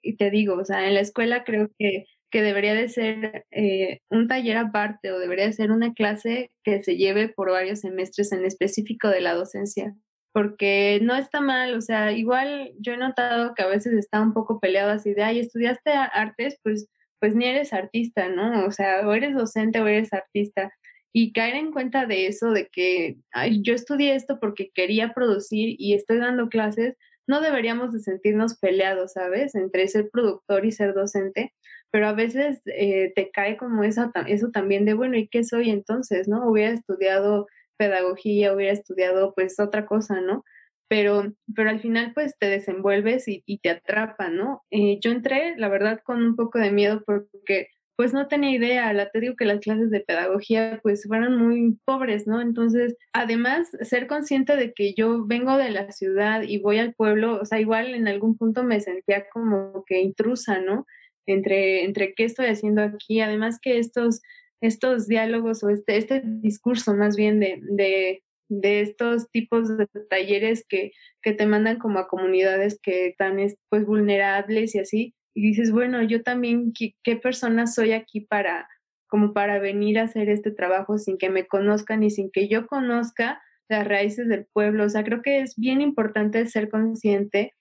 Y 0.00 0.16
te 0.16 0.30
digo, 0.30 0.54
o 0.54 0.64
sea, 0.64 0.86
en 0.86 0.94
la 0.94 1.00
escuela 1.00 1.42
creo 1.42 1.68
que 1.76 2.06
que 2.30 2.42
debería 2.42 2.74
de 2.74 2.88
ser 2.88 3.46
eh, 3.50 4.00
un 4.10 4.28
taller 4.28 4.56
aparte 4.56 5.12
o 5.12 5.18
debería 5.18 5.46
de 5.46 5.52
ser 5.52 5.70
una 5.70 5.94
clase 5.94 6.50
que 6.62 6.82
se 6.82 6.96
lleve 6.96 7.28
por 7.28 7.50
varios 7.50 7.80
semestres 7.80 8.32
en 8.32 8.44
específico 8.44 9.08
de 9.08 9.20
la 9.20 9.34
docencia, 9.34 9.94
porque 10.32 11.00
no 11.02 11.16
está 11.16 11.40
mal, 11.40 11.74
o 11.74 11.80
sea, 11.80 12.12
igual 12.12 12.72
yo 12.78 12.92
he 12.92 12.96
notado 12.96 13.54
que 13.54 13.62
a 13.62 13.66
veces 13.66 13.94
está 13.94 14.20
un 14.20 14.32
poco 14.32 14.60
peleado 14.60 14.90
así 14.90 15.14
de, 15.14 15.22
ay, 15.22 15.40
estudiaste 15.40 15.90
artes, 15.92 16.58
pues, 16.62 16.88
pues 17.20 17.34
ni 17.34 17.46
eres 17.46 17.72
artista, 17.72 18.28
¿no? 18.28 18.66
O 18.66 18.70
sea, 18.70 19.06
o 19.08 19.12
eres 19.14 19.34
docente 19.34 19.80
o 19.80 19.86
eres 19.86 20.12
artista. 20.12 20.72
Y 21.12 21.32
caer 21.32 21.56
en 21.56 21.72
cuenta 21.72 22.06
de 22.06 22.26
eso, 22.26 22.52
de 22.52 22.68
que 22.68 23.16
yo 23.62 23.74
estudié 23.74 24.14
esto 24.14 24.38
porque 24.40 24.70
quería 24.74 25.12
producir 25.14 25.74
y 25.78 25.94
estoy 25.94 26.18
dando 26.18 26.48
clases, 26.48 26.96
no 27.26 27.40
deberíamos 27.40 27.92
de 27.92 28.00
sentirnos 28.00 28.58
peleados, 28.58 29.12
¿sabes? 29.14 29.54
Entre 29.54 29.88
ser 29.88 30.10
productor 30.10 30.64
y 30.64 30.72
ser 30.72 30.94
docente, 30.94 31.52
pero 31.90 32.08
a 32.08 32.12
veces 32.12 32.60
eh, 32.66 33.12
te 33.14 33.30
cae 33.30 33.56
como 33.56 33.84
eso, 33.84 34.10
eso 34.26 34.50
también 34.50 34.84
de, 34.84 34.94
bueno, 34.94 35.16
¿y 35.16 35.28
qué 35.28 35.44
soy 35.44 35.70
entonces? 35.70 36.28
¿No? 36.28 36.48
Hubiera 36.48 36.72
estudiado 36.72 37.46
pedagogía, 37.78 38.54
hubiera 38.54 38.72
estudiado 38.72 39.32
pues 39.34 39.58
otra 39.60 39.86
cosa, 39.86 40.20
¿no? 40.20 40.44
Pero, 40.88 41.34
pero 41.54 41.70
al 41.70 41.80
final 41.80 42.12
pues 42.14 42.36
te 42.38 42.46
desenvuelves 42.46 43.24
y, 43.26 43.58
te 43.58 43.70
atrapa, 43.70 44.28
¿no? 44.28 44.62
Eh, 44.70 44.98
yo 45.00 45.10
entré, 45.10 45.56
la 45.56 45.68
verdad, 45.68 46.00
con 46.04 46.22
un 46.22 46.36
poco 46.36 46.58
de 46.58 46.70
miedo 46.70 47.02
porque 47.06 47.68
pues 47.96 48.12
no 48.12 48.28
tenía 48.28 48.52
idea, 48.52 48.92
la 48.92 49.10
te 49.10 49.20
digo 49.20 49.34
que 49.36 49.44
las 49.44 49.60
clases 49.60 49.90
de 49.90 50.00
pedagogía 50.00 50.78
pues 50.82 51.04
fueron 51.06 51.36
muy 51.36 51.78
pobres, 51.84 52.26
¿no? 52.26 52.40
Entonces, 52.40 52.96
además, 53.12 53.68
ser 53.82 54.06
consciente 54.06 54.56
de 54.56 54.72
que 54.72 54.94
yo 54.94 55.26
vengo 55.26 55.56
de 55.56 55.70
la 55.70 55.90
ciudad 55.92 56.42
y 56.42 56.60
voy 56.60 56.78
al 56.78 56.94
pueblo, 56.94 57.40
o 57.40 57.44
sea, 57.44 57.60
igual 57.60 57.94
en 57.94 58.06
algún 58.06 58.36
punto 58.36 58.62
me 58.62 58.80
sentía 58.80 59.26
como 59.30 59.84
que 59.86 60.00
intrusa, 60.00 60.60
¿no? 60.60 60.86
entre, 61.28 61.84
entre 61.84 62.14
qué 62.14 62.24
estoy 62.24 62.46
haciendo 62.46 62.82
aquí. 62.82 63.20
Además 63.20 63.58
que 63.60 63.78
estos, 63.78 64.20
estos 64.60 65.06
diálogos 65.06 65.62
o 65.62 65.70
este, 65.70 65.96
este 65.96 66.22
discurso 66.24 66.94
más 66.94 67.16
bien 67.16 67.40
de, 67.40 67.60
de, 67.62 68.22
de 68.48 68.80
estos 68.80 69.30
tipos 69.30 69.76
de 69.76 69.86
talleres 70.10 70.64
que, 70.68 70.92
que, 71.22 71.32
te 71.32 71.46
mandan 71.46 71.78
como 71.78 71.98
a 71.98 72.08
comunidades 72.08 72.78
que 72.82 73.08
están 73.08 73.38
pues 73.68 73.86
vulnerables 73.86 74.74
y 74.74 74.78
así, 74.80 75.14
y 75.34 75.42
dices, 75.42 75.70
bueno, 75.70 76.02
yo 76.02 76.22
también, 76.22 76.72
¿qué, 76.76 76.94
qué 77.04 77.16
persona 77.16 77.66
soy 77.66 77.92
aquí 77.92 78.20
para 78.20 78.68
como 79.08 79.32
para 79.32 79.58
venir 79.58 79.98
a 79.98 80.02
hacer 80.02 80.28
este 80.28 80.50
trabajo 80.50 80.98
sin 80.98 81.16
que 81.16 81.30
me 81.30 81.46
conozcan 81.46 82.02
y 82.02 82.10
sin 82.10 82.30
que 82.30 82.48
yo 82.48 82.66
conozca 82.66 83.40
las 83.68 83.86
raíces 83.86 84.28
del 84.28 84.46
pueblo. 84.52 84.84
O 84.84 84.88
sea, 84.88 85.04
creo 85.04 85.22
que 85.22 85.40
es 85.40 85.56
bien 85.56 85.80
importante 85.80 86.44
ser 86.46 86.68
consciente 86.68 87.54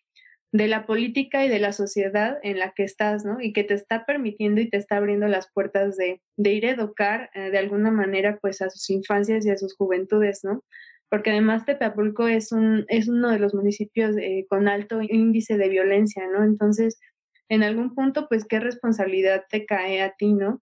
de 0.52 0.68
la 0.68 0.86
política 0.86 1.46
y 1.46 1.50
de 1.50 1.60
la 1.60 1.74
sociedad 1.74 2.40
en 2.42 2.60
la 2.60 2.72
que 2.72 2.84
estás, 2.84 3.26
¿no? 3.26 3.42
Y 3.42 3.54
que 3.54 3.64
te 3.64 3.74
está 3.74 4.06
permitiendo 4.06 4.62
y 4.62 4.70
te 4.70 4.78
está 4.78 4.98
abriendo 4.98 5.28
las 5.28 5.52
puertas 5.52 5.98
de, 5.98 6.22
ir 6.38 6.66
a 6.66 6.72
educar 6.72 7.30
eh, 7.34 7.52
de 7.52 7.58
alguna 7.58 7.92
manera, 7.92 8.40
pues, 8.42 8.62
a 8.62 8.70
sus 8.70 8.90
infancias 8.90 9.46
y 9.46 9.50
a 9.50 9.58
sus 9.58 9.76
juventudes, 9.76 10.42
¿no? 10.44 10.64
Porque 11.10 11.32
además 11.32 11.66
Tepapulco 11.66 12.28
es, 12.28 12.52
un, 12.52 12.86
es 12.88 13.08
uno 13.08 13.30
de 13.30 13.40
los 13.40 13.54
municipios 13.54 14.16
eh, 14.18 14.46
con 14.50 14.68
alto 14.68 15.02
índice 15.02 15.58
de 15.58 15.70
violencia, 15.70 16.24
¿no? 16.28 16.44
Entonces, 16.44 17.00
en 17.50 17.64
algún 17.64 17.94
punto, 17.94 18.28
pues, 18.28 18.46
¿qué 18.46 18.60
responsabilidad 18.60 19.46
te 19.50 19.66
cae 19.66 20.02
a 20.02 20.14
ti, 20.18 20.34
¿no? 20.34 20.62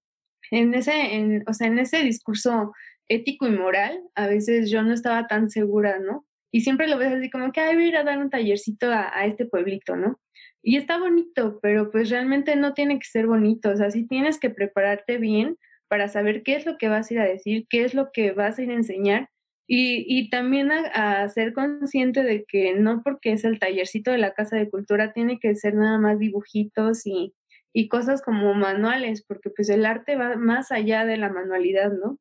En 0.52 0.74
ese, 0.74 1.16
en, 1.16 1.44
o 1.48 1.54
sea, 1.54 1.68
en 1.68 1.80
ese 1.80 2.04
discurso 2.04 2.74
ético 3.08 3.48
y 3.48 3.52
moral, 3.52 4.00
a 4.16 4.28
veces 4.28 4.70
yo 4.70 4.84
no 4.84 4.94
estaba 4.94 5.28
tan 5.28 5.50
segura, 5.50 6.00
¿no? 6.00 6.26
Y 6.56 6.62
siempre 6.62 6.88
lo 6.88 6.98
ves 6.98 7.12
así 7.12 7.30
como 7.30 7.52
que, 7.52 7.60
ay, 7.60 7.76
voy 7.76 7.84
a 7.84 7.88
ir 7.90 7.98
a 7.98 8.06
dar 8.06 8.18
un 8.18 8.30
tallercito 8.30 8.90
a, 8.90 9.26
este 9.26 9.46
pueblito, 9.46 9.98
¿no? 9.98 10.22
Y 10.64 10.78
está 10.78 10.98
bonito, 10.98 11.60
pero 11.62 11.92
pues 11.92 12.10
realmente 12.10 12.56
no 12.56 12.74
tiene 12.74 12.98
que 12.98 13.06
ser 13.06 13.28
bonito, 13.28 13.72
o 13.72 13.76
sea, 13.76 13.92
sí 13.92 14.08
tienes 14.08 14.40
que 14.40 14.50
prepararte 14.50 15.18
bien 15.18 15.58
para 15.90 16.08
saber 16.08 16.44
qué 16.44 16.56
es 16.56 16.66
lo 16.66 16.78
que 16.78 16.88
vas 16.88 17.12
a 17.12 17.14
ir 17.14 17.20
a 17.20 17.26
decir, 17.26 17.66
qué 17.70 17.84
es 17.84 17.94
lo 17.94 18.10
que 18.14 18.32
vas 18.32 18.58
a 18.58 18.64
ir 18.64 18.72
a 18.72 18.76
enseñar 18.76 19.28
y, 19.68 20.06
y 20.08 20.30
también 20.30 20.72
a, 20.72 21.28
ser 21.28 21.52
consciente 21.52 22.24
de 22.24 22.46
que 22.48 22.74
no 22.76 23.02
porque 23.04 23.34
es 23.34 23.44
el 23.44 23.60
tallercito 23.60 24.12
de 24.12 24.20
la 24.20 24.34
Casa 24.34 24.56
de 24.56 24.70
Cultura 24.70 25.12
tiene 25.12 25.40
que 25.40 25.54
ser 25.56 25.74
nada 25.74 25.98
más 26.00 26.20
dibujitos 26.20 27.06
y, 27.06 27.34
y 27.74 27.90
cosas 27.90 28.22
como 28.22 28.54
manuales, 28.54 29.26
porque 29.28 29.50
pues 29.50 29.68
el 29.68 29.86
arte 29.86 30.16
va 30.16 30.38
más 30.38 30.72
allá 30.72 31.04
de 31.04 31.18
la 31.18 31.30
manualidad, 31.30 31.92
¿no? 31.92 32.18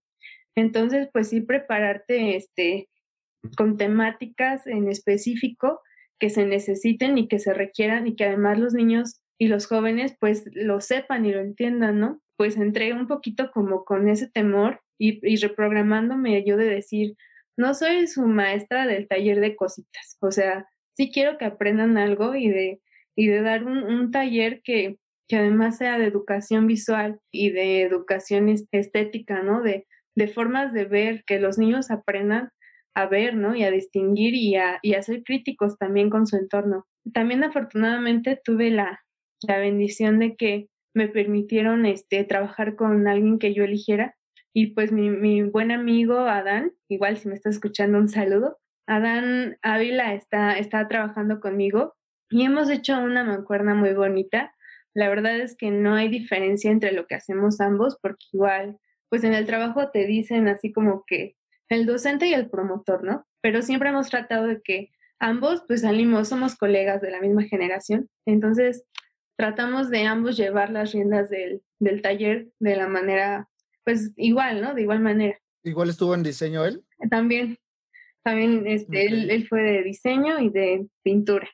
Entonces, 0.57 1.09
pues 1.13 1.29
sí 1.29 1.41
prepararte, 1.41 2.35
este, 2.35 2.89
con 3.57 3.77
temáticas 3.77 4.67
en 4.67 4.89
específico 4.89 5.81
que 6.19 6.31
se 6.31 6.47
necesiten 6.47 7.19
y 7.19 7.29
que 7.29 7.39
se 7.39 7.55
requieran 7.55 8.07
y 8.07 8.17
que 8.17 8.25
además 8.25 8.59
los 8.59 8.75
niños 8.75 9.21
y 9.39 9.49
los 9.49 9.67
jóvenes 9.67 10.17
pues 10.19 10.45
lo 10.53 10.81
sepan 10.81 11.27
y 11.27 11.33
lo 11.33 11.41
entiendan, 11.41 12.01
¿no? 12.01 12.21
Pues 12.37 12.57
entré 12.57 12.93
un 12.93 13.07
poquito 13.07 13.51
como 13.53 13.85
con 13.85 14.09
ese 14.09 14.31
temor 14.31 14.81
y, 14.99 15.37
reprogramándome 15.37 16.45
yo 16.45 16.57
de 16.57 16.67
decir, 16.67 17.15
no 17.57 17.75
soy 17.75 18.07
su 18.07 18.27
maestra 18.27 18.87
del 18.87 19.09
taller 19.09 19.41
de 19.41 19.57
cositas, 19.57 20.17
o 20.21 20.31
sea, 20.31 20.67
sí 20.97 21.11
quiero 21.13 21.37
que 21.37 21.45
aprendan 21.45 21.99
algo 21.99 22.35
y 22.35 22.49
de, 22.49 22.81
y 23.17 23.27
de 23.27 23.43
dar 23.43 23.65
un, 23.65 24.11
taller 24.13 24.63
que, 24.63 24.99
que 25.29 25.37
además 25.37 25.79
sea 25.79 25.99
de 25.99 26.07
educación 26.07 26.67
visual 26.67 27.21
y 27.33 27.51
de 27.51 27.83
educación 27.83 28.49
estética, 28.49 29.43
¿no? 29.43 29.63
De, 29.63 29.87
de 30.15 30.29
formas 30.29 30.73
de 30.73 30.85
ver, 30.85 31.25
que 31.27 31.41
los 31.41 31.59
niños 31.59 31.91
aprendan 31.91 32.51
a 32.95 33.07
ver, 33.07 33.35
¿no? 33.37 33.55
Y 33.55 33.65
a 33.65 33.71
distinguir 33.71 34.35
y 34.35 34.57
a, 34.57 34.79
y 34.83 34.95
a 34.95 35.03
ser 35.03 35.23
críticos 35.25 35.77
también 35.79 36.11
con 36.11 36.27
su 36.27 36.37
entorno. 36.37 36.87
También 37.13 37.45
afortunadamente 37.45 38.41
tuve 38.43 38.71
la, 38.71 39.05
la 39.43 39.59
bendición 39.59 40.19
de 40.19 40.37
que 40.37 40.69
me 40.95 41.09
permitieron 41.09 41.87
este, 41.87 42.25
trabajar 42.25 42.77
con 42.77 43.07
alguien 43.09 43.39
que 43.39 43.53
yo 43.53 43.65
eligiera. 43.65 44.17
Y 44.53 44.69
pues 44.69 44.93
mi, 44.93 45.11
mi 45.11 45.43
buen 45.43 45.73
amigo 45.73 46.19
Adán, 46.21 46.73
igual 46.89 47.19
si 47.19 47.29
me 47.29 47.35
está 47.35 47.51
escuchando 47.51 47.99
un 47.99 48.09
saludo, 48.09 48.59
Adán 48.87 49.59
Ávila 49.63 50.15
está, 50.15 50.57
está 50.59 50.87
trabajando 50.87 51.41
conmigo 51.41 51.95
y 52.31 52.45
hemos 52.45 52.71
hecho 52.71 52.99
una 52.99 53.25
mancuerna 53.25 53.75
muy 53.75 53.95
bonita. 53.95 54.55
La 54.95 55.09
verdad 55.09 55.39
es 55.39 55.57
que 55.57 55.71
no 55.71 55.95
hay 55.95 56.09
diferencia 56.09 56.71
entre 56.71 56.93
lo 56.93 57.07
que 57.07 57.17
hacemos 57.17 57.61
ambos 57.61 57.99
porque 58.01 58.27
igual, 58.33 58.79
pues 59.09 59.25
en 59.25 59.35
el 59.35 59.47
trabajo 59.47 59.91
te 59.91 60.07
dicen 60.07 60.47
así 60.47 60.73
como 60.73 61.05
que 61.07 61.35
el 61.69 61.87
docente 61.87 62.27
y 62.27 62.35
el 62.35 62.51
promotor, 62.51 63.05
¿no? 63.05 63.27
Pero 63.41 63.63
siempre 63.63 63.91
hemos 63.91 64.09
tratado 64.09 64.47
de 64.47 64.61
que 64.63 64.91
ambos, 65.19 65.63
pues 65.67 65.83
salimos, 65.83 66.29
somos 66.29 66.57
colegas 66.57 67.01
de 67.01 67.11
la 67.11 67.21
misma 67.21 67.43
generación, 67.45 68.09
entonces 68.27 68.85
tratamos 69.37 69.91
de 69.91 70.05
ambos 70.05 70.37
llevar 70.37 70.71
las 70.71 70.93
riendas 70.93 71.31
del, 71.31 71.63
taller 72.03 72.49
de 72.61 72.77
la 72.77 72.89
manera, 72.89 73.49
pues 73.85 74.13
igual, 74.17 74.61
¿no? 74.61 74.75
De 74.75 74.83
igual 74.83 75.01
manera. 75.01 75.39
¿Igual 75.63 75.91
estuvo 75.91 76.15
en 76.15 76.23
diseño 76.23 76.65
él? 76.65 76.85
También, 77.11 77.59
también 78.23 78.67
este, 78.67 79.07
él, 79.07 79.31
él 79.31 79.49
fue 79.49 79.63
de 79.63 79.83
diseño 79.83 80.39
y 80.41 80.51
de 80.51 80.87
pintura. 81.03 81.49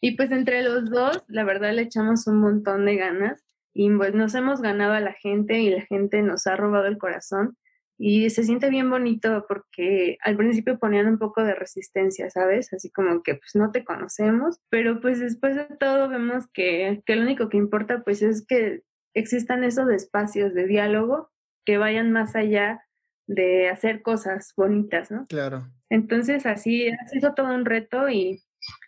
Y 0.00 0.16
pues 0.16 0.30
entre 0.32 0.62
los 0.62 0.90
dos, 0.90 1.22
la 1.28 1.44
verdad 1.44 1.74
le 1.74 1.82
echamos 1.82 2.26
un 2.26 2.40
montón 2.40 2.86
de 2.86 2.96
ganas 2.96 3.44
y 3.74 3.90
pues 3.90 4.14
nos 4.14 4.34
hemos 4.34 4.62
ganado 4.62 4.94
a 4.94 5.00
la 5.00 5.12
gente 5.12 5.60
y 5.60 5.70
la 5.70 5.82
gente 5.82 6.22
nos 6.22 6.46
ha 6.46 6.56
robado 6.56 6.86
el 6.86 6.98
corazón 6.98 7.56
y 8.02 8.30
se 8.30 8.44
siente 8.44 8.70
bien 8.70 8.88
bonito 8.88 9.44
porque 9.46 10.16
al 10.22 10.34
principio 10.34 10.78
ponían 10.78 11.06
un 11.06 11.18
poco 11.18 11.44
de 11.44 11.54
resistencia, 11.54 12.30
¿sabes? 12.30 12.72
Así 12.72 12.90
como 12.90 13.22
que 13.22 13.34
pues 13.34 13.54
no 13.54 13.72
te 13.72 13.84
conocemos, 13.84 14.58
pero 14.70 15.02
pues 15.02 15.20
después 15.20 15.54
de 15.54 15.66
todo 15.78 16.08
vemos 16.08 16.46
que, 16.54 17.02
que 17.04 17.14
lo 17.14 17.24
único 17.24 17.50
que 17.50 17.58
importa 17.58 18.02
pues 18.02 18.22
es 18.22 18.46
que 18.46 18.84
existan 19.12 19.64
esos 19.64 19.90
espacios 19.90 20.54
de 20.54 20.66
diálogo 20.66 21.30
que 21.66 21.76
vayan 21.76 22.10
más 22.10 22.34
allá 22.36 22.82
de 23.26 23.68
hacer 23.68 24.00
cosas 24.00 24.54
bonitas, 24.56 25.10
¿no? 25.10 25.26
Claro. 25.26 25.68
Entonces 25.90 26.46
así 26.46 26.88
ha 26.88 27.06
sido 27.08 27.34
todo 27.34 27.54
un 27.54 27.66
reto 27.66 28.08
y, 28.08 28.42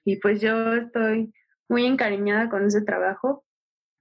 y 0.06 0.16
pues 0.20 0.40
yo 0.40 0.72
estoy 0.72 1.34
muy 1.68 1.84
encariñada 1.84 2.48
con 2.48 2.64
ese 2.64 2.80
trabajo 2.80 3.44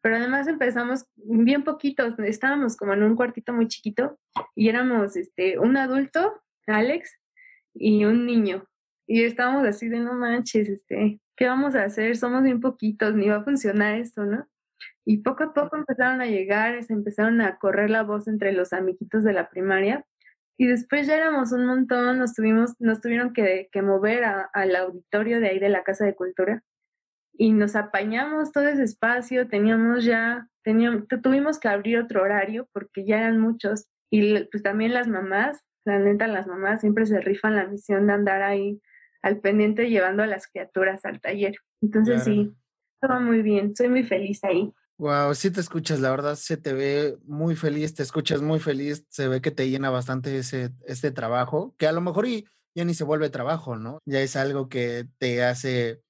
pero 0.01 0.17
además 0.17 0.47
empezamos 0.47 1.05
bien 1.15 1.63
poquitos, 1.63 2.17
estábamos 2.19 2.75
como 2.75 2.93
en 2.93 3.03
un 3.03 3.15
cuartito 3.15 3.53
muy 3.53 3.67
chiquito 3.67 4.19
y 4.55 4.69
éramos 4.69 5.15
este, 5.15 5.59
un 5.59 5.77
adulto, 5.77 6.41
Alex, 6.67 7.17
y 7.73 8.05
un 8.05 8.25
niño. 8.25 8.67
Y 9.07 9.23
estábamos 9.23 9.67
así 9.67 9.89
de 9.89 9.99
no 9.99 10.13
manches, 10.13 10.69
este, 10.69 11.19
¿qué 11.35 11.45
vamos 11.47 11.75
a 11.75 11.83
hacer? 11.83 12.17
Somos 12.17 12.43
bien 12.43 12.61
poquitos, 12.61 13.13
ni 13.13 13.29
va 13.29 13.37
a 13.37 13.43
funcionar 13.43 13.95
esto, 13.95 14.25
¿no? 14.25 14.47
Y 15.05 15.17
poco 15.17 15.43
a 15.43 15.53
poco 15.53 15.77
empezaron 15.77 16.21
a 16.21 16.25
llegar, 16.25 16.83
se 16.83 16.93
empezaron 16.93 17.41
a 17.41 17.57
correr 17.57 17.89
la 17.89 18.03
voz 18.03 18.27
entre 18.27 18.53
los 18.53 18.73
amiguitos 18.73 19.23
de 19.23 19.33
la 19.33 19.49
primaria. 19.49 20.05
Y 20.57 20.67
después 20.67 21.07
ya 21.07 21.17
éramos 21.17 21.51
un 21.51 21.65
montón, 21.65 22.19
nos, 22.19 22.33
tuvimos, 22.33 22.75
nos 22.79 23.01
tuvieron 23.01 23.33
que, 23.33 23.69
que 23.71 23.81
mover 23.81 24.23
al 24.23 24.75
auditorio 24.75 25.39
de 25.39 25.49
ahí 25.49 25.59
de 25.59 25.69
la 25.69 25.83
Casa 25.83 26.05
de 26.05 26.15
Cultura 26.15 26.63
y 27.41 27.53
nos 27.53 27.75
apañamos 27.75 28.51
todo 28.51 28.67
ese 28.67 28.83
espacio, 28.83 29.47
teníamos 29.47 30.05
ya, 30.05 30.47
teníamos, 30.63 31.07
tuvimos 31.23 31.57
que 31.57 31.69
abrir 31.69 31.97
otro 31.97 32.21
horario 32.21 32.69
porque 32.71 33.03
ya 33.03 33.17
eran 33.17 33.39
muchos 33.39 33.87
y 34.11 34.43
pues 34.51 34.61
también 34.61 34.93
las 34.93 35.07
mamás, 35.07 35.57
la 35.83 35.97
neta 35.97 36.27
las 36.27 36.45
mamás 36.45 36.81
siempre 36.81 37.07
se 37.07 37.19
rifan 37.19 37.55
la 37.55 37.65
misión 37.65 38.05
de 38.05 38.13
andar 38.13 38.43
ahí 38.43 38.79
al 39.23 39.39
pendiente 39.39 39.89
llevando 39.89 40.21
a 40.21 40.27
las 40.27 40.45
criaturas 40.45 41.03
al 41.03 41.19
taller. 41.19 41.55
Entonces 41.81 42.25
sí, 42.25 42.53
todo 43.01 43.19
muy 43.19 43.41
bien, 43.41 43.75
soy 43.75 43.89
muy 43.89 44.03
feliz 44.03 44.43
ahí. 44.43 44.71
Wow, 44.99 45.33
sí 45.33 45.49
te 45.49 45.61
escuchas, 45.61 45.99
la 45.99 46.11
verdad 46.11 46.35
se 46.35 46.57
te 46.57 46.73
ve 46.73 47.17
muy 47.23 47.55
feliz, 47.55 47.95
te 47.95 48.03
escuchas 48.03 48.43
muy 48.43 48.59
feliz, 48.59 49.03
se 49.09 49.27
ve 49.27 49.41
que 49.41 49.49
te 49.49 49.67
llena 49.67 49.89
bastante 49.89 50.37
ese 50.37 50.69
este 50.85 51.09
trabajo, 51.09 51.73
que 51.79 51.87
a 51.87 51.91
lo 51.91 52.01
mejor 52.01 52.27
y 52.27 52.45
ya 52.75 52.85
ni 52.85 52.93
se 52.93 53.03
vuelve 53.03 53.31
trabajo, 53.31 53.77
¿no? 53.77 53.97
Ya 54.05 54.21
es 54.21 54.35
algo 54.35 54.69
que 54.69 55.07
te 55.17 55.43
hace 55.43 56.03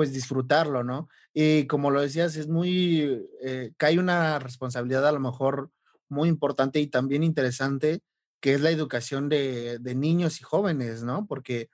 pues 0.00 0.14
disfrutarlo, 0.14 0.82
¿no? 0.82 1.10
Y 1.34 1.66
como 1.66 1.90
lo 1.90 2.00
decías, 2.00 2.34
es 2.36 2.48
muy, 2.48 3.22
eh, 3.42 3.72
que 3.78 3.84
hay 3.84 3.98
una 3.98 4.38
responsabilidad 4.38 5.06
a 5.06 5.12
lo 5.12 5.20
mejor 5.20 5.70
muy 6.08 6.30
importante 6.30 6.80
y 6.80 6.86
también 6.86 7.22
interesante, 7.22 8.00
que 8.40 8.54
es 8.54 8.62
la 8.62 8.70
educación 8.70 9.28
de, 9.28 9.78
niños 9.94 10.40
y 10.40 10.42
jóvenes, 10.42 11.02
¿no? 11.02 11.26
Porque 11.26 11.68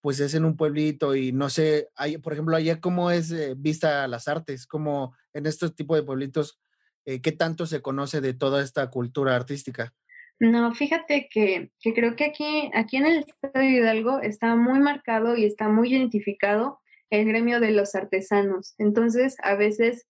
pues 0.00 0.18
es 0.18 0.34
en 0.34 0.44
un 0.44 0.56
pueblito 0.56 1.14
y 1.14 1.30
no 1.30 1.50
sé, 1.50 1.88
hay, 1.94 2.18
por 2.18 2.32
ejemplo, 2.32 2.56
allá 2.56 2.80
cómo 2.80 3.12
es 3.12 3.30
eh, 3.30 3.54
vista 3.56 4.08
las 4.08 4.26
artes, 4.26 4.66
como 4.66 5.14
en 5.32 5.46
estos 5.46 5.76
tipos 5.76 5.96
de 5.96 6.02
pueblitos, 6.02 6.58
eh, 7.04 7.20
¿qué 7.20 7.30
tanto 7.30 7.66
se 7.66 7.80
conoce 7.80 8.20
de 8.20 8.34
toda 8.34 8.60
esta 8.64 8.90
cultura 8.90 9.36
artística? 9.36 9.94
No, 10.40 10.74
fíjate 10.74 11.28
que, 11.30 11.70
que, 11.78 11.94
creo 11.94 12.16
que 12.16 12.24
aquí, 12.24 12.72
aquí 12.74 12.96
en 12.96 13.06
el 13.06 13.18
estado 13.18 13.52
de 13.54 13.70
Hidalgo 13.70 14.18
está 14.18 14.56
muy 14.56 14.80
marcado 14.80 15.36
y 15.36 15.44
está 15.44 15.68
muy 15.68 15.92
identificado 15.92 16.81
el 17.12 17.26
gremio 17.26 17.60
de 17.60 17.72
los 17.72 17.94
artesanos. 17.94 18.74
Entonces, 18.78 19.36
a 19.42 19.54
veces 19.54 20.06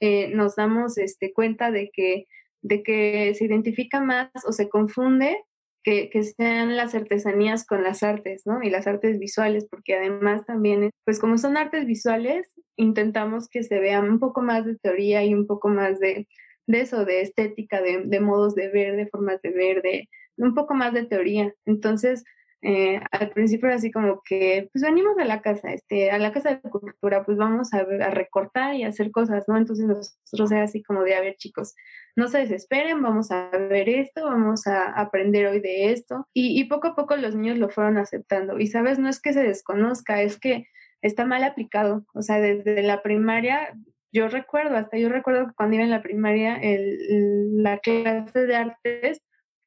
eh, 0.00 0.28
nos 0.28 0.56
damos 0.56 0.98
este, 0.98 1.32
cuenta 1.32 1.70
de 1.70 1.90
que, 1.90 2.26
de 2.60 2.82
que 2.82 3.34
se 3.34 3.46
identifica 3.46 4.02
más 4.02 4.30
o 4.46 4.52
se 4.52 4.68
confunde 4.68 5.38
que, 5.82 6.10
que, 6.10 6.22
sean 6.22 6.76
las 6.76 6.94
artesanías 6.94 7.66
con 7.66 7.82
las 7.82 8.02
artes, 8.02 8.42
¿no? 8.44 8.62
Y 8.62 8.68
las 8.68 8.86
artes 8.86 9.18
visuales, 9.18 9.66
porque 9.70 9.94
además 9.94 10.44
también, 10.44 10.90
pues 11.04 11.18
como 11.18 11.38
son 11.38 11.56
artes 11.56 11.86
visuales, 11.86 12.52
intentamos 12.76 13.48
que 13.48 13.62
se 13.62 13.80
vea 13.80 14.00
un 14.00 14.18
poco 14.18 14.42
más 14.42 14.66
de 14.66 14.76
teoría 14.76 15.24
y 15.24 15.32
un 15.32 15.46
poco 15.46 15.68
más 15.68 15.98
de, 15.98 16.28
de 16.66 16.80
eso, 16.80 17.06
de 17.06 17.22
estética, 17.22 17.80
de, 17.80 18.02
de 18.04 18.20
modos 18.20 18.54
de 18.54 18.68
ver, 18.68 18.96
de 18.96 19.06
formas 19.06 19.40
de 19.40 19.50
ver, 19.50 19.80
de 19.80 20.08
un 20.36 20.54
poco 20.54 20.74
más 20.74 20.92
de 20.92 21.06
teoría. 21.06 21.54
Entonces, 21.64 22.24
eh, 22.66 22.98
al 23.10 23.28
principio 23.28 23.68
era 23.68 23.76
así 23.76 23.90
como 23.90 24.22
que, 24.24 24.70
pues 24.72 24.82
venimos 24.82 25.18
a 25.18 25.26
la 25.26 25.42
casa, 25.42 25.74
este, 25.74 26.10
a 26.10 26.18
la 26.18 26.32
casa 26.32 26.48
de 26.48 26.60
cultura, 26.62 27.22
pues 27.22 27.36
vamos 27.36 27.74
a, 27.74 27.84
recortar 27.84 28.74
y 28.74 28.84
hacer 28.84 29.10
cosas, 29.10 29.44
¿no? 29.48 29.58
Entonces 29.58 29.86
nosotros 29.86 30.50
era 30.50 30.62
así 30.62 30.82
como 30.82 31.02
de, 31.02 31.14
a 31.14 31.20
ver 31.20 31.36
chicos, 31.36 31.74
no 32.16 32.26
se 32.28 32.38
desesperen, 32.38 33.02
vamos 33.02 33.30
a 33.30 33.50
ver 33.50 33.90
esto, 33.90 34.24
vamos 34.24 34.66
a 34.66 34.98
aprender 34.98 35.46
hoy 35.46 35.60
de 35.60 35.92
esto. 35.92 36.26
Y, 36.32 36.58
y 36.58 36.64
poco 36.64 36.88
a 36.88 36.94
poco 36.94 37.16
los 37.16 37.34
niños 37.34 37.58
lo 37.58 37.68
fueron 37.68 37.98
aceptando. 37.98 38.58
Y 38.58 38.66
sabes, 38.68 38.98
no 38.98 39.10
es 39.10 39.20
que 39.20 39.34
se 39.34 39.42
desconozca, 39.42 40.22
es 40.22 40.40
que 40.40 40.66
está 41.02 41.26
mal 41.26 41.44
aplicado. 41.44 42.06
O 42.14 42.22
sea, 42.22 42.40
desde 42.40 42.82
la 42.82 43.02
primaria, 43.02 43.74
yo 44.10 44.28
recuerdo, 44.28 44.76
hasta 44.76 44.96
yo 44.96 45.10
recuerdo 45.10 45.48
que 45.48 45.54
cuando 45.54 45.76
iba 45.76 45.84
en 45.84 45.90
la 45.90 46.02
primaria, 46.02 46.56
el, 46.56 47.62
la 47.62 47.78
clase 47.80 48.46
de 48.46 48.56
artes, 48.56 49.20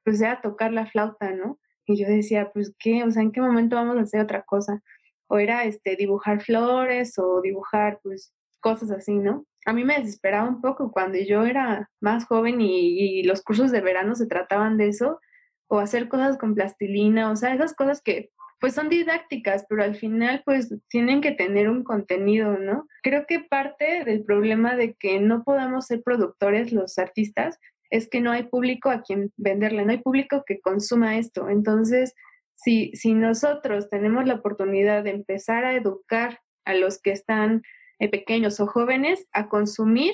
pues 0.04 0.20
era 0.20 0.42
tocar 0.42 0.74
la 0.74 0.88
flauta, 0.88 1.32
¿no? 1.32 1.60
Y 1.88 1.98
yo 1.98 2.08
decía, 2.08 2.52
pues, 2.54 2.74
¿qué? 2.78 3.04
O 3.04 3.12
sea, 3.12 3.24
¿en 3.24 3.32
qué 3.32 3.42
momento 3.42 3.78
vamos 3.78 3.98
a 3.98 4.02
hacer 4.02 4.22
otra 4.22 4.44
cosa? 4.44 4.84
O 5.28 5.40
era 5.40 5.64
este, 5.64 5.96
dibujar 5.96 6.42
flores 6.42 7.18
o 7.18 7.42
dibujar, 7.42 8.00
pues, 8.04 8.34
cosas 8.60 8.92
así, 8.92 9.16
¿no? 9.16 9.46
A 9.66 9.74
mí 9.74 9.84
me 9.86 9.98
desesperaba 9.98 10.50
un 10.50 10.62
poco 10.62 10.92
cuando 10.92 11.18
yo 11.18 11.46
era 11.46 11.90
más 12.02 12.26
joven 12.26 12.60
y, 12.62 13.24
los 13.24 13.42
cursos 13.42 13.72
de 13.72 13.82
verano 13.82 14.16
se 14.16 14.28
trataban 14.28 14.78
de 14.78 14.90
eso, 14.90 15.20
o 15.68 15.80
hacer 15.80 16.10
cosas 16.10 16.38
con 16.38 16.56
plastilina, 16.56 17.32
o 17.32 17.36
sea, 17.36 17.54
esas 17.54 17.74
cosas 17.74 18.02
que 18.02 18.32
pues 18.60 18.74
son 18.74 18.90
didácticas, 18.90 19.66
pero 19.70 19.84
al 19.84 19.96
final 19.96 20.42
pues 20.44 20.74
tienen 20.90 21.22
que 21.22 21.32
tener 21.32 21.70
un 21.70 21.84
contenido, 21.84 22.58
¿no? 22.58 22.88
Creo 23.04 23.26
que 23.28 23.40
parte 23.40 24.04
del 24.04 24.24
problema 24.24 24.76
de 24.76 24.96
que 24.96 25.20
no 25.20 25.44
podamos 25.44 25.86
ser 25.86 26.02
productores 26.02 26.72
los 26.72 26.98
artistas 26.98 27.60
es 27.90 28.10
que 28.10 28.22
no 28.22 28.32
hay 28.32 28.44
público 28.44 28.90
a 28.90 29.02
quien 29.02 29.32
venderle, 29.38 29.86
no 29.86 29.92
hay 29.92 30.00
público 30.00 30.44
que 30.46 30.60
consuma 30.60 31.18
esto. 31.18 31.50
Entonces, 31.50 32.14
si, 32.56 32.92
si 32.94 33.14
nosotros 33.14 33.90
tenemos 33.90 34.26
la 34.26 34.36
oportunidad 34.36 35.04
de 35.04 35.12
empezar 35.12 35.64
a 35.66 35.76
educar 35.76 36.40
a 36.66 36.74
los 36.74 37.02
que 37.02 37.12
están 37.12 37.62
eh, 38.00 38.10
pequeños 38.10 38.60
o 38.60 38.68
jóvenes 38.68 39.26
a 39.32 39.48
consumir 39.48 40.14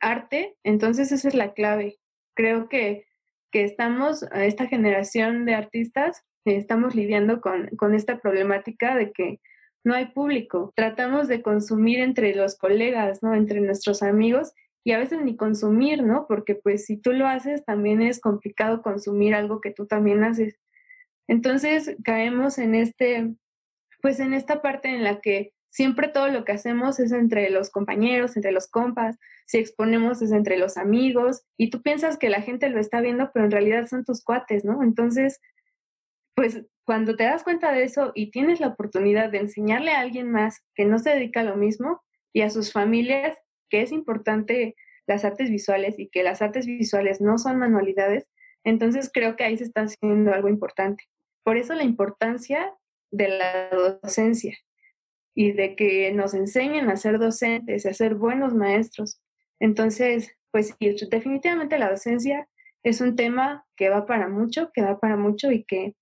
arte, 0.00 0.56
entonces 0.64 1.12
esa 1.12 1.28
es 1.28 1.34
la 1.34 1.52
clave. 1.52 1.98
Creo 2.34 2.68
que, 2.68 3.04
que 3.50 3.64
estamos, 3.64 4.24
esta 4.32 4.66
generación 4.66 5.44
de 5.44 5.54
artistas, 5.54 6.24
estamos 6.44 6.94
lidiando 6.94 7.40
con, 7.40 7.68
con 7.76 7.94
esta 7.94 8.18
problemática 8.18 8.96
de 8.96 9.12
que 9.12 9.40
no 9.84 9.94
hay 9.94 10.06
público. 10.06 10.72
Tratamos 10.74 11.28
de 11.28 11.42
consumir 11.42 12.00
entre 12.00 12.34
los 12.34 12.56
colegas, 12.56 13.22
¿no? 13.22 13.34
Entre 13.34 13.60
nuestros 13.60 14.02
amigos 14.02 14.52
y 14.84 14.92
a 14.92 14.98
veces 14.98 15.20
ni 15.22 15.36
consumir, 15.36 16.02
¿no? 16.02 16.26
Porque 16.26 16.54
pues 16.54 16.86
si 16.86 16.96
tú 16.96 17.12
lo 17.12 17.26
haces, 17.26 17.64
también 17.64 18.00
es 18.02 18.20
complicado 18.20 18.82
consumir 18.82 19.34
algo 19.34 19.60
que 19.60 19.70
tú 19.70 19.86
también 19.86 20.24
haces. 20.24 20.58
Entonces 21.28 21.96
caemos 22.02 22.58
en 22.58 22.74
este, 22.74 23.34
pues 24.02 24.20
en 24.20 24.32
esta 24.32 24.62
parte 24.62 24.88
en 24.88 25.04
la 25.04 25.20
que 25.20 25.52
siempre 25.70 26.08
todo 26.08 26.28
lo 26.28 26.44
que 26.44 26.52
hacemos 26.52 26.98
es 26.98 27.12
entre 27.12 27.50
los 27.50 27.70
compañeros, 27.70 28.36
entre 28.36 28.52
los 28.52 28.68
compas, 28.68 29.18
si 29.46 29.58
exponemos 29.58 30.22
es 30.22 30.32
entre 30.32 30.56
los 30.56 30.76
amigos 30.76 31.42
y 31.56 31.70
tú 31.70 31.82
piensas 31.82 32.16
que 32.18 32.30
la 32.30 32.42
gente 32.42 32.68
lo 32.68 32.80
está 32.80 33.00
viendo, 33.00 33.30
pero 33.32 33.44
en 33.44 33.50
realidad 33.50 33.86
son 33.86 34.04
tus 34.04 34.22
cuates, 34.24 34.64
¿no? 34.64 34.82
Entonces, 34.82 35.40
pues 36.34 36.64
cuando 36.84 37.16
te 37.16 37.24
das 37.24 37.44
cuenta 37.44 37.72
de 37.72 37.84
eso 37.84 38.12
y 38.14 38.30
tienes 38.30 38.60
la 38.60 38.68
oportunidad 38.68 39.30
de 39.30 39.38
enseñarle 39.38 39.92
a 39.92 40.00
alguien 40.00 40.30
más 40.30 40.64
que 40.74 40.84
no 40.84 40.98
se 40.98 41.10
dedica 41.10 41.40
a 41.40 41.44
lo 41.44 41.56
mismo 41.56 42.02
y 42.32 42.42
a 42.42 42.50
sus 42.50 42.72
familias, 42.72 43.36
que 43.70 43.82
es 43.82 43.92
importante 43.92 44.76
las 45.06 45.24
artes 45.24 45.50
visuales 45.50 45.98
y 45.98 46.08
que 46.08 46.22
las 46.22 46.42
artes 46.42 46.66
visuales 46.66 47.20
no 47.20 47.38
son 47.38 47.58
manualidades, 47.58 48.28
entonces 48.64 49.10
creo 49.12 49.36
que 49.36 49.44
ahí 49.44 49.56
se 49.56 49.64
está 49.64 49.82
haciendo 49.82 50.32
algo 50.32 50.48
importante. 50.48 51.04
Por 51.42 51.56
eso 51.56 51.74
la 51.74 51.84
importancia 51.84 52.74
de 53.10 53.28
la 53.28 53.70
docencia 53.70 54.56
y 55.34 55.52
de 55.52 55.74
que 55.74 56.12
nos 56.12 56.34
enseñen 56.34 56.90
a 56.90 56.96
ser 56.96 57.18
docentes, 57.18 57.86
a 57.86 57.94
ser 57.94 58.14
buenos 58.14 58.54
maestros. 58.54 59.20
Entonces, 59.58 60.36
pues 60.50 60.76
definitivamente 60.78 61.78
la 61.78 61.90
docencia 61.90 62.48
es 62.82 63.00
un 63.00 63.16
tema 63.16 63.64
que 63.76 63.88
va 63.88 64.06
para 64.06 64.28
mucho, 64.28 64.70
que 64.72 64.82
va 64.82 64.98
para 65.00 65.16
mucho 65.16 65.50
y 65.50 65.64
que, 65.64 65.94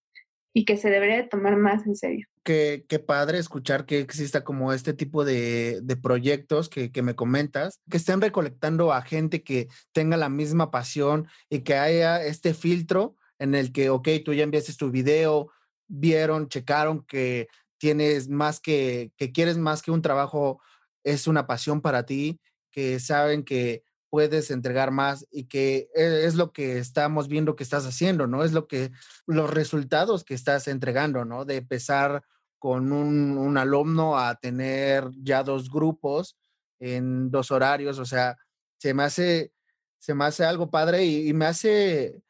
y 0.53 0.65
que 0.65 0.77
se 0.77 0.91
debería 0.91 1.29
tomar 1.29 1.57
más 1.57 1.87
en 1.87 1.97
serio 1.97 2.27
qué, 2.49 2.87
qué 2.89 2.99
padre 2.99 3.37
escuchar 3.37 3.85
que 3.85 4.01
exista 4.01 4.43
como 4.43 4.73
este 4.73 4.95
tipo 4.95 5.23
de, 5.23 5.81
de 5.83 5.97
proyectos 5.99 6.71
que, 6.71 6.91
que, 6.91 7.03
me 7.03 7.15
comentas, 7.15 7.83
que 7.91 7.99
estén 7.99 8.23
recolectando 8.23 8.91
a 8.91 9.03
gente 9.03 9.43
que 9.43 9.69
tenga 9.93 10.17
la 10.17 10.31
misma 10.31 10.71
pasión 10.71 11.29
y 11.51 11.59
que 11.59 11.75
haya 11.75 12.25
este 12.25 12.55
filtro 12.55 13.17
en 13.39 13.55
el 13.55 13.71
que, 13.71 13.91
ok, 13.91 14.09
tú 14.25 14.33
ya 14.33 14.45
enviaste 14.45 14.73
tu 14.73 14.91
video, 14.91 15.51
vieron, 15.89 16.49
checaron 16.49 17.05
que 17.05 17.49
tienes 17.77 18.31
más 18.31 18.61
que, 18.61 19.13
que 19.19 19.31
quieres 19.31 19.59
más 19.59 19.83
que 19.83 19.91
un 19.91 20.01
trabajo, 20.01 20.63
es 21.05 21.27
una 21.27 21.47
pasión 21.47 21.83
para 21.83 22.07
ti, 22.07 22.41
que 22.71 22.99
saben 22.99 23.45
que 23.45 23.85
puedes 24.09 24.51
entregar 24.51 24.91
más 24.91 25.27
y 25.31 25.45
que 25.49 25.91
e, 25.95 26.25
es 26.25 26.35
lo 26.35 26.51
que 26.53 26.79
estamos 26.79 27.29
viendo 27.29 27.57
que 27.57 27.63
estás 27.63 27.85
haciendo, 27.85 28.27
¿no? 28.27 28.43
Es 28.43 28.53
lo 28.53 28.67
que, 28.69 28.91
los 29.27 29.51
resultados 29.51 30.25
que 30.25 30.33
estás 30.33 30.67
entregando, 30.67 31.27
¿no? 31.27 31.45
De 31.45 31.57
empezar 31.57 32.23
con 32.59 32.93
un, 32.93 33.57
alumno 33.57 34.19
a 34.19 34.35
tener 34.37 35.09
ya 35.23 35.43
dos 35.43 35.71
grupos 35.71 36.37
en 36.81 37.31
dos 37.31 37.51
horarios, 37.51 37.99
o 37.99 38.05
sea, 38.05 38.37
se 38.79 38.95
me 38.95 39.03
hace, 39.05 39.53
se 39.99 40.15
me 40.15 40.25
hace 40.25 40.45
algo 40.45 40.71
padre 40.71 41.05
y, 41.05 41.29
y 41.29 41.33
me 41.33 41.47
hace, 41.47 42.23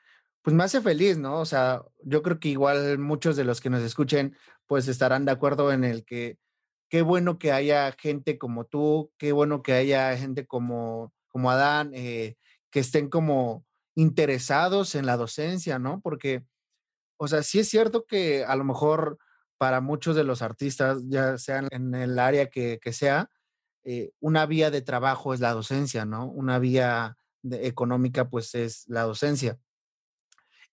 pues 0.43 0.55
me 0.55 0.65
hace 0.65 0.81
feliz, 0.81 1.19
¿no? 1.19 1.41
O 1.41 1.45
sea, 1.45 1.83
yo 2.03 2.23
creo 2.23 2.41
que 2.41 2.49
igual 2.49 2.99
muchos 2.99 3.37
de 3.37 3.45
los 3.45 3.61
que 3.61 3.71
nos 3.71 3.83
escuchen, 3.83 4.37
pues 4.67 4.89
estarán 4.89 5.25
de 5.25 5.33
acuerdo 5.33 5.73
en 5.73 5.85
el 5.85 6.05
que 6.05 6.39
qué 6.89 7.03
bueno 7.03 7.39
que 7.39 7.53
haya 7.53 7.93
gente 7.93 8.39
como 8.39 8.65
tú, 8.65 9.13
qué 9.19 9.33
bueno 9.33 9.63
que 9.63 9.73
haya 9.75 10.17
gente 10.17 10.47
como, 10.47 11.13
como 11.29 11.51
Adán, 11.51 11.93
eh, 11.95 12.37
que 12.71 12.81
estén 12.81 13.09
como 13.09 13.67
interesados 13.95 14.95
en 14.95 15.07
la 15.07 15.17
docencia, 15.17 15.79
¿no? 15.79 16.01
Porque, 16.01 16.45
o 17.19 17.29
sea, 17.29 17.43
sí 17.43 17.61
es 17.61 17.69
cierto 17.69 18.05
que 18.07 18.45
a 18.45 18.57
lo 18.57 18.65
mejor 18.65 19.19
para 19.59 19.81
muchos 19.81 20.17
de 20.17 20.25
los 20.25 20.43
artistas, 20.43 21.03
ya 21.09 21.37
sean 21.39 21.69
en 21.71 21.95
el 21.95 22.19
área 22.19 22.47
que, 22.49 22.81
sea, 22.93 23.31
eh, 23.85 24.11
una 24.21 24.47
vía 24.47 24.71
de 24.71 24.83
trabajo 24.83 25.35
es 25.35 25.41
la 25.41 25.53
docencia, 25.53 26.05
¿no? 26.05 26.27
Una 26.27 26.59
vía 26.59 27.17
económica, 27.51 28.29
pues 28.29 28.55
es 28.55 28.85
la 28.89 29.03
docencia. 29.03 29.59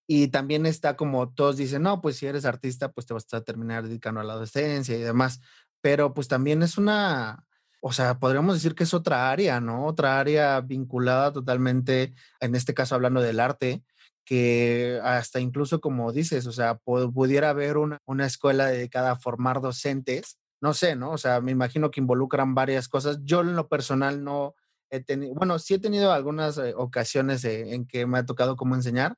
Y 0.08 0.28
también 0.28 0.68
está 0.68 0.96
como 0.96 1.34
todos 1.34 1.58
dicen, 1.58 1.82
no, 1.82 2.00
pues 2.00 2.18
si 2.18 2.28
eres 2.28 2.46
artista, 2.46 2.92
pues 2.92 3.08
te 3.08 3.16
vas 3.16 3.26
a 3.34 3.42
terminar 3.42 3.84
dedicando 3.84 4.22
a 4.22 4.24
la 4.24 4.36
docencia 4.36 4.96
y 4.96 5.02
demás 5.02 5.42
pero 5.86 6.16
pues 6.16 6.28
también 6.28 6.64
es 6.64 6.80
una, 6.80 7.46
o 7.80 7.94
sea, 7.94 8.18
podríamos 8.18 8.56
decir 8.56 8.74
que 8.74 8.86
es 8.86 8.96
otra 8.96 9.30
área, 9.30 9.62
¿no? 9.62 9.86
Otra 9.86 10.20
área 10.20 10.60
vinculada 10.62 11.32
totalmente, 11.32 12.16
en 12.40 12.56
este 12.56 12.74
caso 12.74 12.96
hablando 12.96 13.22
del 13.22 13.40
arte, 13.40 13.84
que 14.26 15.00
hasta 15.04 15.40
incluso 15.40 15.80
como 15.80 16.12
dices, 16.12 16.48
o 16.48 16.52
sea, 16.52 16.76
pudiera 16.78 17.52
haber 17.52 17.78
una, 17.78 18.00
una 18.06 18.26
escuela 18.26 18.66
dedicada 18.66 19.12
a 19.12 19.20
formar 19.20 19.62
docentes, 19.62 20.40
no 20.62 20.74
sé, 20.74 20.96
¿no? 20.96 21.12
O 21.12 21.18
sea, 21.18 21.42
me 21.42 21.52
imagino 21.52 21.92
que 21.92 22.02
involucran 22.02 22.56
varias 22.56 22.88
cosas. 22.88 23.20
Yo 23.24 23.42
en 23.42 23.56
lo 23.56 23.68
personal 23.68 24.24
no 24.24 24.56
he 24.90 25.00
tenido, 25.02 25.36
bueno, 25.36 25.60
sí 25.60 25.76
he 25.76 25.80
tenido 25.80 26.12
algunas 26.12 26.58
eh, 26.58 26.74
ocasiones 26.76 27.46
en 27.46 27.86
que 27.86 28.06
me 28.08 28.18
ha 28.18 28.26
tocado 28.26 28.56
como 28.56 28.76
enseñar, 28.76 29.16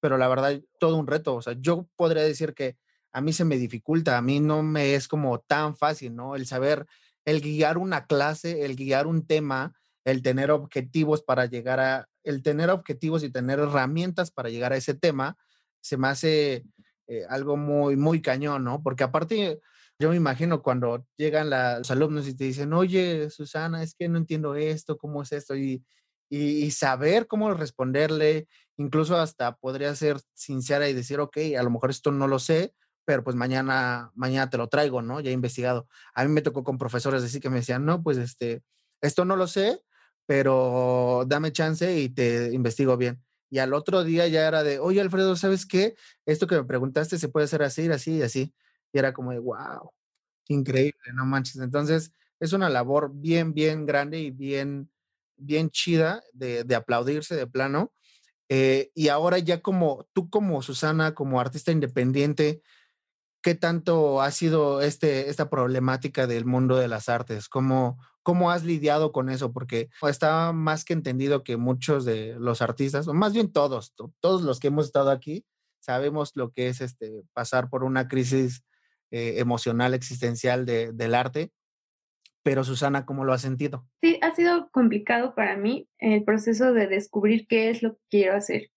pero 0.00 0.16
la 0.18 0.28
verdad, 0.28 0.60
todo 0.78 0.96
un 0.96 1.06
reto. 1.06 1.34
O 1.34 1.42
sea, 1.42 1.54
yo 1.58 1.86
podría 1.96 2.22
decir 2.22 2.54
que 2.54 2.76
a 3.12 3.20
mí 3.20 3.32
se 3.32 3.44
me 3.44 3.58
dificulta, 3.58 4.16
a 4.16 4.22
mí 4.22 4.40
no 4.40 4.62
me 4.62 4.94
es 4.94 5.08
como 5.08 5.40
tan 5.40 5.76
fácil, 5.76 6.14
¿no? 6.14 6.34
El 6.34 6.46
saber, 6.46 6.86
el 7.24 7.40
guiar 7.40 7.78
una 7.78 8.06
clase, 8.06 8.64
el 8.64 8.76
guiar 8.76 9.06
un 9.06 9.26
tema, 9.26 9.74
el 10.04 10.22
tener 10.22 10.50
objetivos 10.50 11.22
para 11.22 11.46
llegar 11.46 11.80
a, 11.80 12.08
el 12.26 12.42
tener 12.42 12.70
objetivos 12.70 13.22
y 13.22 13.30
tener 13.30 13.60
herramientas 13.60 14.30
para 14.30 14.50
llegar 14.50 14.72
a 14.72 14.76
ese 14.76 14.94
tema, 14.94 15.38
se 15.80 15.96
me 15.96 16.08
hace 16.08 16.64
eh, 17.06 17.24
algo 17.28 17.56
muy, 17.56 17.96
muy 17.96 18.20
cañón, 18.20 18.64
¿no? 18.64 18.82
Porque 18.82 19.04
aparte, 19.04 19.60
yo 19.98 20.10
me 20.10 20.16
imagino 20.16 20.60
cuando 20.60 21.06
llegan 21.16 21.50
los 21.50 21.90
alumnos 21.90 22.26
y 22.26 22.36
te 22.36 22.44
dicen, 22.44 22.72
oye, 22.72 23.30
Susana, 23.30 23.82
es 23.82 23.94
que 23.94 24.08
no 24.08 24.18
entiendo 24.18 24.56
esto, 24.56 24.98
¿cómo 24.98 25.22
es 25.22 25.30
esto? 25.30 25.56
Y, 25.56 25.84
y, 26.28 26.70
saber 26.72 27.28
cómo 27.28 27.54
responderle, 27.54 28.48
incluso 28.76 29.16
hasta 29.16 29.56
podría 29.56 29.94
ser 29.94 30.20
sincera 30.34 30.88
y 30.88 30.92
decir, 30.92 31.20
ok, 31.20 31.36
a 31.56 31.62
lo 31.62 31.70
mejor 31.70 31.90
esto 31.90 32.10
no 32.10 32.26
lo 32.26 32.40
sé, 32.40 32.74
pero 33.04 33.22
pues 33.22 33.36
mañana, 33.36 34.10
mañana 34.16 34.50
te 34.50 34.58
lo 34.58 34.68
traigo, 34.68 35.00
¿no? 35.00 35.20
Ya 35.20 35.30
he 35.30 35.34
investigado. 35.34 35.86
A 36.12 36.24
mí 36.24 36.32
me 36.32 36.42
tocó 36.42 36.64
con 36.64 36.76
profesores 36.76 37.22
decir 37.22 37.40
que 37.40 37.50
me 37.50 37.58
decían, 37.58 37.84
no, 37.84 38.02
pues 38.02 38.18
este, 38.18 38.64
esto 39.00 39.24
no 39.24 39.36
lo 39.36 39.46
sé, 39.46 39.80
pero 40.26 41.24
dame 41.26 41.52
chance 41.52 41.98
y 41.98 42.08
te 42.08 42.52
investigo 42.52 42.96
bien. 42.96 43.22
Y 43.48 43.58
al 43.58 43.74
otro 43.74 44.04
día 44.04 44.26
ya 44.26 44.46
era 44.46 44.62
de, 44.62 44.78
oye 44.80 45.00
Alfredo, 45.00 45.36
¿sabes 45.36 45.66
qué? 45.66 45.94
Esto 46.26 46.46
que 46.46 46.56
me 46.56 46.64
preguntaste 46.64 47.18
se 47.18 47.28
puede 47.28 47.44
hacer 47.44 47.62
así, 47.62 47.88
así 47.90 48.16
y 48.16 48.22
así. 48.22 48.54
Y 48.92 48.98
era 48.98 49.12
como 49.12 49.30
de, 49.30 49.38
wow, 49.38 49.92
increíble, 50.48 51.12
no 51.14 51.24
manches. 51.24 51.56
Entonces, 51.56 52.12
es 52.40 52.52
una 52.52 52.68
labor 52.68 53.12
bien, 53.14 53.54
bien 53.54 53.86
grande 53.86 54.18
y 54.18 54.30
bien, 54.30 54.90
bien 55.36 55.70
chida 55.70 56.22
de, 56.32 56.64
de 56.64 56.74
aplaudirse 56.74 57.36
de 57.36 57.46
plano. 57.46 57.92
Eh, 58.48 58.90
y 58.94 59.08
ahora 59.08 59.38
ya 59.38 59.60
como 59.60 60.08
tú 60.12 60.30
como 60.30 60.62
Susana, 60.62 61.14
como 61.14 61.40
artista 61.40 61.72
independiente, 61.72 62.62
¿qué 63.42 63.54
tanto 63.54 64.22
ha 64.22 64.30
sido 64.30 64.82
este, 64.82 65.30
esta 65.30 65.50
problemática 65.50 66.26
del 66.26 66.44
mundo 66.44 66.76
de 66.76 66.88
las 66.88 67.08
artes? 67.08 67.48
¿Cómo, 67.48 67.98
¿Cómo 68.26 68.50
has 68.50 68.64
lidiado 68.64 69.12
con 69.12 69.30
eso? 69.30 69.52
Porque 69.52 69.88
está 70.02 70.52
más 70.52 70.84
que 70.84 70.94
entendido 70.94 71.44
que 71.44 71.56
muchos 71.56 72.04
de 72.04 72.34
los 72.40 72.60
artistas, 72.60 73.06
o 73.06 73.14
más 73.14 73.32
bien 73.32 73.52
todos, 73.52 73.94
todos 74.18 74.42
los 74.42 74.58
que 74.58 74.66
hemos 74.66 74.86
estado 74.86 75.12
aquí, 75.12 75.44
sabemos 75.78 76.32
lo 76.34 76.50
que 76.50 76.66
es 76.66 76.80
este, 76.80 77.22
pasar 77.34 77.70
por 77.70 77.84
una 77.84 78.08
crisis 78.08 78.64
eh, 79.12 79.34
emocional, 79.38 79.94
existencial 79.94 80.66
del 80.66 81.14
arte. 81.14 81.52
Pero 82.42 82.64
Susana, 82.64 83.06
¿cómo 83.06 83.24
lo 83.24 83.32
has 83.32 83.42
sentido? 83.42 83.86
Sí, 84.02 84.18
ha 84.20 84.34
sido 84.34 84.70
complicado 84.72 85.36
para 85.36 85.56
mí 85.56 85.88
el 85.98 86.24
proceso 86.24 86.72
de 86.72 86.88
descubrir 86.88 87.46
qué 87.46 87.70
es 87.70 87.80
lo 87.80 87.94
que 87.94 88.02
quiero 88.10 88.34
hacer. 88.34 88.72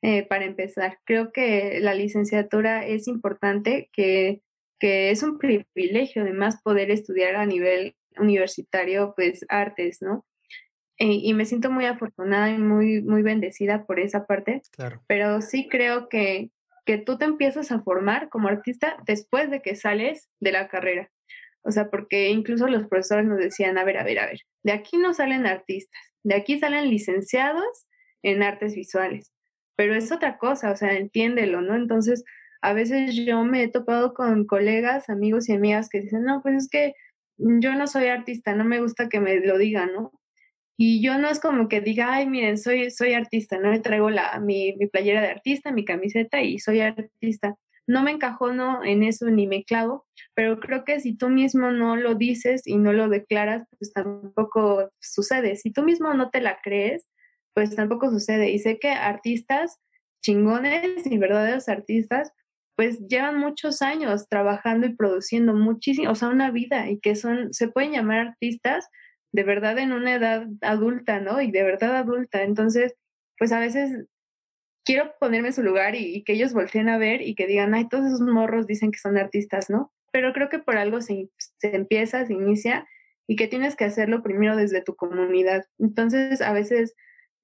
Eh, 0.00 0.26
para 0.26 0.46
empezar. 0.46 0.98
Creo 1.04 1.30
que 1.30 1.78
la 1.80 1.92
licenciatura 1.92 2.86
es 2.86 3.06
importante, 3.06 3.90
que, 3.92 4.40
que 4.78 5.10
es 5.10 5.22
un 5.22 5.36
privilegio 5.36 6.22
además 6.22 6.62
poder 6.62 6.90
estudiar 6.90 7.36
a 7.36 7.44
nivel 7.44 7.96
universitario, 8.18 9.14
pues 9.16 9.44
artes, 9.48 9.98
¿no? 10.00 10.24
Eh, 10.98 11.18
y 11.22 11.34
me 11.34 11.44
siento 11.44 11.70
muy 11.70 11.86
afortunada 11.86 12.50
y 12.50 12.58
muy, 12.58 13.02
muy 13.02 13.22
bendecida 13.22 13.84
por 13.84 13.98
esa 13.98 14.26
parte. 14.26 14.62
Claro. 14.70 15.02
Pero 15.08 15.40
sí 15.40 15.68
creo 15.68 16.08
que, 16.08 16.50
que 16.86 16.98
tú 16.98 17.18
te 17.18 17.24
empiezas 17.24 17.72
a 17.72 17.80
formar 17.80 18.28
como 18.28 18.48
artista 18.48 18.96
después 19.06 19.50
de 19.50 19.60
que 19.60 19.74
sales 19.74 20.28
de 20.40 20.52
la 20.52 20.68
carrera. 20.68 21.10
O 21.62 21.70
sea, 21.70 21.90
porque 21.90 22.28
incluso 22.30 22.68
los 22.68 22.86
profesores 22.86 23.26
nos 23.26 23.38
decían, 23.38 23.78
a 23.78 23.84
ver, 23.84 23.98
a 23.98 24.04
ver, 24.04 24.18
a 24.18 24.26
ver, 24.26 24.40
de 24.62 24.72
aquí 24.72 24.98
no 24.98 25.14
salen 25.14 25.46
artistas, 25.46 25.98
de 26.22 26.34
aquí 26.34 26.58
salen 26.58 26.90
licenciados 26.90 27.86
en 28.22 28.42
artes 28.42 28.74
visuales 28.74 29.34
pero 29.76 29.94
es 29.94 30.12
otra 30.12 30.38
cosa, 30.38 30.70
o 30.70 30.76
sea, 30.76 30.94
entiéndelo, 30.94 31.60
¿no? 31.60 31.74
Entonces, 31.74 32.24
a 32.62 32.72
veces 32.72 33.14
yo 33.14 33.44
me 33.44 33.62
he 33.62 33.68
topado 33.68 34.14
con 34.14 34.46
colegas, 34.46 35.08
amigos 35.10 35.48
y 35.48 35.54
amigas 35.54 35.88
que 35.88 36.00
dicen, 36.00 36.24
no, 36.24 36.42
pues 36.42 36.56
es 36.56 36.68
que 36.70 36.94
yo 37.36 37.74
no 37.74 37.86
soy 37.86 38.06
artista, 38.08 38.54
no 38.54 38.64
me 38.64 38.80
gusta 38.80 39.08
que 39.08 39.20
me 39.20 39.40
lo 39.40 39.58
digan, 39.58 39.92
¿no? 39.92 40.12
Y 40.76 41.02
yo 41.02 41.18
no 41.18 41.28
es 41.28 41.40
como 41.40 41.68
que 41.68 41.80
diga, 41.80 42.12
ay, 42.12 42.28
miren, 42.28 42.58
soy, 42.58 42.90
soy 42.90 43.12
artista, 43.14 43.58
¿no? 43.58 43.70
Le 43.70 43.80
traigo 43.80 44.10
la, 44.10 44.40
mi, 44.40 44.74
mi 44.76 44.86
playera 44.88 45.20
de 45.20 45.28
artista, 45.28 45.70
mi 45.72 45.84
camiseta 45.84 46.42
y 46.42 46.58
soy 46.58 46.80
artista. 46.80 47.56
No 47.86 48.02
me 48.02 48.10
encajono 48.10 48.82
en 48.82 49.02
eso 49.02 49.26
ni 49.26 49.46
me 49.46 49.64
clavo, 49.64 50.06
pero 50.34 50.58
creo 50.58 50.84
que 50.84 51.00
si 51.00 51.16
tú 51.16 51.28
mismo 51.28 51.70
no 51.70 51.96
lo 51.96 52.14
dices 52.14 52.62
y 52.66 52.76
no 52.78 52.92
lo 52.92 53.08
declaras, 53.08 53.68
pues 53.78 53.92
tampoco 53.92 54.90
sucede. 55.00 55.56
Si 55.56 55.70
tú 55.70 55.82
mismo 55.82 56.14
no 56.14 56.30
te 56.30 56.40
la 56.40 56.58
crees, 56.62 57.08
pues 57.54 57.76
tampoco 57.76 58.10
sucede. 58.10 58.50
Y 58.50 58.58
sé 58.58 58.78
que 58.78 58.90
artistas 58.90 59.78
chingones 60.22 61.06
y 61.06 61.18
verdaderos 61.18 61.68
artistas, 61.68 62.32
pues 62.76 63.00
llevan 63.08 63.38
muchos 63.38 63.82
años 63.82 64.28
trabajando 64.28 64.86
y 64.86 64.94
produciendo 64.94 65.54
muchísimo, 65.54 66.10
o 66.10 66.14
sea, 66.14 66.28
una 66.28 66.50
vida 66.50 66.90
y 66.90 66.98
que 66.98 67.14
son, 67.16 67.52
se 67.52 67.68
pueden 67.68 67.92
llamar 67.92 68.28
artistas 68.28 68.88
de 69.32 69.42
verdad 69.42 69.78
en 69.78 69.92
una 69.92 70.14
edad 70.14 70.46
adulta, 70.60 71.20
¿no? 71.20 71.40
Y 71.40 71.50
de 71.50 71.64
verdad 71.64 71.96
adulta. 71.96 72.42
Entonces, 72.42 72.94
pues 73.38 73.52
a 73.52 73.58
veces 73.58 74.06
quiero 74.84 75.12
ponerme 75.18 75.48
en 75.48 75.54
su 75.54 75.62
lugar 75.62 75.96
y, 75.96 76.22
que 76.24 76.34
ellos 76.34 76.52
volteen 76.52 76.88
a 76.88 76.98
ver 76.98 77.22
y 77.22 77.34
que 77.34 77.46
digan, 77.46 77.74
ay, 77.74 77.88
todos 77.88 78.06
esos 78.06 78.20
morros 78.20 78.66
dicen 78.66 78.92
que 78.92 78.98
son 78.98 79.18
artistas, 79.18 79.70
¿no? 79.70 79.92
Pero 80.12 80.32
creo 80.32 80.48
que 80.48 80.60
por 80.60 80.76
algo 80.76 81.00
se, 81.00 81.30
se 81.58 81.74
empieza, 81.74 82.24
se 82.26 82.32
inicia 82.32 82.86
y 83.26 83.36
que 83.36 83.48
tienes 83.48 83.74
que 83.74 83.84
hacerlo 83.84 84.22
primero 84.22 84.56
desde 84.56 84.82
tu 84.82 84.94
comunidad. 84.94 85.64
Entonces, 85.78 86.40
a 86.40 86.52
veces 86.52 86.94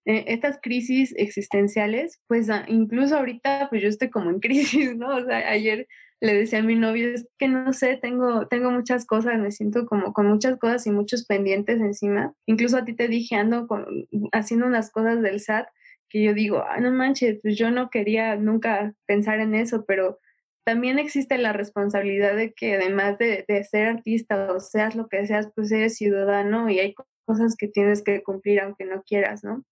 eh, 0.06 0.24
estas 0.28 0.58
crisis 0.62 1.14
existenciales, 1.16 2.20
pues 2.26 2.48
incluso 2.68 3.16
ahorita, 3.16 3.68
pues 3.70 3.82
yo 3.82 3.88
estoy 3.88 4.10
como 4.10 4.30
en 4.30 4.40
crisis, 4.40 4.96
¿no? 4.96 5.16
O 5.16 5.24
sea, 5.24 5.50
ayer 5.50 5.86
le 6.20 6.34
decía 6.34 6.58
a 6.58 6.62
mi 6.62 6.74
novio, 6.74 7.08
es 7.08 7.26
que 7.38 7.48
no 7.48 7.72
sé, 7.72 7.98
tengo, 8.00 8.46
tengo 8.46 8.70
muchas 8.70 9.06
cosas, 9.06 9.38
me 9.38 9.50
siento 9.50 9.86
como 9.86 10.12
con 10.12 10.26
muchas 10.26 10.58
cosas 10.58 10.86
y 10.86 10.90
muchos 10.90 11.24
pendientes 11.26 11.80
encima. 11.80 12.34
Incluso 12.46 12.76
a 12.76 12.84
ti 12.84 12.94
te 12.94 13.08
dije, 13.08 13.36
ando 13.36 13.66
con, 13.66 13.86
haciendo 14.32 14.66
unas 14.66 14.90
cosas 14.90 15.22
del 15.22 15.40
SAT 15.40 15.66
que 16.10 16.22
yo 16.22 16.34
digo, 16.34 16.64
ah, 16.68 16.80
no 16.80 16.90
manches, 16.90 17.38
pues 17.40 17.56
yo 17.56 17.70
no 17.70 17.88
quería 17.88 18.36
nunca 18.36 18.94
pensar 19.06 19.40
en 19.40 19.54
eso, 19.54 19.84
pero 19.86 20.18
también 20.64 20.98
existe 20.98 21.38
la 21.38 21.52
responsabilidad 21.52 22.36
de 22.36 22.52
que 22.52 22.74
además 22.74 23.16
de, 23.18 23.44
de 23.48 23.64
ser 23.64 23.86
artista 23.86 24.52
o 24.52 24.60
seas 24.60 24.96
lo 24.96 25.08
que 25.08 25.26
seas, 25.26 25.50
pues 25.54 25.70
eres 25.72 25.96
ciudadano 25.96 26.68
y 26.68 26.80
hay 26.80 26.94
cosas 27.24 27.56
que 27.56 27.68
tienes 27.68 28.02
que 28.02 28.22
cumplir 28.22 28.60
aunque 28.60 28.84
no 28.84 29.02
quieras, 29.02 29.44
¿no? 29.44 29.64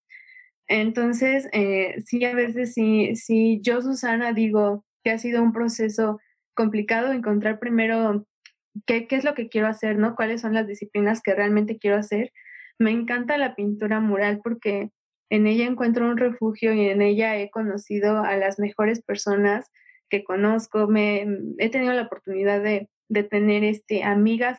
Entonces, 0.68 1.48
eh, 1.52 2.02
sí, 2.06 2.24
a 2.24 2.34
veces 2.34 2.74
sí, 2.74 3.16
sí, 3.16 3.60
yo, 3.62 3.80
Susana, 3.82 4.32
digo 4.32 4.84
que 5.02 5.10
ha 5.10 5.18
sido 5.18 5.42
un 5.42 5.52
proceso 5.52 6.20
complicado 6.54 7.12
encontrar 7.12 7.58
primero 7.58 8.26
qué, 8.86 9.06
qué 9.06 9.16
es 9.16 9.24
lo 9.24 9.34
que 9.34 9.48
quiero 9.48 9.68
hacer, 9.68 9.98
¿no? 9.98 10.14
Cuáles 10.14 10.42
son 10.42 10.54
las 10.54 10.66
disciplinas 10.66 11.22
que 11.22 11.34
realmente 11.34 11.78
quiero 11.78 11.96
hacer, 11.96 12.32
Me 12.78 12.90
encanta 12.92 13.38
la 13.38 13.56
pintura 13.56 14.00
mural 14.00 14.40
porque 14.42 14.90
en 15.30 15.46
ella 15.46 15.66
encuentro 15.66 16.08
un 16.08 16.16
refugio 16.16 16.72
y 16.72 16.88
en 16.88 17.02
ella 17.02 17.36
he 17.38 17.50
conocido 17.50 18.22
a 18.22 18.36
las 18.36 18.58
mejores 18.58 19.02
personas 19.02 19.66
que 20.10 20.24
conozco. 20.24 20.86
Me, 20.88 21.26
he 21.58 21.70
tenido 21.70 21.92
la 21.92 22.02
oportunidad 22.02 22.62
de, 22.62 22.88
de 23.08 23.24
tener 23.24 23.64
este, 23.64 24.04
amigas. 24.04 24.58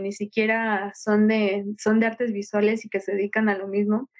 Ni 0.00 0.12
siquiera 0.12 0.92
son 0.94 1.28
de, 1.28 1.64
son 1.78 2.00
de 2.00 2.06
artes 2.06 2.32
visuales 2.32 2.84
y 2.84 2.88
que 2.88 3.00
se 3.00 3.12
dedican 3.12 3.48
a 3.48 3.58
lo 3.58 3.68
mismo, 3.68 4.10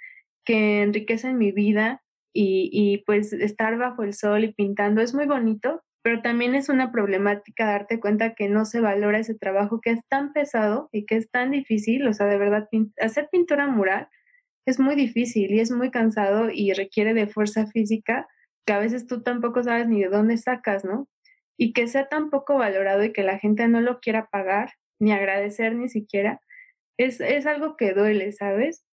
que 0.44 0.82
enriquecen 0.82 1.38
mi 1.38 1.52
vida 1.52 2.02
y, 2.32 2.70
y 2.72 2.98
pues 3.04 3.32
estar 3.32 3.78
bajo 3.78 4.02
el 4.02 4.14
sol 4.14 4.44
y 4.44 4.52
pintando 4.52 5.00
es 5.00 5.14
muy 5.14 5.26
bonito, 5.26 5.82
pero 6.02 6.20
también 6.20 6.54
es 6.54 6.68
una 6.68 6.92
problemática 6.92 7.66
darte 7.66 8.00
cuenta 8.00 8.34
que 8.34 8.48
no 8.48 8.66
se 8.66 8.80
valora 8.80 9.18
ese 9.18 9.34
trabajo 9.34 9.80
que 9.80 9.90
es 9.90 10.06
tan 10.08 10.32
pesado 10.32 10.88
y 10.92 11.06
que 11.06 11.16
es 11.16 11.30
tan 11.30 11.50
difícil, 11.50 12.06
o 12.06 12.12
sea, 12.12 12.26
de 12.26 12.38
verdad, 12.38 12.68
hacer 13.00 13.28
pintura 13.30 13.66
mural 13.68 14.08
es 14.66 14.78
muy 14.80 14.94
difícil 14.94 15.52
y 15.52 15.60
es 15.60 15.70
muy 15.70 15.90
cansado 15.90 16.50
y 16.50 16.72
requiere 16.72 17.14
de 17.14 17.26
fuerza 17.26 17.66
física 17.66 18.26
que 18.66 18.72
a 18.72 18.78
veces 18.78 19.06
tú 19.06 19.22
tampoco 19.22 19.62
sabes 19.62 19.88
ni 19.88 20.02
de 20.02 20.08
dónde 20.08 20.36
sacas, 20.38 20.84
¿no? 20.84 21.08
Y 21.58 21.72
que 21.72 21.86
sea 21.86 22.08
tan 22.08 22.30
poco 22.30 22.56
valorado 22.56 23.04
y 23.04 23.12
que 23.12 23.22
la 23.22 23.38
gente 23.38 23.68
no 23.68 23.80
lo 23.80 24.00
quiera 24.00 24.28
pagar, 24.30 24.72
ni 25.00 25.12
agradecer 25.12 25.74
ni 25.74 25.88
siquiera, 25.88 26.40
es, 26.98 27.20
es 27.20 27.46
algo 27.46 27.76
que 27.76 27.92
duele, 27.92 28.32
¿sabes? 28.32 28.84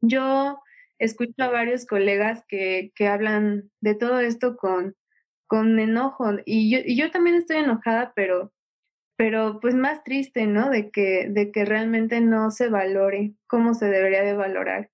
Yo 0.00 0.60
escucho 0.98 1.34
a 1.38 1.50
varios 1.50 1.86
colegas 1.86 2.44
que, 2.48 2.92
que 2.94 3.08
hablan 3.08 3.70
de 3.80 3.94
todo 3.94 4.20
esto 4.20 4.56
con, 4.56 4.96
con 5.46 5.78
enojo 5.78 6.32
y 6.44 6.70
yo, 6.70 6.80
yo 6.86 7.10
también 7.10 7.36
estoy 7.36 7.58
enojada, 7.58 8.12
pero, 8.16 8.52
pero 9.16 9.60
pues 9.60 9.74
más 9.74 10.04
triste, 10.04 10.46
¿no? 10.46 10.70
De 10.70 10.90
que, 10.90 11.28
de 11.30 11.52
que 11.52 11.64
realmente 11.64 12.20
no 12.20 12.50
se 12.50 12.68
valore 12.68 13.34
como 13.46 13.74
se 13.74 13.86
debería 13.86 14.22
de 14.22 14.34
valorar, 14.34 14.90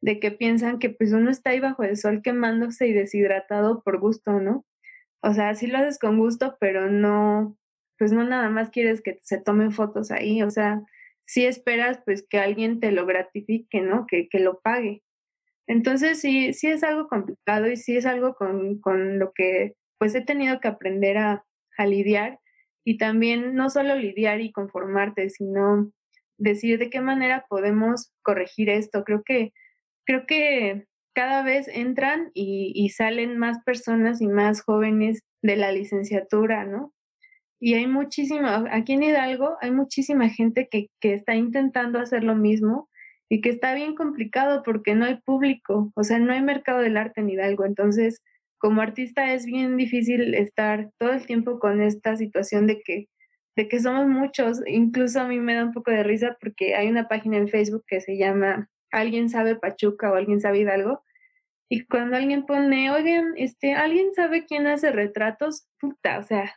de 0.00 0.20
que 0.20 0.32
piensan 0.32 0.78
que 0.78 0.90
pues 0.90 1.12
uno 1.12 1.30
está 1.30 1.50
ahí 1.50 1.60
bajo 1.60 1.84
el 1.84 1.96
sol 1.96 2.22
quemándose 2.22 2.86
y 2.88 2.92
deshidratado 2.92 3.82
por 3.82 4.00
gusto, 4.00 4.40
¿no? 4.40 4.66
O 5.22 5.34
sea, 5.34 5.54
sí 5.54 5.68
lo 5.68 5.78
haces 5.78 5.98
con 5.98 6.18
gusto, 6.18 6.56
pero 6.60 6.90
no, 6.90 7.56
pues 8.02 8.10
no 8.10 8.24
nada 8.24 8.50
más 8.50 8.70
quieres 8.70 9.00
que 9.00 9.20
se 9.22 9.40
tomen 9.40 9.70
fotos 9.70 10.10
ahí, 10.10 10.42
o 10.42 10.50
sea, 10.50 10.82
sí 11.24 11.46
esperas 11.46 12.00
pues 12.04 12.26
que 12.28 12.40
alguien 12.40 12.80
te 12.80 12.90
lo 12.90 13.06
gratifique, 13.06 13.80
¿no? 13.80 14.08
Que, 14.08 14.28
que 14.28 14.40
lo 14.40 14.58
pague. 14.58 15.04
Entonces 15.68 16.20
sí, 16.20 16.52
sí 16.52 16.66
es 16.66 16.82
algo 16.82 17.06
complicado 17.06 17.68
y 17.68 17.76
sí 17.76 17.96
es 17.96 18.04
algo 18.04 18.34
con, 18.34 18.80
con 18.80 19.20
lo 19.20 19.30
que 19.32 19.76
pues 19.98 20.16
he 20.16 20.20
tenido 20.20 20.58
que 20.58 20.66
aprender 20.66 21.16
a, 21.16 21.44
lidiar 21.86 22.40
y 22.84 22.98
también 22.98 23.54
no 23.54 23.70
solo 23.70 23.94
lidiar 23.94 24.40
y 24.40 24.50
conformarte, 24.50 25.30
sino 25.30 25.92
decir 26.38 26.80
de 26.80 26.90
qué 26.90 27.00
manera 27.00 27.46
podemos 27.48 28.10
corregir 28.22 28.68
esto. 28.68 29.04
Creo 29.04 29.22
que, 29.22 29.52
creo 30.04 30.26
que 30.26 30.88
cada 31.14 31.44
vez 31.44 31.68
entran 31.68 32.32
y, 32.34 32.72
y 32.74 32.88
salen 32.88 33.38
más 33.38 33.62
personas 33.62 34.20
y 34.20 34.26
más 34.26 34.62
jóvenes 34.62 35.20
de 35.40 35.54
la 35.54 35.70
licenciatura, 35.70 36.64
¿no? 36.64 36.92
Y 37.64 37.74
hay 37.74 37.86
muchísima, 37.86 38.64
aquí 38.72 38.94
en 38.94 39.04
Hidalgo 39.04 39.56
hay 39.60 39.70
muchísima 39.70 40.28
gente 40.28 40.66
que, 40.68 40.88
que 41.00 41.14
está 41.14 41.36
intentando 41.36 42.00
hacer 42.00 42.24
lo 42.24 42.34
mismo 42.34 42.88
y 43.28 43.40
que 43.40 43.50
está 43.50 43.72
bien 43.72 43.94
complicado 43.94 44.64
porque 44.64 44.96
no 44.96 45.04
hay 45.04 45.20
público, 45.20 45.92
o 45.94 46.02
sea, 46.02 46.18
no 46.18 46.32
hay 46.32 46.42
mercado 46.42 46.80
del 46.80 46.96
arte 46.96 47.20
en 47.20 47.30
Hidalgo. 47.30 47.64
Entonces, 47.64 48.20
como 48.58 48.82
artista 48.82 49.32
es 49.32 49.46
bien 49.46 49.76
difícil 49.76 50.34
estar 50.34 50.90
todo 50.98 51.12
el 51.12 51.24
tiempo 51.24 51.60
con 51.60 51.80
esta 51.80 52.16
situación 52.16 52.66
de 52.66 52.82
que, 52.82 53.06
de 53.54 53.68
que 53.68 53.78
somos 53.78 54.08
muchos. 54.08 54.60
Incluso 54.66 55.20
a 55.20 55.28
mí 55.28 55.38
me 55.38 55.54
da 55.54 55.64
un 55.64 55.72
poco 55.72 55.92
de 55.92 56.02
risa 56.02 56.36
porque 56.40 56.74
hay 56.74 56.88
una 56.88 57.06
página 57.06 57.36
en 57.36 57.46
Facebook 57.46 57.84
que 57.86 58.00
se 58.00 58.16
llama 58.18 58.68
Alguien 58.90 59.28
sabe 59.28 59.54
Pachuca 59.54 60.10
o 60.10 60.16
Alguien 60.16 60.40
sabe 60.40 60.58
Hidalgo. 60.58 61.04
Y 61.68 61.84
cuando 61.86 62.16
alguien 62.16 62.44
pone, 62.44 62.90
oigan, 62.90 63.34
este, 63.36 63.74
¿alguien 63.74 64.12
sabe 64.14 64.46
quién 64.46 64.66
hace 64.66 64.90
retratos? 64.90 65.68
Puta, 65.78 66.18
o 66.18 66.24
sea, 66.24 66.52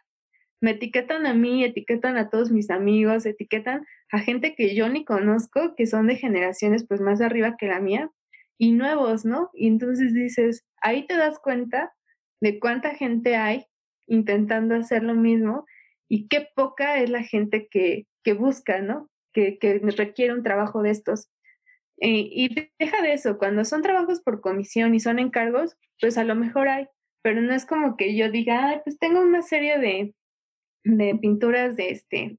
me 0.61 0.71
etiquetan 0.71 1.25
a 1.25 1.33
mí, 1.33 1.63
etiquetan 1.63 2.17
a 2.17 2.29
todos 2.29 2.51
mis 2.51 2.69
amigos, 2.69 3.25
etiquetan 3.25 3.85
a 4.11 4.19
gente 4.19 4.55
que 4.55 4.75
yo 4.75 4.89
ni 4.89 5.05
conozco, 5.05 5.75
que 5.75 5.85
son 5.85 6.07
de 6.07 6.15
generaciones 6.15 6.85
pues 6.87 7.01
más 7.01 7.21
arriba 7.21 7.57
que 7.57 7.67
la 7.67 7.79
mía 7.79 8.09
y 8.57 8.71
nuevos, 8.71 9.25
¿no? 9.25 9.49
Y 9.53 9.67
entonces 9.67 10.13
dices, 10.13 10.65
ahí 10.81 11.05
te 11.07 11.17
das 11.17 11.39
cuenta 11.39 11.93
de 12.41 12.59
cuánta 12.59 12.95
gente 12.95 13.35
hay 13.35 13.65
intentando 14.07 14.75
hacer 14.75 15.03
lo 15.03 15.13
mismo 15.13 15.65
y 16.07 16.27
qué 16.27 16.47
poca 16.55 16.99
es 16.99 17.09
la 17.09 17.23
gente 17.23 17.67
que, 17.69 18.07
que 18.23 18.33
busca, 18.33 18.81
¿no? 18.81 19.09
Que, 19.33 19.57
que 19.57 19.79
requiere 19.79 20.33
un 20.33 20.43
trabajo 20.43 20.81
de 20.81 20.91
estos. 20.91 21.29
Eh, 21.99 22.27
y 22.31 22.69
deja 22.79 23.01
de 23.01 23.13
eso, 23.13 23.37
cuando 23.37 23.65
son 23.65 23.81
trabajos 23.81 24.21
por 24.21 24.41
comisión 24.41 24.95
y 24.95 24.99
son 24.99 25.19
encargos, 25.19 25.77
pues 25.99 26.17
a 26.17 26.23
lo 26.23 26.35
mejor 26.35 26.67
hay, 26.67 26.87
pero 27.21 27.41
no 27.41 27.53
es 27.53 27.65
como 27.65 27.95
que 27.97 28.15
yo 28.15 28.29
diga, 28.29 28.69
Ay, 28.69 28.81
pues 28.83 28.99
tengo 28.99 29.21
una 29.21 29.41
serie 29.41 29.79
de, 29.79 30.13
de 30.85 31.15
pinturas 31.15 31.75
de 31.75 31.89
este 31.89 32.37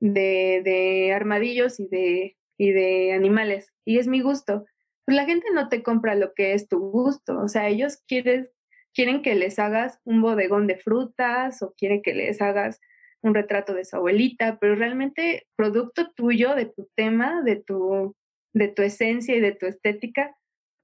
de, 0.00 0.62
de 0.64 1.12
armadillos 1.12 1.78
y 1.78 1.86
de, 1.86 2.36
y 2.58 2.72
de 2.72 3.12
animales 3.12 3.72
y 3.84 3.98
es 3.98 4.08
mi 4.08 4.20
gusto. 4.20 4.64
Pues 5.04 5.16
la 5.16 5.24
gente 5.24 5.46
no 5.54 5.68
te 5.68 5.82
compra 5.82 6.14
lo 6.16 6.34
que 6.34 6.54
es 6.54 6.68
tu 6.68 6.78
gusto, 6.78 7.38
o 7.38 7.48
sea, 7.48 7.68
ellos 7.68 8.02
quieren, 8.08 8.48
quieren 8.94 9.22
que 9.22 9.34
les 9.34 9.58
hagas 9.58 9.98
un 10.04 10.22
bodegón 10.22 10.66
de 10.66 10.76
frutas 10.76 11.62
o 11.62 11.74
quieren 11.76 12.02
que 12.02 12.14
les 12.14 12.40
hagas 12.40 12.80
un 13.20 13.34
retrato 13.34 13.74
de 13.74 13.84
su 13.84 13.96
abuelita, 13.96 14.58
pero 14.60 14.74
realmente 14.74 15.46
producto 15.56 16.12
tuyo, 16.12 16.54
de 16.54 16.66
tu 16.66 16.88
tema, 16.96 17.42
de 17.42 17.56
tu, 17.56 18.16
de 18.52 18.68
tu 18.68 18.82
esencia 18.82 19.36
y 19.36 19.40
de 19.40 19.52
tu 19.52 19.66
estética, 19.66 20.36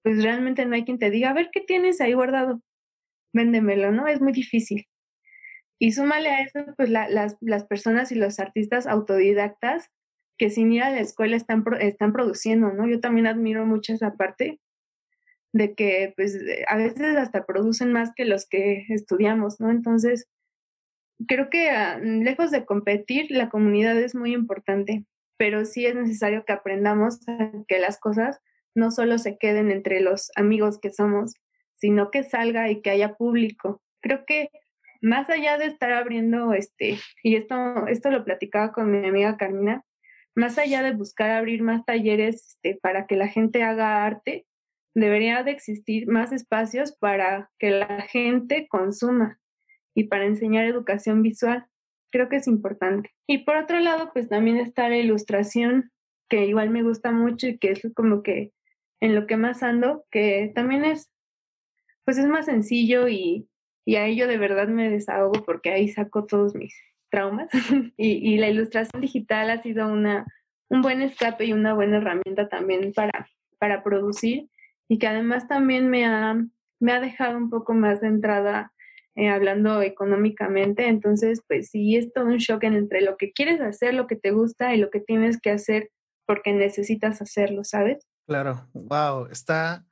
pues 0.02 0.22
realmente 0.22 0.64
no 0.64 0.74
hay 0.74 0.84
quien 0.84 0.98
te 0.98 1.10
diga, 1.10 1.30
a 1.30 1.34
ver 1.34 1.50
qué 1.52 1.60
tienes 1.60 2.00
ahí 2.00 2.12
guardado, 2.12 2.60
véndemelo, 3.32 3.92
¿no? 3.92 4.06
Es 4.06 4.20
muy 4.20 4.32
difícil. 4.32 4.86
Y 5.78 5.92
súmale 5.92 6.30
a 6.30 6.42
eso, 6.42 6.64
pues 6.76 6.90
las, 6.90 7.36
las, 7.40 7.64
personas 7.64 8.10
y 8.10 8.16
los 8.16 8.40
artistas 8.40 8.86
autodidactas 8.86 9.90
que 10.36 10.50
sin 10.50 10.72
ir 10.72 10.82
a 10.82 10.90
la 10.90 11.00
escuela 11.00 11.36
están, 11.36 11.64
están 11.80 12.12
produciendo, 12.12 12.72
¿no? 12.72 12.88
Yo 12.88 13.00
también 13.00 13.26
admiro 13.26 13.64
mucho 13.66 13.92
esa 13.92 14.14
parte 14.14 14.60
de 15.52 15.74
que, 15.74 16.12
pues, 16.16 16.38
a 16.68 16.76
veces 16.76 17.16
hasta 17.16 17.46
producen 17.46 17.92
más 17.92 18.12
que 18.14 18.24
los 18.24 18.46
que 18.46 18.86
estudiamos, 18.88 19.60
¿no? 19.60 19.70
Entonces, 19.70 20.28
creo 21.26 21.50
que 21.50 21.70
ah, 21.70 21.98
lejos 21.98 22.50
de 22.50 22.64
competir, 22.64 23.26
la 23.30 23.48
comunidad 23.48 23.96
es 23.98 24.14
muy 24.14 24.32
importante, 24.32 25.04
pero 25.36 25.64
sí 25.64 25.86
es 25.86 25.94
necesario 25.94 26.44
que 26.44 26.52
aprendamos 26.52 27.20
que 27.66 27.78
las 27.78 27.98
cosas 27.98 28.40
no 28.74 28.90
solo 28.90 29.18
se 29.18 29.38
queden 29.38 29.70
entre 29.70 30.00
los 30.00 30.30
amigos 30.36 30.78
que 30.80 30.90
somos, 30.90 31.34
sino 31.76 32.10
que 32.10 32.24
salga 32.24 32.70
y 32.70 32.82
que 32.82 32.90
haya 32.90 33.14
público. 33.14 33.82
Creo 34.00 34.24
que 34.26 34.50
más 35.00 35.30
allá 35.30 35.58
de 35.58 35.66
estar 35.66 35.92
abriendo, 35.92 36.52
este, 36.52 36.98
y 37.22 37.36
esto, 37.36 37.86
esto 37.86 38.10
lo 38.10 38.24
platicaba 38.24 38.72
con 38.72 38.90
mi 38.90 39.06
amiga 39.06 39.36
Carmina, 39.36 39.84
más 40.34 40.58
allá 40.58 40.82
de 40.82 40.92
buscar 40.92 41.30
abrir 41.30 41.62
más 41.62 41.84
talleres 41.84 42.46
este, 42.48 42.78
para 42.80 43.06
que 43.06 43.16
la 43.16 43.28
gente 43.28 43.62
haga 43.62 44.04
arte, 44.04 44.46
debería 44.94 45.42
de 45.42 45.52
existir 45.52 46.08
más 46.08 46.32
espacios 46.32 46.96
para 46.96 47.50
que 47.58 47.70
la 47.70 48.02
gente 48.02 48.66
consuma 48.68 49.38
y 49.94 50.04
para 50.04 50.26
enseñar 50.26 50.64
educación 50.64 51.22
visual. 51.22 51.66
Creo 52.10 52.28
que 52.28 52.36
es 52.36 52.46
importante. 52.46 53.10
Y 53.26 53.38
por 53.38 53.56
otro 53.56 53.80
lado, 53.80 54.12
pues 54.12 54.28
también 54.28 54.56
está 54.56 54.88
la 54.88 54.96
ilustración, 54.96 55.90
que 56.28 56.46
igual 56.46 56.70
me 56.70 56.82
gusta 56.82 57.10
mucho 57.10 57.46
y 57.48 57.58
que 57.58 57.72
es 57.72 57.80
como 57.94 58.22
que 58.22 58.52
en 59.00 59.14
lo 59.14 59.26
que 59.26 59.36
más 59.36 59.62
ando, 59.62 60.04
que 60.10 60.52
también 60.54 60.84
es, 60.84 61.10
pues 62.04 62.18
es 62.18 62.26
más 62.26 62.46
sencillo 62.46 63.08
y, 63.08 63.48
y 63.88 63.96
ahí 63.96 64.16
yo 64.16 64.26
de 64.26 64.36
verdad 64.36 64.68
me 64.68 64.90
desahogo 64.90 65.42
porque 65.46 65.70
ahí 65.70 65.88
saco 65.88 66.26
todos 66.26 66.54
mis 66.54 66.74
traumas 67.10 67.48
y, 67.96 68.36
la 68.36 68.50
ilustración 68.50 69.00
digital 69.00 69.48
ha 69.48 69.62
sido 69.62 69.88
una, 69.88 70.26
un 70.68 70.82
buen 70.82 71.00
escape 71.00 71.46
y 71.46 71.54
una 71.54 71.72
buena 71.72 71.96
herramienta 71.96 72.50
también 72.50 72.92
para, 72.92 73.30
para 73.58 73.82
producir 73.82 74.50
y 74.90 74.98
que 74.98 75.06
además 75.06 75.48
también 75.48 75.88
me 75.88 76.04
ha, 76.04 76.36
me 76.78 76.92
ha 76.92 77.00
dejado 77.00 77.38
un 77.38 77.48
poco 77.48 77.72
más 77.72 78.02
de 78.02 78.08
entrada 78.08 78.74
eh, 79.16 79.30
hablando 79.30 79.80
económicamente. 79.80 80.86
Entonces, 80.86 81.42
pues 81.48 81.70
sí, 81.70 81.96
es 81.96 82.12
todo 82.12 82.26
un 82.26 82.36
shock 82.36 82.64
entre 82.64 83.00
lo 83.00 83.16
que 83.16 83.32
quieres 83.32 83.62
hacer, 83.62 83.94
lo 83.94 84.06
que 84.06 84.16
te 84.16 84.32
gusta 84.32 84.74
y 84.74 84.78
lo 84.78 84.90
que 84.90 85.00
tienes 85.00 85.40
que 85.40 85.50
hacer 85.50 85.88
porque 86.26 86.52
necesitas 86.52 87.22
hacerlo, 87.22 87.64
¿sabes? 87.64 88.06
Claro, 88.26 88.68
wow, 88.74 89.28
está, 89.30 89.86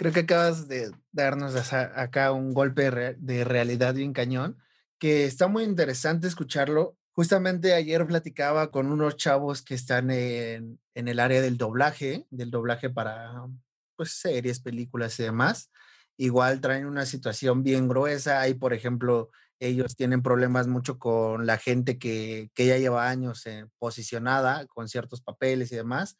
creo 0.00 0.14
que 0.14 0.20
acabas 0.20 0.66
de 0.66 0.90
darnos 1.12 1.54
acá 1.74 2.32
un 2.32 2.54
golpe 2.54 2.90
de 3.18 3.44
realidad 3.44 3.92
bien 3.92 4.14
cañón, 4.14 4.56
que 4.98 5.26
está 5.26 5.46
muy 5.46 5.62
interesante 5.62 6.26
escucharlo. 6.26 6.96
Justamente 7.12 7.74
ayer 7.74 8.06
platicaba 8.06 8.70
con 8.70 8.90
unos 8.90 9.18
chavos 9.18 9.60
que 9.60 9.74
están 9.74 10.10
en, 10.10 10.80
en 10.94 11.08
el 11.08 11.20
área 11.20 11.42
del 11.42 11.58
doblaje, 11.58 12.26
del 12.30 12.50
doblaje 12.50 12.88
para 12.88 13.46
pues 13.94 14.12
series, 14.12 14.60
películas 14.60 15.20
y 15.20 15.24
demás. 15.24 15.70
Igual 16.16 16.62
traen 16.62 16.86
una 16.86 17.04
situación 17.04 17.62
bien 17.62 17.86
gruesa. 17.86 18.40
Hay, 18.40 18.54
por 18.54 18.72
ejemplo, 18.72 19.28
ellos 19.58 19.96
tienen 19.96 20.22
problemas 20.22 20.66
mucho 20.66 20.98
con 20.98 21.44
la 21.44 21.58
gente 21.58 21.98
que, 21.98 22.50
que 22.54 22.64
ya 22.64 22.78
lleva 22.78 23.10
años 23.10 23.44
posicionada 23.78 24.66
con 24.68 24.88
ciertos 24.88 25.20
papeles 25.20 25.70
y 25.72 25.76
demás. 25.76 26.16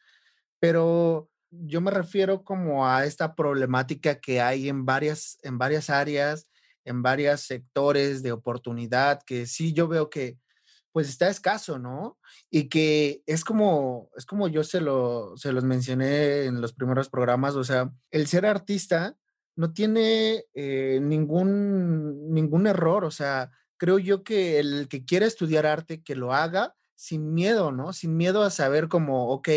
Pero 0.59 1.30
yo 1.51 1.81
me 1.81 1.91
refiero 1.91 2.43
como 2.43 2.87
a 2.87 3.05
esta 3.05 3.35
problemática 3.35 4.19
que 4.19 4.41
hay 4.41 4.69
en 4.69 4.85
varias, 4.85 5.37
en 5.43 5.57
varias 5.57 5.89
áreas, 5.89 6.47
en 6.85 7.03
varios 7.03 7.41
sectores 7.41 8.23
de 8.23 8.31
oportunidad, 8.31 9.21
que 9.23 9.45
sí 9.45 9.73
yo 9.73 9.87
veo 9.87 10.09
que 10.09 10.37
pues 10.91 11.07
está 11.07 11.29
escaso, 11.29 11.79
¿no? 11.79 12.17
Y 12.49 12.67
que 12.67 13.21
es 13.25 13.45
como, 13.45 14.09
es 14.17 14.25
como 14.25 14.49
yo 14.49 14.63
se, 14.63 14.81
lo, 14.81 15.37
se 15.37 15.53
los 15.53 15.63
mencioné 15.63 16.45
en 16.45 16.59
los 16.59 16.73
primeros 16.73 17.09
programas, 17.09 17.55
o 17.55 17.63
sea, 17.63 17.91
el 18.09 18.27
ser 18.27 18.45
artista 18.45 19.15
no 19.55 19.71
tiene 19.71 20.45
eh, 20.53 20.99
ningún, 21.01 22.33
ningún 22.33 22.67
error, 22.67 23.05
o 23.05 23.11
sea, 23.11 23.51
creo 23.77 23.99
yo 23.99 24.23
que 24.23 24.59
el 24.59 24.87
que 24.89 25.05
quiera 25.05 25.25
estudiar 25.25 25.65
arte, 25.65 26.01
que 26.03 26.15
lo 26.15 26.33
haga 26.33 26.75
sin 27.01 27.33
miedo, 27.33 27.71
¿no? 27.71 27.93
Sin 27.93 28.15
miedo 28.15 28.43
a 28.43 28.51
saber 28.51 28.87
como, 28.87 29.29
ok, 29.31 29.49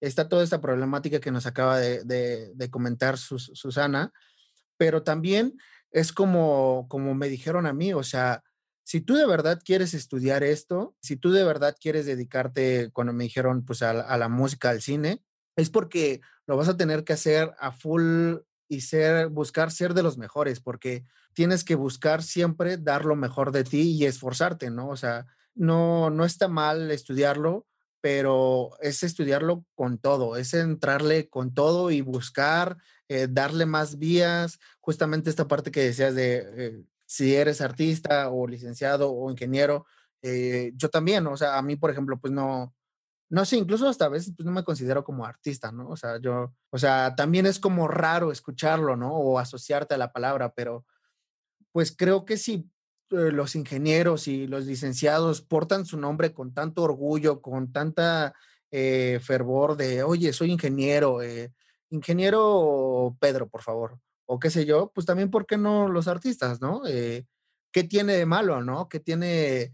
está 0.00 0.28
toda 0.28 0.42
esta 0.42 0.60
problemática 0.60 1.20
que 1.20 1.30
nos 1.30 1.46
acaba 1.46 1.78
de, 1.78 2.68
comentar 2.68 3.16
Susana, 3.16 4.12
pero 4.76 5.04
también 5.04 5.56
es 5.92 6.12
como, 6.12 6.88
como 6.88 7.14
me 7.14 7.28
dijeron 7.28 7.66
a 7.66 7.72
mí, 7.72 7.92
o 7.92 8.02
sea, 8.02 8.42
si 8.82 9.00
tú 9.00 9.14
de 9.14 9.24
verdad 9.24 9.60
quieres 9.64 9.94
estudiar 9.94 10.42
esto, 10.42 10.96
si 11.00 11.14
tú 11.14 11.30
de 11.30 11.44
verdad 11.44 11.76
quieres 11.80 12.06
dedicarte, 12.06 12.90
cuando 12.92 13.12
me 13.12 13.22
dijeron, 13.22 13.64
pues 13.64 13.82
a, 13.82 13.90
a 13.90 14.18
la 14.18 14.28
música, 14.28 14.70
al 14.70 14.82
cine, 14.82 15.22
es 15.54 15.70
porque 15.70 16.20
lo 16.48 16.56
vas 16.56 16.68
a 16.68 16.76
tener 16.76 17.04
que 17.04 17.12
hacer 17.12 17.54
a 17.60 17.70
full 17.70 18.38
y 18.66 18.80
ser, 18.80 19.28
buscar 19.28 19.70
ser 19.70 19.94
de 19.94 20.02
los 20.02 20.18
mejores, 20.18 20.58
porque 20.58 21.04
tienes 21.34 21.62
que 21.62 21.76
buscar 21.76 22.24
siempre 22.24 22.78
dar 22.78 23.04
lo 23.04 23.14
mejor 23.14 23.52
de 23.52 23.62
ti 23.62 23.92
y 23.92 24.06
esforzarte, 24.06 24.70
¿no? 24.70 24.88
O 24.88 24.96
sea, 24.96 25.26
no, 25.60 26.08
no 26.08 26.24
está 26.24 26.48
mal 26.48 26.90
estudiarlo, 26.90 27.66
pero 28.00 28.70
es 28.80 29.02
estudiarlo 29.02 29.66
con 29.74 29.98
todo, 29.98 30.36
es 30.36 30.54
entrarle 30.54 31.28
con 31.28 31.52
todo 31.52 31.90
y 31.90 32.00
buscar, 32.00 32.78
eh, 33.08 33.28
darle 33.30 33.66
más 33.66 33.98
vías, 33.98 34.58
justamente 34.80 35.28
esta 35.28 35.48
parte 35.48 35.70
que 35.70 35.84
decías 35.84 36.14
de 36.14 36.46
eh, 36.56 36.84
si 37.04 37.36
eres 37.36 37.60
artista 37.60 38.30
o 38.30 38.46
licenciado 38.46 39.12
o 39.12 39.30
ingeniero, 39.30 39.84
eh, 40.22 40.72
yo 40.76 40.88
también, 40.88 41.26
o 41.26 41.36
sea, 41.36 41.58
a 41.58 41.62
mí, 41.62 41.76
por 41.76 41.90
ejemplo, 41.90 42.18
pues 42.18 42.32
no, 42.32 42.74
no 43.28 43.44
sé, 43.44 43.58
incluso 43.58 43.86
hasta 43.86 44.06
a 44.06 44.08
veces 44.08 44.32
pues 44.34 44.46
no 44.46 44.52
me 44.52 44.64
considero 44.64 45.04
como 45.04 45.26
artista, 45.26 45.70
¿no? 45.72 45.90
O 45.90 45.96
sea, 45.96 46.18
yo, 46.18 46.54
o 46.70 46.78
sea, 46.78 47.14
también 47.16 47.44
es 47.44 47.58
como 47.60 47.86
raro 47.86 48.32
escucharlo, 48.32 48.96
¿no? 48.96 49.14
O 49.14 49.38
asociarte 49.38 49.94
a 49.94 49.98
la 49.98 50.10
palabra, 50.10 50.54
pero 50.54 50.86
pues 51.70 51.94
creo 51.94 52.24
que 52.24 52.38
si 52.38 52.70
los 53.10 53.56
ingenieros 53.56 54.28
y 54.28 54.46
los 54.46 54.66
licenciados 54.66 55.42
portan 55.42 55.84
su 55.84 55.98
nombre 55.98 56.32
con 56.32 56.54
tanto 56.54 56.82
orgullo, 56.82 57.42
con 57.42 57.72
tanta 57.72 58.34
eh, 58.70 59.20
fervor 59.22 59.76
de, 59.76 60.02
oye, 60.02 60.32
soy 60.32 60.52
ingeniero, 60.52 61.22
eh, 61.22 61.52
ingeniero 61.90 63.16
Pedro, 63.20 63.48
por 63.48 63.62
favor, 63.62 63.98
o 64.26 64.38
qué 64.38 64.50
sé 64.50 64.64
yo, 64.64 64.92
pues 64.94 65.06
también, 65.06 65.30
¿por 65.30 65.46
qué 65.46 65.58
no 65.58 65.88
los 65.88 66.06
artistas, 66.06 66.60
no? 66.60 66.82
¿Qué 67.72 67.84
tiene 67.84 68.14
de 68.14 68.26
malo, 68.26 68.62
no? 68.62 68.88
¿Qué 68.88 69.00
tiene, 69.00 69.72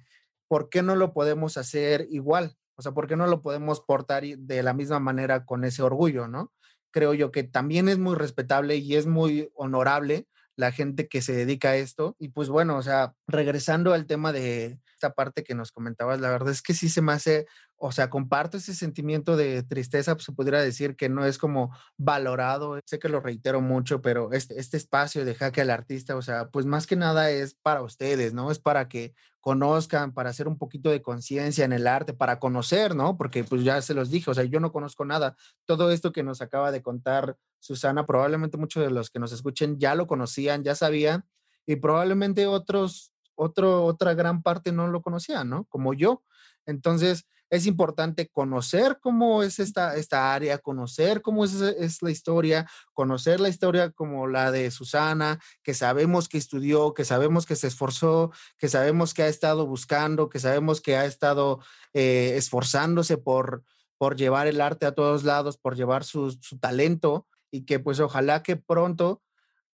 por 0.49 0.69
qué 0.69 0.83
no 0.83 0.97
lo 0.97 1.13
podemos 1.13 1.57
hacer 1.57 2.07
igual? 2.11 2.57
O 2.77 2.83
sea, 2.83 2.93
¿por 2.93 3.07
qué 3.07 3.17
no 3.17 3.27
lo 3.27 3.41
podemos 3.43 3.81
portar 3.81 4.25
de 4.25 4.63
la 4.63 4.75
misma 4.75 5.01
manera 5.01 5.47
con 5.47 5.65
ese 5.65 5.83
orgullo, 5.83 6.29
no? 6.29 6.53
Creo 6.91 7.15
yo 7.15 7.31
que 7.31 7.43
también 7.43 7.89
es 7.89 7.99
muy 7.99 8.15
respetable 8.15 8.77
y 8.77 8.97
es 8.97 9.07
muy 9.07 9.51
honorable 9.55 10.27
la 10.57 10.73
gente 10.73 11.07
que 11.09 11.23
se 11.23 11.35
dedica 11.35 11.71
a 11.71 11.77
esto. 11.77 12.17
Y 12.19 12.29
pues 12.29 12.49
bueno, 12.49 12.77
o 12.77 12.83
sea, 12.83 13.15
regresando 13.27 13.93
al 13.93 14.07
tema 14.07 14.33
de 14.33 14.81
esta 14.95 15.13
parte 15.13 15.45
que 15.45 15.55
nos 15.55 15.71
comentabas, 15.71 16.21
la 16.21 16.31
verdad 16.31 16.51
es 16.51 16.63
que 16.63 16.75
sí 16.75 16.89
se 16.89 17.03
me 17.03 17.13
hace, 17.13 17.47
o 17.77 17.93
sea, 17.93 18.09
comparto 18.09 18.57
ese 18.57 18.75
sentimiento 18.75 19.37
de 19.37 19.63
tristeza, 19.63 20.15
pues 20.15 20.25
se 20.25 20.33
podría 20.33 20.61
decir 20.61 20.97
que 20.97 21.11
no 21.11 21.27
es 21.27 21.37
como 21.37 21.77
valorado, 21.99 22.81
sé 22.87 22.99
que 22.99 23.11
lo 23.11 23.21
reitero 23.21 23.61
mucho, 23.61 24.01
pero 24.01 24.33
este, 24.33 24.59
este 24.59 24.79
espacio 24.79 25.25
de 25.27 25.35
jaque 25.35 25.61
al 25.61 25.71
artista, 25.71 26.17
o 26.17 26.23
sea, 26.23 26.49
pues 26.49 26.65
más 26.65 26.87
que 26.87 26.97
nada 26.97 27.31
es 27.31 27.55
para 27.63 27.83
ustedes, 27.83 28.33
¿no? 28.33 28.51
Es 28.51 28.59
para 28.59 28.89
que 28.89 29.15
conozcan, 29.47 30.13
para 30.13 30.31
hacer 30.31 30.49
un 30.49 30.59
poquito 30.59 30.91
de 30.91 31.03
conciencia 31.03 31.65
en 31.65 31.73
el 31.73 31.87
arte, 31.87 32.13
para 32.13 32.41
conocer, 32.41 32.97
¿no? 32.97 33.17
Porque 33.17 33.45
pues 33.45 33.63
ya 33.63 33.81
se 33.81 33.95
los 33.95 34.11
dije, 34.11 34.29
o 34.29 34.35
sea, 34.35 34.43
yo 34.43 34.59
no 34.59 34.73
conozco 34.73 35.05
nada. 35.05 35.37
Todo 35.67 35.93
esto 35.93 36.11
que 36.11 36.25
nos 36.25 36.43
acaba 36.43 36.73
de 36.73 36.83
contar 36.83 37.37
Susana, 37.61 38.07
probablemente 38.07 38.57
muchos 38.57 38.83
de 38.83 38.91
los 38.91 39.11
que 39.11 39.19
nos 39.19 39.33
escuchen 39.33 39.79
ya 39.79 39.95
lo 39.95 40.07
conocían, 40.07 40.63
ya 40.63 40.75
sabían, 40.75 41.25
y 41.67 41.77
probablemente 41.77 42.47
otros, 42.47 43.13
otro, 43.35 43.85
otra 43.85 44.15
gran 44.15 44.43
parte 44.43 44.73
no 44.73 44.89
lo 44.89 45.03
conocían, 45.03 45.49
¿no? 45.49 45.65
Como 45.65 45.95
yo. 45.95 46.23
Entonces, 46.65 47.27
es 47.51 47.67
importante 47.67 48.29
conocer 48.29 48.99
cómo 49.01 49.43
es 49.43 49.59
esta, 49.61 49.97
esta 49.97 50.35
área, 50.35 50.59
conocer 50.59 51.23
cómo 51.23 51.45
es, 51.45 51.55
es, 51.55 52.03
la 52.03 52.11
historia, 52.11 52.69
conocer 52.93 53.41
la 53.41 53.49
historia 53.49 53.91
como 53.91 54.27
la 54.27 54.51
de 54.51 54.71
Susana, 54.71 55.39
que 55.63 55.75
sabemos 55.75 56.29
que 56.29 56.39
estudió, 56.39 56.93
que 56.93 57.05
sabemos 57.05 57.47
que 57.47 57.57
se 57.57 57.69
esforzó, 57.69 58.33
que 58.59 58.69
sabemos 58.69 59.15
que 59.15 59.23
ha 59.23 59.29
estado 59.29 59.67
buscando, 59.67 60.29
que 60.29 60.41
sabemos 60.41 60.81
que 60.81 60.97
ha 60.97 61.05
estado 61.05 61.61
eh, 61.95 62.35
esforzándose 62.37 63.17
por, 63.17 63.63
por 63.97 64.17
llevar 64.17 64.49
el 64.49 64.61
arte 64.61 64.87
a 64.87 64.93
todos 64.93 65.23
lados, 65.23 65.57
por 65.57 65.77
llevar 65.77 66.03
su, 66.05 66.33
su 66.41 66.59
talento 66.59 67.27
y 67.51 67.65
que 67.65 67.79
pues 67.79 68.01
ojalá 68.01 68.43
que 68.43 68.57
pronto, 68.57 69.23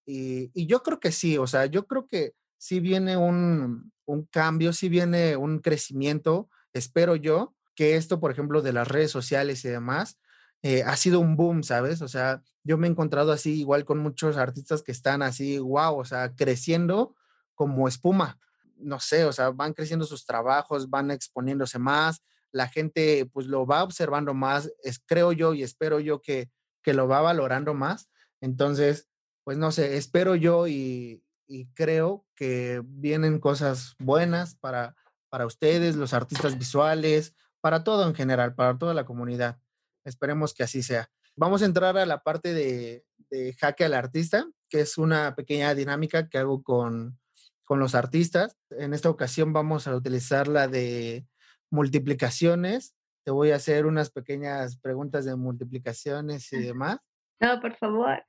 y, 0.05 0.51
yo 0.66 0.83
creo 0.83 1.01
que 1.01 1.12
sí, 1.12 1.39
o 1.39 1.47
sea, 1.47 1.66
yo 1.66 1.87
creo 1.87 2.07
que 2.07 2.35
sí 2.59 2.81
viene 2.81 3.16
un, 3.16 3.93
un 4.05 4.25
cambio, 4.27 4.73
sí 4.73 4.89
viene 4.89 5.37
un 5.37 5.61
crecimiento, 5.61 6.49
espero 6.73 7.16
yo, 7.16 7.55
que 7.75 7.97
esto, 7.97 8.20
por 8.20 8.31
ejemplo, 8.31 8.62
de 8.62 8.73
las 8.73 8.89
redes 8.89 9.11
sociales 9.11 9.64
y 9.64 9.68
demás, 9.68 10.18
eh, 10.62 10.83
ha 10.85 10.97
sido 10.97 11.20
un 11.20 11.37
boom, 11.37 11.64
¿sabes? 11.64 12.03
O 12.03 12.09
sea, 12.09 12.43
yo 12.62 12.79
me 12.79 12.87
he 12.87 12.91
encontrado 12.91 13.33
así 13.33 13.59
igual 13.59 13.85
con 13.85 13.99
muchos 13.99 14.37
artistas 14.37 14.83
que 14.83 14.93
están 14.93 15.23
así, 15.23 15.59
wow, 15.59 15.99
o 15.99 16.05
sea, 16.05 16.35
creciendo 16.35 17.16
como 17.55 17.89
espuma. 17.89 18.39
No 18.77 19.01
sé, 19.01 19.25
o 19.25 19.33
sea, 19.33 19.51
van 19.51 19.75
creciendo 19.75 20.05
sus 20.05 20.25
trabajos, 20.25 20.91
van 20.91 21.11
exponiéndose 21.11 21.79
más, 21.79 22.23
la 22.53 22.68
gente 22.68 23.29
pues 23.33 23.47
lo 23.47 23.66
va 23.66 23.83
observando 23.83 24.35
más, 24.35 24.70
es, 24.83 25.01
creo 25.05 25.33
yo 25.33 25.55
y 25.55 25.62
espero 25.62 26.01
yo 26.01 26.20
que, 26.20 26.51
que 26.83 26.95
lo 26.95 27.09
va 27.09 27.20
valorando 27.20 27.74
más. 27.74 28.11
Entonces, 28.41 29.09
pues 29.45 29.59
no 29.59 29.72
sé, 29.72 29.97
espero 29.97 30.35
yo 30.35 30.66
y, 30.66 31.24
y 31.47 31.66
creo 31.74 32.26
que 32.35 32.83
vienen 32.85 33.39
cosas 33.39 33.95
buenas 33.99 34.55
para, 34.57 34.97
para 35.28 35.47
ustedes, 35.47 35.97
los 35.97 36.14
artistas 36.14 36.59
visuales, 36.59 37.35
para 37.61 37.85
todo 37.85 38.07
en 38.07 38.14
general, 38.14 38.55
para 38.55 38.78
toda 38.78 38.95
la 38.95 39.05
comunidad. 39.05 39.59
Esperemos 40.05 40.55
que 40.55 40.64
así 40.64 40.83
sea. 40.83 41.11
Vamos 41.37 41.62
a 41.62 41.66
entrar 41.66 41.97
a 41.97 42.07
la 42.07 42.22
parte 42.22 42.53
de, 42.53 43.05
de 43.30 43.55
jaque 43.55 43.85
al 43.85 43.95
artista, 43.95 44.47
que 44.68 44.80
es 44.80 44.99
una 44.99 45.35
pequeña 45.35 45.74
dinámica 45.74 46.28
que 46.28 46.39
hago 46.39 46.62
con, 46.62 47.18
con 47.64 47.78
los 47.78 47.95
artistas. 47.95 48.57
En 48.70 48.93
esta 48.93 49.09
ocasión 49.09 49.53
vamos 49.53 49.87
a 49.87 49.95
utilizar 49.95 50.49
la 50.49 50.68
de 50.68 51.26
multiplicaciones. 51.70 52.95
Te 53.25 53.31
voy 53.31 53.51
a 53.51 53.57
hacer 53.57 53.87
unas 53.87 54.11
pequeñas 54.11 54.79
preguntas 54.79 55.25
de 55.25 55.37
multiplicaciones 55.37 56.53
y 56.53 56.62
demás. 56.62 56.99
No, 57.41 57.61
por 57.61 57.77
favor. 57.77 58.23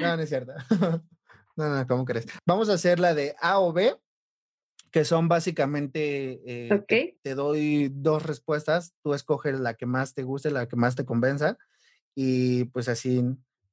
No, 0.00 0.16
no 0.16 0.22
es 0.22 0.28
cierto. 0.28 0.52
No, 1.54 1.68
no, 1.68 1.86
¿cómo 1.86 2.06
crees? 2.06 2.26
Vamos 2.46 2.70
a 2.70 2.72
hacer 2.72 2.98
la 2.98 3.12
de 3.12 3.34
A 3.38 3.60
o 3.60 3.74
B 3.74 3.94
que 4.92 5.06
son 5.06 5.26
básicamente, 5.26 6.42
eh, 6.44 7.16
te, 7.22 7.34
doy 7.34 7.90
dos 7.90 8.22
respuestas, 8.22 8.94
tú 9.02 9.14
escoges 9.14 9.58
la 9.58 9.74
que 9.74 9.86
más 9.86 10.12
te 10.12 10.22
guste, 10.22 10.50
la 10.50 10.68
que 10.68 10.76
más 10.76 10.94
te 10.94 11.06
convenza, 11.06 11.56
y 12.14 12.64
pues 12.66 12.88
así 12.88 13.24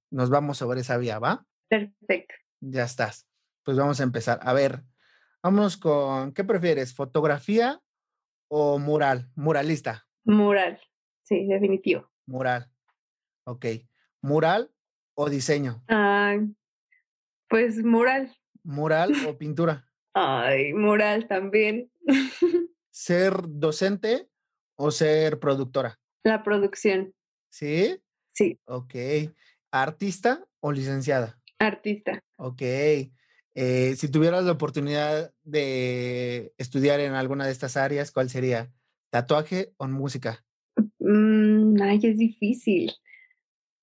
nos 0.09 0.29
vamos 0.29 0.57
sobre 0.57 0.79
esa 0.79 0.97
vía, 0.97 1.19
¿va? 1.19 1.45
Perfecto. 1.67 2.35
Ya 2.61 2.85
estás. 2.85 3.27
Pues 3.63 3.77
vamos 3.77 3.99
a 3.99 4.03
empezar. 4.03 4.39
A 4.43 4.53
ver, 4.53 4.83
vamos 5.43 5.75
con, 5.75 6.33
¿qué 6.33 6.45
prefieres? 6.45 6.95
¿Fotografía 6.95 7.81
o 8.49 8.77
mural? 8.79 9.31
Muralista. 9.35 10.05
Mural, 10.25 10.79
sí, 11.23 11.47
definitivo. 11.47 12.11
Mural. 12.25 12.69
Ok. 13.45 13.65
¿Mural 14.21 14.71
o 15.15 15.29
diseño? 15.29 15.83
Ah, 15.87 16.35
pues 17.47 17.83
mural. 17.83 18.35
¿Mural 18.63 19.13
o 19.27 19.37
pintura? 19.37 19.89
Ay, 20.13 20.73
moral 20.73 21.27
también. 21.27 21.91
¿Ser 22.91 23.33
docente 23.47 24.29
o 24.75 24.91
ser 24.91 25.39
productora? 25.39 25.99
La 26.23 26.43
producción. 26.43 27.13
¿Sí? 27.49 28.01
Sí. 28.33 28.59
Ok. 28.65 28.95
¿Artista 29.71 30.45
o 30.59 30.71
licenciada? 30.71 31.39
Artista. 31.59 32.19
Ok. 32.37 32.61
Eh, 33.61 33.97
si 33.97 34.09
tuvieras 34.09 34.45
la 34.45 34.53
oportunidad 34.53 35.33
de 35.43 36.53
estudiar 36.57 37.01
en 37.01 37.11
alguna 37.11 37.45
de 37.45 37.51
estas 37.51 37.75
áreas, 37.75 38.09
¿cuál 38.09 38.29
sería? 38.29 38.71
¿Tatuaje 39.09 39.73
o 39.75 39.85
música? 39.89 40.45
Mm, 40.99 41.81
ay, 41.81 41.99
es 42.03 42.17
difícil. 42.17 42.93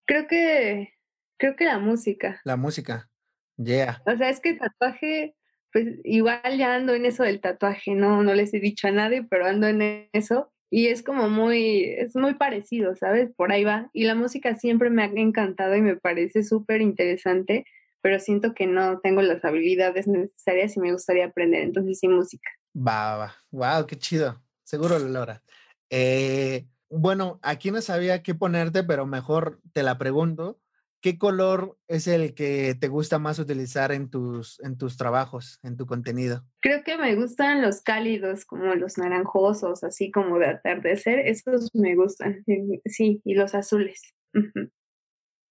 Creo 0.06 0.26
que, 0.28 0.94
creo 1.38 1.56
que 1.56 1.66
la 1.66 1.78
música. 1.78 2.40
La 2.44 2.56
música. 2.56 3.10
Yeah. 3.58 4.02
O 4.06 4.16
sea, 4.16 4.30
es 4.30 4.40
que 4.40 4.54
tatuaje, 4.54 5.36
pues 5.70 5.86
igual 6.04 6.56
ya 6.56 6.74
ando 6.74 6.94
en 6.94 7.04
eso 7.04 7.24
del 7.24 7.42
tatuaje, 7.42 7.94
no, 7.94 8.22
no 8.22 8.32
les 8.32 8.54
he 8.54 8.60
dicho 8.60 8.88
a 8.88 8.92
nadie, 8.92 9.24
pero 9.28 9.44
ando 9.44 9.66
en 9.66 10.08
eso 10.14 10.50
y 10.70 10.86
es 10.86 11.02
como 11.02 11.28
muy, 11.28 11.84
es 11.84 12.16
muy 12.16 12.32
parecido, 12.32 12.96
¿sabes? 12.96 13.30
Por 13.36 13.52
ahí 13.52 13.64
va. 13.64 13.90
Y 13.92 14.04
la 14.04 14.14
música 14.14 14.54
siempre 14.54 14.88
me 14.88 15.02
ha 15.02 15.06
encantado 15.06 15.76
y 15.76 15.82
me 15.82 15.96
parece 15.96 16.44
súper 16.44 16.80
interesante, 16.80 17.66
pero 18.02 18.18
siento 18.20 18.54
que 18.54 18.66
no 18.66 19.00
tengo 19.00 19.22
las 19.22 19.44
habilidades 19.44 20.06
necesarias 20.06 20.76
y 20.76 20.80
me 20.80 20.92
gustaría 20.92 21.26
aprender, 21.26 21.62
entonces 21.62 21.98
sí, 21.98 22.08
música. 22.08 22.50
Va, 22.76 23.16
va, 23.16 23.34
wow, 23.50 23.86
qué 23.86 23.96
chido. 23.96 24.42
Seguro 24.64 24.98
lo 24.98 25.08
logra. 25.08 25.42
Eh, 25.90 26.66
bueno, 26.88 27.38
aquí 27.42 27.70
no 27.70 27.80
sabía 27.80 28.22
qué 28.22 28.34
ponerte, 28.34 28.84
pero 28.84 29.06
mejor 29.06 29.60
te 29.72 29.82
la 29.82 29.98
pregunto. 29.98 30.60
¿Qué 31.00 31.18
color 31.18 31.78
es 31.88 32.08
el 32.08 32.34
que 32.34 32.74
te 32.74 32.88
gusta 32.88 33.18
más 33.18 33.38
utilizar 33.38 33.92
en 33.92 34.10
tus, 34.10 34.58
en 34.60 34.76
tus 34.76 34.96
trabajos, 34.96 35.60
en 35.62 35.76
tu 35.76 35.86
contenido? 35.86 36.44
Creo 36.60 36.82
que 36.84 36.98
me 36.98 37.14
gustan 37.14 37.62
los 37.62 37.82
cálidos, 37.82 38.44
como 38.44 38.74
los 38.74 38.98
naranjosos, 38.98 39.84
así 39.84 40.10
como 40.10 40.38
de 40.38 40.46
atardecer. 40.46 41.20
Esos 41.20 41.70
me 41.74 41.94
gustan. 41.94 42.44
Sí, 42.86 43.20
y 43.24 43.34
los 43.34 43.54
azules. 43.54 44.14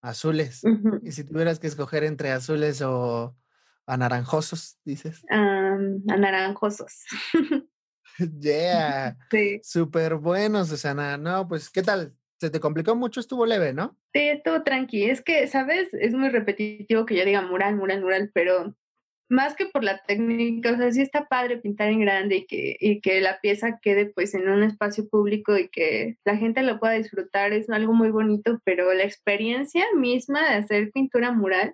Azules. 0.05 0.61
Y 1.01 1.11
si 1.11 1.23
tuvieras 1.23 1.59
que 1.59 1.67
escoger 1.67 2.03
entre 2.03 2.31
azules 2.31 2.81
o 2.83 3.35
anaranjosos, 3.87 4.77
dices. 4.85 5.25
anaranjosos. 5.29 7.05
yeah. 8.39 9.17
Sí. 9.31 9.59
Súper 9.63 10.15
bueno, 10.15 10.63
Susana. 10.63 11.17
No, 11.17 11.47
pues, 11.47 11.71
¿qué 11.71 11.81
tal? 11.81 12.15
¿Se 12.39 12.51
te 12.51 12.59
complicó 12.59 12.95
mucho? 12.95 13.19
Estuvo 13.19 13.45
leve, 13.45 13.73
¿no? 13.73 13.97
Sí, 14.13 14.19
estuvo 14.29 14.61
tranqui. 14.61 15.09
Es 15.09 15.21
que, 15.21 15.47
¿sabes? 15.47 15.91
Es 15.93 16.13
muy 16.13 16.29
repetitivo 16.29 17.05
que 17.05 17.15
yo 17.15 17.25
diga 17.25 17.41
mural, 17.41 17.75
mural, 17.75 18.01
mural, 18.01 18.31
pero 18.31 18.75
más 19.29 19.55
que 19.55 19.65
por 19.65 19.83
la 19.83 20.01
técnica, 20.03 20.71
o 20.71 20.77
sea, 20.77 20.91
sí 20.91 21.01
está 21.01 21.25
padre 21.25 21.57
pintar 21.57 21.89
en 21.89 22.01
grande 22.01 22.37
y 22.37 22.45
que, 22.45 22.77
y 22.79 23.01
que 23.01 23.21
la 23.21 23.39
pieza 23.41 23.79
quede 23.81 24.07
pues 24.07 24.35
en 24.35 24.49
un 24.49 24.63
espacio 24.63 25.07
público 25.09 25.57
y 25.57 25.69
que 25.69 26.17
la 26.25 26.37
gente 26.37 26.61
lo 26.63 26.79
pueda 26.79 26.93
disfrutar, 26.93 27.53
es 27.53 27.69
algo 27.69 27.93
muy 27.93 28.11
bonito, 28.11 28.59
pero 28.63 28.93
la 28.93 29.03
experiencia 29.03 29.85
misma 29.95 30.49
de 30.49 30.55
hacer 30.55 30.91
pintura 30.91 31.31
mural 31.31 31.73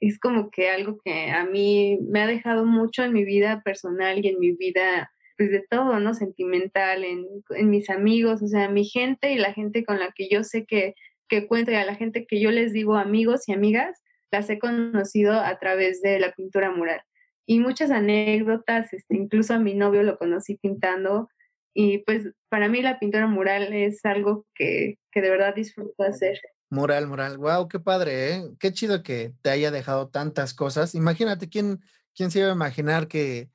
es 0.00 0.18
como 0.18 0.50
que 0.50 0.68
algo 0.70 1.00
que 1.04 1.30
a 1.30 1.44
mí 1.44 1.98
me 2.02 2.22
ha 2.22 2.26
dejado 2.26 2.64
mucho 2.66 3.04
en 3.04 3.12
mi 3.12 3.24
vida 3.24 3.62
personal 3.64 4.24
y 4.24 4.28
en 4.28 4.38
mi 4.38 4.52
vida 4.52 5.10
pues 5.36 5.50
de 5.50 5.64
todo, 5.68 5.98
¿no? 6.00 6.14
Sentimental, 6.14 7.04
en, 7.04 7.24
en, 7.50 7.70
mis 7.70 7.88
amigos, 7.88 8.42
o 8.42 8.48
sea, 8.48 8.68
mi 8.68 8.84
gente 8.84 9.32
y 9.32 9.38
la 9.38 9.54
gente 9.54 9.84
con 9.84 9.98
la 9.98 10.12
que 10.14 10.28
yo 10.28 10.44
sé 10.44 10.66
que, 10.66 10.94
que 11.28 11.46
cuento 11.46 11.70
y 11.72 11.76
a 11.76 11.84
la 11.84 11.94
gente 11.94 12.26
que 12.26 12.40
yo 12.40 12.50
les 12.50 12.72
digo 12.72 12.96
amigos 12.96 13.48
y 13.48 13.52
amigas, 13.52 14.01
las 14.32 14.50
he 14.50 14.58
conocido 14.58 15.34
a 15.34 15.58
través 15.58 16.02
de 16.02 16.18
la 16.18 16.32
pintura 16.32 16.70
mural. 16.70 17.02
Y 17.46 17.60
muchas 17.60 17.90
anécdotas, 17.90 18.92
este, 18.92 19.16
incluso 19.16 19.54
a 19.54 19.58
mi 19.58 19.74
novio 19.74 20.02
lo 20.02 20.16
conocí 20.16 20.56
pintando 20.56 21.28
y 21.74 21.98
pues 21.98 22.30
para 22.48 22.68
mí 22.68 22.82
la 22.82 22.98
pintura 22.98 23.26
mural 23.26 23.72
es 23.72 24.04
algo 24.04 24.46
que, 24.54 24.98
que 25.10 25.20
de 25.20 25.30
verdad 25.30 25.54
disfruto 25.54 26.02
hacer. 26.02 26.40
Mural, 26.70 27.06
mural, 27.06 27.38
wow, 27.38 27.68
qué 27.68 27.78
padre, 27.78 28.32
¿eh? 28.32 28.42
Qué 28.58 28.72
chido 28.72 29.02
que 29.02 29.32
te 29.42 29.50
haya 29.50 29.70
dejado 29.70 30.08
tantas 30.08 30.54
cosas. 30.54 30.94
Imagínate, 30.94 31.48
¿quién, 31.48 31.80
quién 32.14 32.30
se 32.30 32.40
iba 32.40 32.48
a 32.48 32.54
imaginar 32.54 33.08
que 33.08 33.50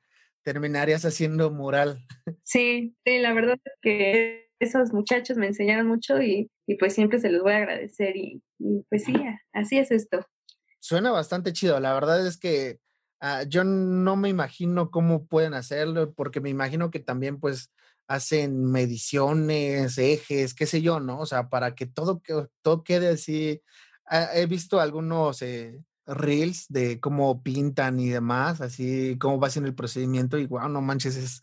terminarías 0.48 1.04
haciendo 1.04 1.50
mural. 1.50 2.06
Sí, 2.44 2.96
sí, 3.04 3.18
la 3.18 3.34
verdad 3.34 3.58
es 3.62 3.72
que 3.82 4.48
esos 4.58 4.94
muchachos 4.94 5.36
me 5.36 5.46
enseñaron 5.46 5.86
mucho 5.86 6.22
y, 6.22 6.50
y 6.66 6.76
pues 6.76 6.94
siempre 6.94 7.18
se 7.18 7.30
los 7.30 7.42
voy 7.42 7.52
a 7.52 7.58
agradecer 7.58 8.16
y, 8.16 8.42
pues 8.88 9.04
sí, 9.04 9.12
así 9.52 9.76
es 9.76 9.90
esto. 9.90 10.24
Suena 10.80 11.10
bastante 11.10 11.52
chido, 11.52 11.80
la 11.80 11.92
verdad 11.94 12.26
es 12.26 12.38
que 12.38 12.80
uh, 13.20 13.46
yo 13.48 13.64
no 13.64 14.16
me 14.16 14.28
imagino 14.28 14.90
cómo 14.90 15.26
pueden 15.26 15.54
hacerlo, 15.54 16.12
porque 16.14 16.40
me 16.40 16.50
imagino 16.50 16.90
que 16.90 17.00
también 17.00 17.40
pues 17.40 17.72
hacen 18.08 18.64
mediciones, 18.64 19.98
ejes, 19.98 20.54
qué 20.54 20.66
sé 20.66 20.80
yo, 20.82 21.00
¿no? 21.00 21.20
O 21.20 21.26
sea, 21.26 21.48
para 21.48 21.74
que 21.74 21.86
todo, 21.86 22.22
todo 22.62 22.82
quede 22.84 23.08
así. 23.08 23.62
Uh, 24.10 24.26
he 24.34 24.46
visto 24.46 24.80
algunos 24.80 25.42
eh, 25.42 25.78
reels 26.08 26.66
de 26.68 27.00
cómo 27.00 27.42
pintan 27.42 28.00
y 28.00 28.08
demás, 28.08 28.60
así 28.60 29.16
cómo 29.18 29.38
va 29.38 29.48
haciendo 29.48 29.68
el 29.68 29.74
procedimiento 29.74 30.38
y 30.38 30.46
wow, 30.46 30.68
no 30.68 30.80
manches, 30.80 31.16
es, 31.16 31.42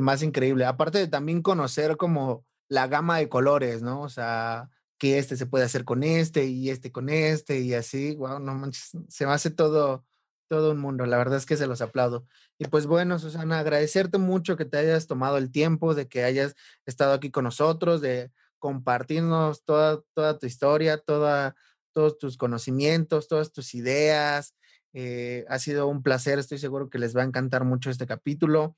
me 0.00 0.12
hace 0.12 0.24
increíble. 0.24 0.64
Aparte 0.64 0.98
de 0.98 1.08
también 1.08 1.42
conocer 1.42 1.96
como 1.96 2.44
la 2.68 2.86
gama 2.88 3.18
de 3.18 3.28
colores, 3.28 3.82
¿no? 3.82 4.02
O 4.02 4.08
sea, 4.08 4.70
que 4.98 5.18
este 5.18 5.36
se 5.36 5.46
puede 5.46 5.64
hacer 5.64 5.84
con 5.84 6.02
este 6.02 6.46
y 6.46 6.70
este 6.70 6.92
con 6.92 7.08
este 7.08 7.60
y 7.60 7.74
así, 7.74 8.14
wow, 8.16 8.38
no 8.40 8.54
manches, 8.54 8.92
se 9.08 9.24
hace 9.26 9.50
todo, 9.50 10.04
todo 10.48 10.72
un 10.72 10.78
mundo. 10.78 11.06
La 11.06 11.18
verdad 11.18 11.38
es 11.38 11.46
que 11.46 11.56
se 11.56 11.66
los 11.66 11.82
aplaudo. 11.82 12.26
Y 12.58 12.66
pues 12.66 12.86
bueno, 12.86 13.18
Susana, 13.18 13.58
agradecerte 13.58 14.18
mucho 14.18 14.56
que 14.56 14.64
te 14.64 14.78
hayas 14.78 15.06
tomado 15.06 15.38
el 15.38 15.50
tiempo, 15.50 15.94
de 15.94 16.08
que 16.08 16.24
hayas 16.24 16.54
estado 16.86 17.12
aquí 17.12 17.30
con 17.30 17.44
nosotros, 17.44 18.00
de 18.00 18.30
compartirnos 18.58 19.64
toda, 19.64 20.02
toda 20.14 20.38
tu 20.38 20.46
historia, 20.46 20.98
toda 20.98 21.54
todos 21.96 22.18
tus 22.18 22.36
conocimientos, 22.36 23.26
todas 23.26 23.52
tus 23.52 23.74
ideas. 23.74 24.54
Eh, 24.92 25.46
ha 25.48 25.58
sido 25.58 25.86
un 25.86 26.02
placer, 26.02 26.38
estoy 26.38 26.58
seguro 26.58 26.90
que 26.90 26.98
les 26.98 27.16
va 27.16 27.22
a 27.22 27.24
encantar 27.24 27.64
mucho 27.64 27.88
este 27.88 28.06
capítulo. 28.06 28.76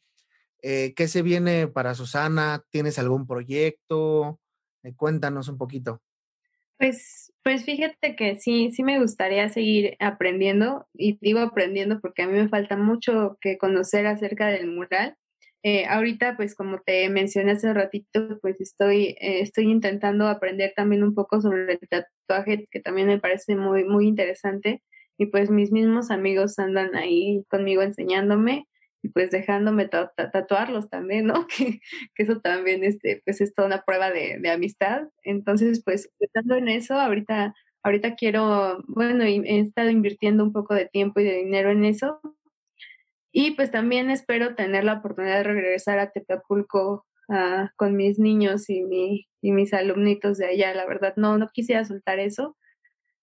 Eh, 0.62 0.94
¿Qué 0.94 1.08
se 1.08 1.22
viene 1.22 1.66
para 1.66 1.96
Susana? 1.96 2.62
¿Tienes 2.70 2.96
algún 3.00 3.26
proyecto? 3.26 4.38
Eh, 4.84 4.94
cuéntanos 4.94 5.48
un 5.48 5.58
poquito. 5.58 6.00
Pues, 6.78 7.32
pues 7.42 7.64
fíjate 7.64 8.14
que 8.14 8.36
sí, 8.38 8.70
sí 8.72 8.84
me 8.84 9.00
gustaría 9.00 9.48
seguir 9.48 9.96
aprendiendo 9.98 10.86
y 10.94 11.18
digo 11.20 11.40
aprendiendo 11.40 12.00
porque 12.00 12.22
a 12.22 12.26
mí 12.28 12.34
me 12.38 12.48
falta 12.48 12.76
mucho 12.76 13.36
que 13.40 13.58
conocer 13.58 14.06
acerca 14.06 14.46
del 14.48 14.68
mural. 14.68 15.16
Eh, 15.64 15.86
ahorita, 15.86 16.36
pues 16.36 16.54
como 16.54 16.78
te 16.80 17.08
mencioné 17.08 17.52
hace 17.52 17.74
ratito, 17.74 18.38
pues 18.40 18.60
estoy, 18.60 19.16
eh, 19.20 19.40
estoy 19.40 19.64
intentando 19.70 20.28
aprender 20.28 20.72
también 20.76 21.02
un 21.02 21.14
poco 21.16 21.40
sobre 21.40 21.72
el 21.72 21.80
tatuaje, 21.88 22.68
que 22.70 22.78
también 22.80 23.08
me 23.08 23.18
parece 23.18 23.56
muy, 23.56 23.84
muy 23.84 24.06
interesante. 24.06 24.82
Y 25.18 25.26
pues 25.26 25.50
mis 25.50 25.72
mismos 25.72 26.12
amigos 26.12 26.60
andan 26.60 26.94
ahí 26.94 27.42
conmigo 27.48 27.82
enseñándome 27.82 28.68
pues 29.12 29.30
dejándome 29.30 29.88
tatuarlos 29.88 30.88
también, 30.90 31.26
¿no? 31.26 31.46
Que, 31.56 31.80
que, 32.14 32.22
eso 32.22 32.40
también 32.40 32.84
este, 32.84 33.22
pues 33.24 33.40
es 33.40 33.54
toda 33.54 33.68
una 33.68 33.82
prueba 33.82 34.10
de, 34.10 34.38
de 34.40 34.50
amistad. 34.50 35.08
Entonces, 35.22 35.82
pues 35.84 36.10
estando 36.20 36.56
en 36.56 36.68
eso, 36.68 36.94
ahorita, 36.94 37.54
ahorita 37.82 38.14
quiero, 38.16 38.82
bueno, 38.88 39.24
he 39.24 39.60
estado 39.60 39.90
invirtiendo 39.90 40.44
un 40.44 40.52
poco 40.52 40.74
de 40.74 40.86
tiempo 40.86 41.20
y 41.20 41.24
de 41.24 41.36
dinero 41.36 41.70
en 41.70 41.84
eso 41.84 42.20
y 43.32 43.52
pues 43.52 43.70
también 43.70 44.10
espero 44.10 44.54
tener 44.54 44.84
la 44.84 44.94
oportunidad 44.94 45.38
de 45.38 45.42
regresar 45.44 45.98
a 45.98 46.10
Tepapulco 46.10 47.06
ah, 47.28 47.70
con 47.76 47.96
mis 47.96 48.18
niños 48.18 48.68
y, 48.70 48.82
mi, 48.82 49.28
y 49.42 49.52
mis 49.52 49.72
alumnitos 49.74 50.38
de 50.38 50.46
allá. 50.46 50.74
La 50.74 50.86
verdad, 50.86 51.14
no, 51.16 51.38
no 51.38 51.48
quisiera 51.52 51.84
soltar 51.84 52.18
eso. 52.18 52.56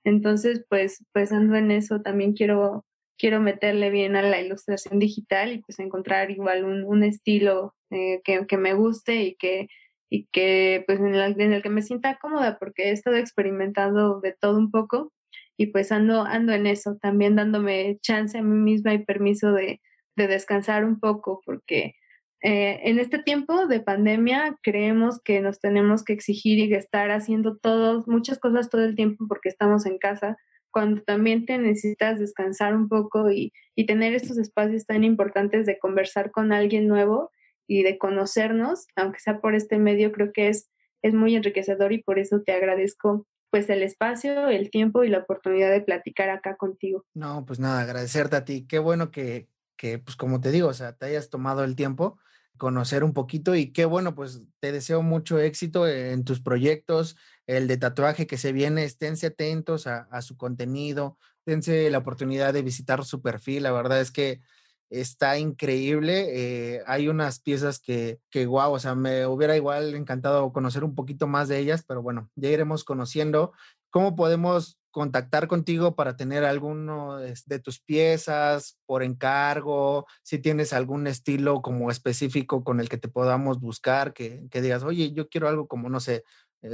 Entonces, 0.04 0.64
pues, 0.70 1.04
pues 1.14 1.32
ando 1.32 1.56
en 1.56 1.72
eso. 1.72 2.02
También 2.02 2.34
quiero, 2.34 2.86
quiero 3.18 3.40
meterle 3.40 3.90
bien 3.90 4.16
a 4.16 4.22
la 4.22 4.42
ilustración 4.42 5.00
digital 5.00 5.54
y 5.54 5.62
pues 5.62 5.80
encontrar 5.80 6.32
igual 6.32 6.66
un, 6.66 6.84
un 6.84 7.04
estilo 7.04 7.76
eh, 7.92 8.22
que, 8.24 8.46
que, 8.48 8.58
me 8.58 8.74
guste 8.74 9.24
y 9.24 9.36
que, 9.36 9.68
y 10.10 10.28
que 10.32 10.84
pues 10.88 11.00
en, 11.00 11.16
en, 11.16 11.54
el 11.54 11.62
que 11.62 11.70
me 11.70 11.82
sienta 11.82 12.18
cómoda 12.22 12.58
porque 12.60 12.90
he 12.90 12.92
estado 12.92 13.18
experimentando 13.18 14.20
de 14.22 14.36
todo 14.40 14.58
un 14.58 14.72
poco 14.72 15.14
y 15.58 15.68
pues 15.68 15.92
ando, 15.92 16.24
ando 16.24 16.54
en 16.54 16.68
eso, 16.68 16.98
también 17.02 17.36
dándome 17.36 17.98
chance 18.02 18.38
a 18.38 18.42
mí 18.42 18.58
misma 18.58 18.94
y 18.94 19.06
permiso 19.06 19.54
de, 19.54 19.82
de 20.16 20.28
descansar 20.28 20.86
un 20.86 21.00
poco, 21.00 21.42
porque 21.46 21.96
eh, 22.42 22.80
en 22.84 23.00
este 23.00 23.20
tiempo 23.20 23.66
de 23.68 23.80
pandemia 23.80 24.58
creemos 24.62 25.22
que 25.24 25.42
nos 25.42 25.60
tenemos 25.60 26.04
que 26.04 26.14
exigir 26.14 26.60
y 26.60 26.74
estar 26.74 27.10
haciendo 27.12 27.58
todos, 27.58 28.08
muchas 28.08 28.40
cosas 28.40 28.70
todo 28.70 28.84
el 28.84 28.96
tiempo 28.96 29.26
porque 29.28 29.50
estamos 29.50 29.86
en 29.86 29.98
casa, 29.98 30.38
cuando 30.76 31.02
también 31.04 31.46
te 31.46 31.58
necesitas 31.58 32.20
descansar 32.20 32.76
un 32.76 32.90
poco 32.90 33.32
y, 33.32 33.54
y 33.78 33.86
tener 33.86 34.14
estos 34.14 34.38
espacios 34.38 34.86
tan 34.86 35.06
importantes 35.06 35.66
de 35.66 35.80
conversar 35.80 36.32
con 36.32 36.52
alguien 36.52 36.90
nuevo 36.90 37.32
y 37.66 37.84
de 37.84 37.98
conocernos, 37.98 38.86
aunque 38.98 39.22
sea 39.22 39.40
por 39.40 39.56
este 39.56 39.78
medio, 39.78 40.12
creo 40.12 40.34
que 40.34 40.50
es, 40.50 40.70
es 41.02 41.14
muy 41.14 41.34
enriquecedor 41.34 41.94
y 41.94 42.04
por 42.04 42.20
eso 42.20 42.42
te 42.46 42.52
agradezco 42.52 43.26
pues 43.52 43.70
el 43.70 43.84
espacio, 43.84 44.50
el 44.50 44.70
tiempo 44.70 45.06
y 45.06 45.10
la 45.10 45.20
oportunidad 45.20 45.72
de 45.72 45.80
platicar 45.80 46.30
acá 46.30 46.58
contigo. 46.58 47.06
No, 47.14 47.46
pues 47.46 47.58
nada, 47.58 47.80
agradecerte 47.80 48.36
a 48.36 48.44
ti. 48.44 48.68
Qué 48.68 48.78
bueno 48.80 49.12
que, 49.12 49.48
que, 49.78 49.98
pues 50.00 50.18
como 50.18 50.42
te 50.42 50.52
digo, 50.52 50.68
o 50.68 50.74
sea, 50.74 50.92
te 50.98 51.06
hayas 51.06 51.30
tomado 51.30 51.64
el 51.64 51.78
tiempo. 51.78 52.20
conocer 52.58 53.04
un 53.04 53.14
poquito 53.14 53.56
y 53.56 53.72
qué 53.72 53.86
bueno, 53.86 54.14
pues 54.14 54.42
te 54.60 54.72
deseo 54.72 55.02
mucho 55.02 55.40
éxito 55.40 55.88
en 55.88 56.24
tus 56.24 56.42
proyectos, 56.42 57.16
el 57.48 57.68
de 57.68 57.78
tatuaje 57.78 58.28
que 58.28 58.38
se 58.38 58.52
viene, 58.52 58.84
esténse 58.84 59.28
atentos 59.28 59.88
a, 59.88 60.22
su 60.22 60.38
contenido, 60.38 61.18
dense 61.46 61.90
la 61.90 62.00
oportunidad 62.00 62.54
de 62.54 62.62
visitar 62.62 63.06
su 63.06 63.22
perfil, 63.22 63.64
la 63.64 63.72
verdad 63.72 64.02
es 64.02 64.12
que 64.12 64.42
está 64.90 65.38
increíble. 65.38 66.28
Eh, 66.76 66.84
hay 66.88 67.08
unas 67.08 67.40
piezas 67.40 67.80
que, 67.80 68.20
que, 68.30 68.46
wow, 68.46 68.72
o 68.72 68.80
sea, 68.80 68.96
me 68.96 69.26
hubiera 69.26 69.56
igual 69.56 69.96
encantado 69.96 70.52
conocer 70.54 70.84
un 70.84 70.96
poquito 70.96 71.28
más 71.28 71.48
de 71.48 71.60
ellas, 71.60 71.84
pero 71.88 72.02
bueno, 72.02 72.30
ya 72.36 72.50
iremos 72.50 72.84
conociendo. 72.84 73.54
¿Cómo 73.90 74.16
podemos 74.16 74.78
contactar 74.92 75.48
contigo 75.48 75.96
para 75.96 76.16
tener 76.16 76.46
alguno 76.46 77.18
de 77.18 77.60
tus 77.60 77.80
piezas 77.80 78.78
por 78.86 79.04
encargo? 79.04 80.06
Si 80.24 80.40
tienes 80.40 80.74
algún 80.74 81.08
estilo 81.08 81.62
como 81.62 81.92
específico 81.92 82.64
con 82.64 82.80
el 82.80 82.90
que 82.90 82.98
te 82.98 83.08
podamos 83.08 83.60
buscar, 83.60 84.14
que, 84.14 84.48
que 84.52 84.62
digas, 84.62 84.84
oye, 84.84 85.12
yo 85.14 85.30
quiero 85.30 85.48
algo 85.48 85.68
como, 85.68 85.90
no 85.90 86.00
sé, 86.00 86.24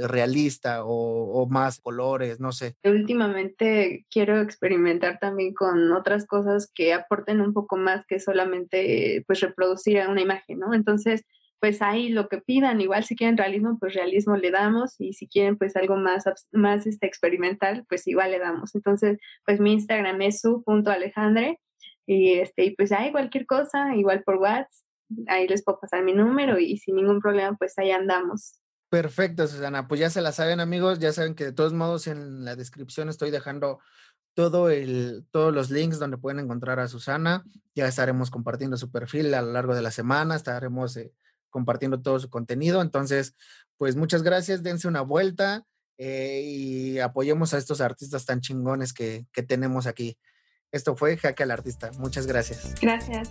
realista 0.08 0.84
o, 0.84 1.46
más 1.48 1.80
colores, 1.80 2.40
no 2.40 2.52
sé. 2.52 2.76
Últimamente 2.84 4.06
quiero 4.10 4.40
experimentar 4.40 5.18
también 5.18 5.54
con 5.54 5.92
otras 5.92 6.26
cosas 6.26 6.70
que 6.72 6.92
aporten 6.92 7.40
un 7.40 7.52
poco 7.52 7.76
más 7.76 8.04
que 8.06 8.20
solamente 8.20 9.24
pues 9.26 9.40
reproducir 9.40 10.02
una 10.08 10.20
imagen, 10.20 10.58
¿no? 10.58 10.74
Entonces, 10.74 11.24
pues 11.60 11.80
ahí 11.80 12.08
lo 12.08 12.28
que 12.28 12.38
pidan, 12.38 12.80
igual 12.80 13.04
si 13.04 13.14
quieren 13.14 13.36
realismo, 13.36 13.78
pues 13.78 13.94
realismo 13.94 14.36
le 14.36 14.50
damos 14.50 14.96
y 14.98 15.12
si 15.12 15.28
quieren 15.28 15.56
pues 15.56 15.76
algo 15.76 15.96
más, 15.96 16.24
más 16.50 16.86
este, 16.86 17.06
experimental, 17.06 17.84
pues 17.88 18.06
igual 18.08 18.32
le 18.32 18.40
damos. 18.40 18.74
Entonces, 18.74 19.18
pues 19.46 19.60
mi 19.60 19.72
Instagram 19.74 20.20
es 20.22 20.40
su.alejandre 20.40 21.60
y, 22.06 22.32
este, 22.34 22.64
y 22.64 22.74
pues 22.74 22.90
hay 22.90 23.12
cualquier 23.12 23.46
cosa, 23.46 23.94
igual 23.94 24.22
por 24.24 24.36
WhatsApp, 24.36 24.70
ahí 25.28 25.46
les 25.46 25.62
puedo 25.62 25.78
pasar 25.80 26.02
mi 26.02 26.12
número 26.12 26.58
y 26.58 26.78
sin 26.78 26.96
ningún 26.96 27.20
problema 27.20 27.56
pues 27.56 27.78
ahí 27.78 27.90
andamos. 27.90 28.61
Perfecto, 28.92 29.48
Susana. 29.48 29.88
Pues 29.88 30.00
ya 30.00 30.10
se 30.10 30.20
la 30.20 30.32
saben, 30.32 30.60
amigos. 30.60 30.98
Ya 30.98 31.14
saben 31.14 31.34
que 31.34 31.44
de 31.44 31.52
todos 31.52 31.72
modos 31.72 32.06
en 32.08 32.44
la 32.44 32.56
descripción 32.56 33.08
estoy 33.08 33.30
dejando 33.30 33.78
todo 34.34 34.68
el, 34.68 35.24
todos 35.30 35.54
los 35.54 35.70
links 35.70 35.98
donde 35.98 36.18
pueden 36.18 36.40
encontrar 36.40 36.78
a 36.78 36.88
Susana. 36.88 37.42
Ya 37.74 37.88
estaremos 37.88 38.30
compartiendo 38.30 38.76
su 38.76 38.90
perfil 38.90 39.32
a 39.32 39.40
lo 39.40 39.50
largo 39.50 39.74
de 39.74 39.80
la 39.80 39.90
semana. 39.90 40.36
Estaremos 40.36 40.94
eh, 40.98 41.10
compartiendo 41.48 42.02
todo 42.02 42.20
su 42.20 42.28
contenido. 42.28 42.82
Entonces, 42.82 43.34
pues 43.78 43.96
muchas 43.96 44.22
gracias. 44.22 44.62
Dense 44.62 44.86
una 44.88 45.00
vuelta 45.00 45.64
eh, 45.96 46.42
y 46.44 46.98
apoyemos 46.98 47.54
a 47.54 47.58
estos 47.58 47.80
artistas 47.80 48.26
tan 48.26 48.42
chingones 48.42 48.92
que, 48.92 49.26
que 49.32 49.42
tenemos 49.42 49.86
aquí. 49.86 50.18
Esto 50.70 50.96
fue 50.96 51.16
Jaque 51.16 51.44
al 51.44 51.50
Artista. 51.50 51.92
Muchas 51.98 52.26
gracias. 52.26 52.74
Gracias. 52.78 53.30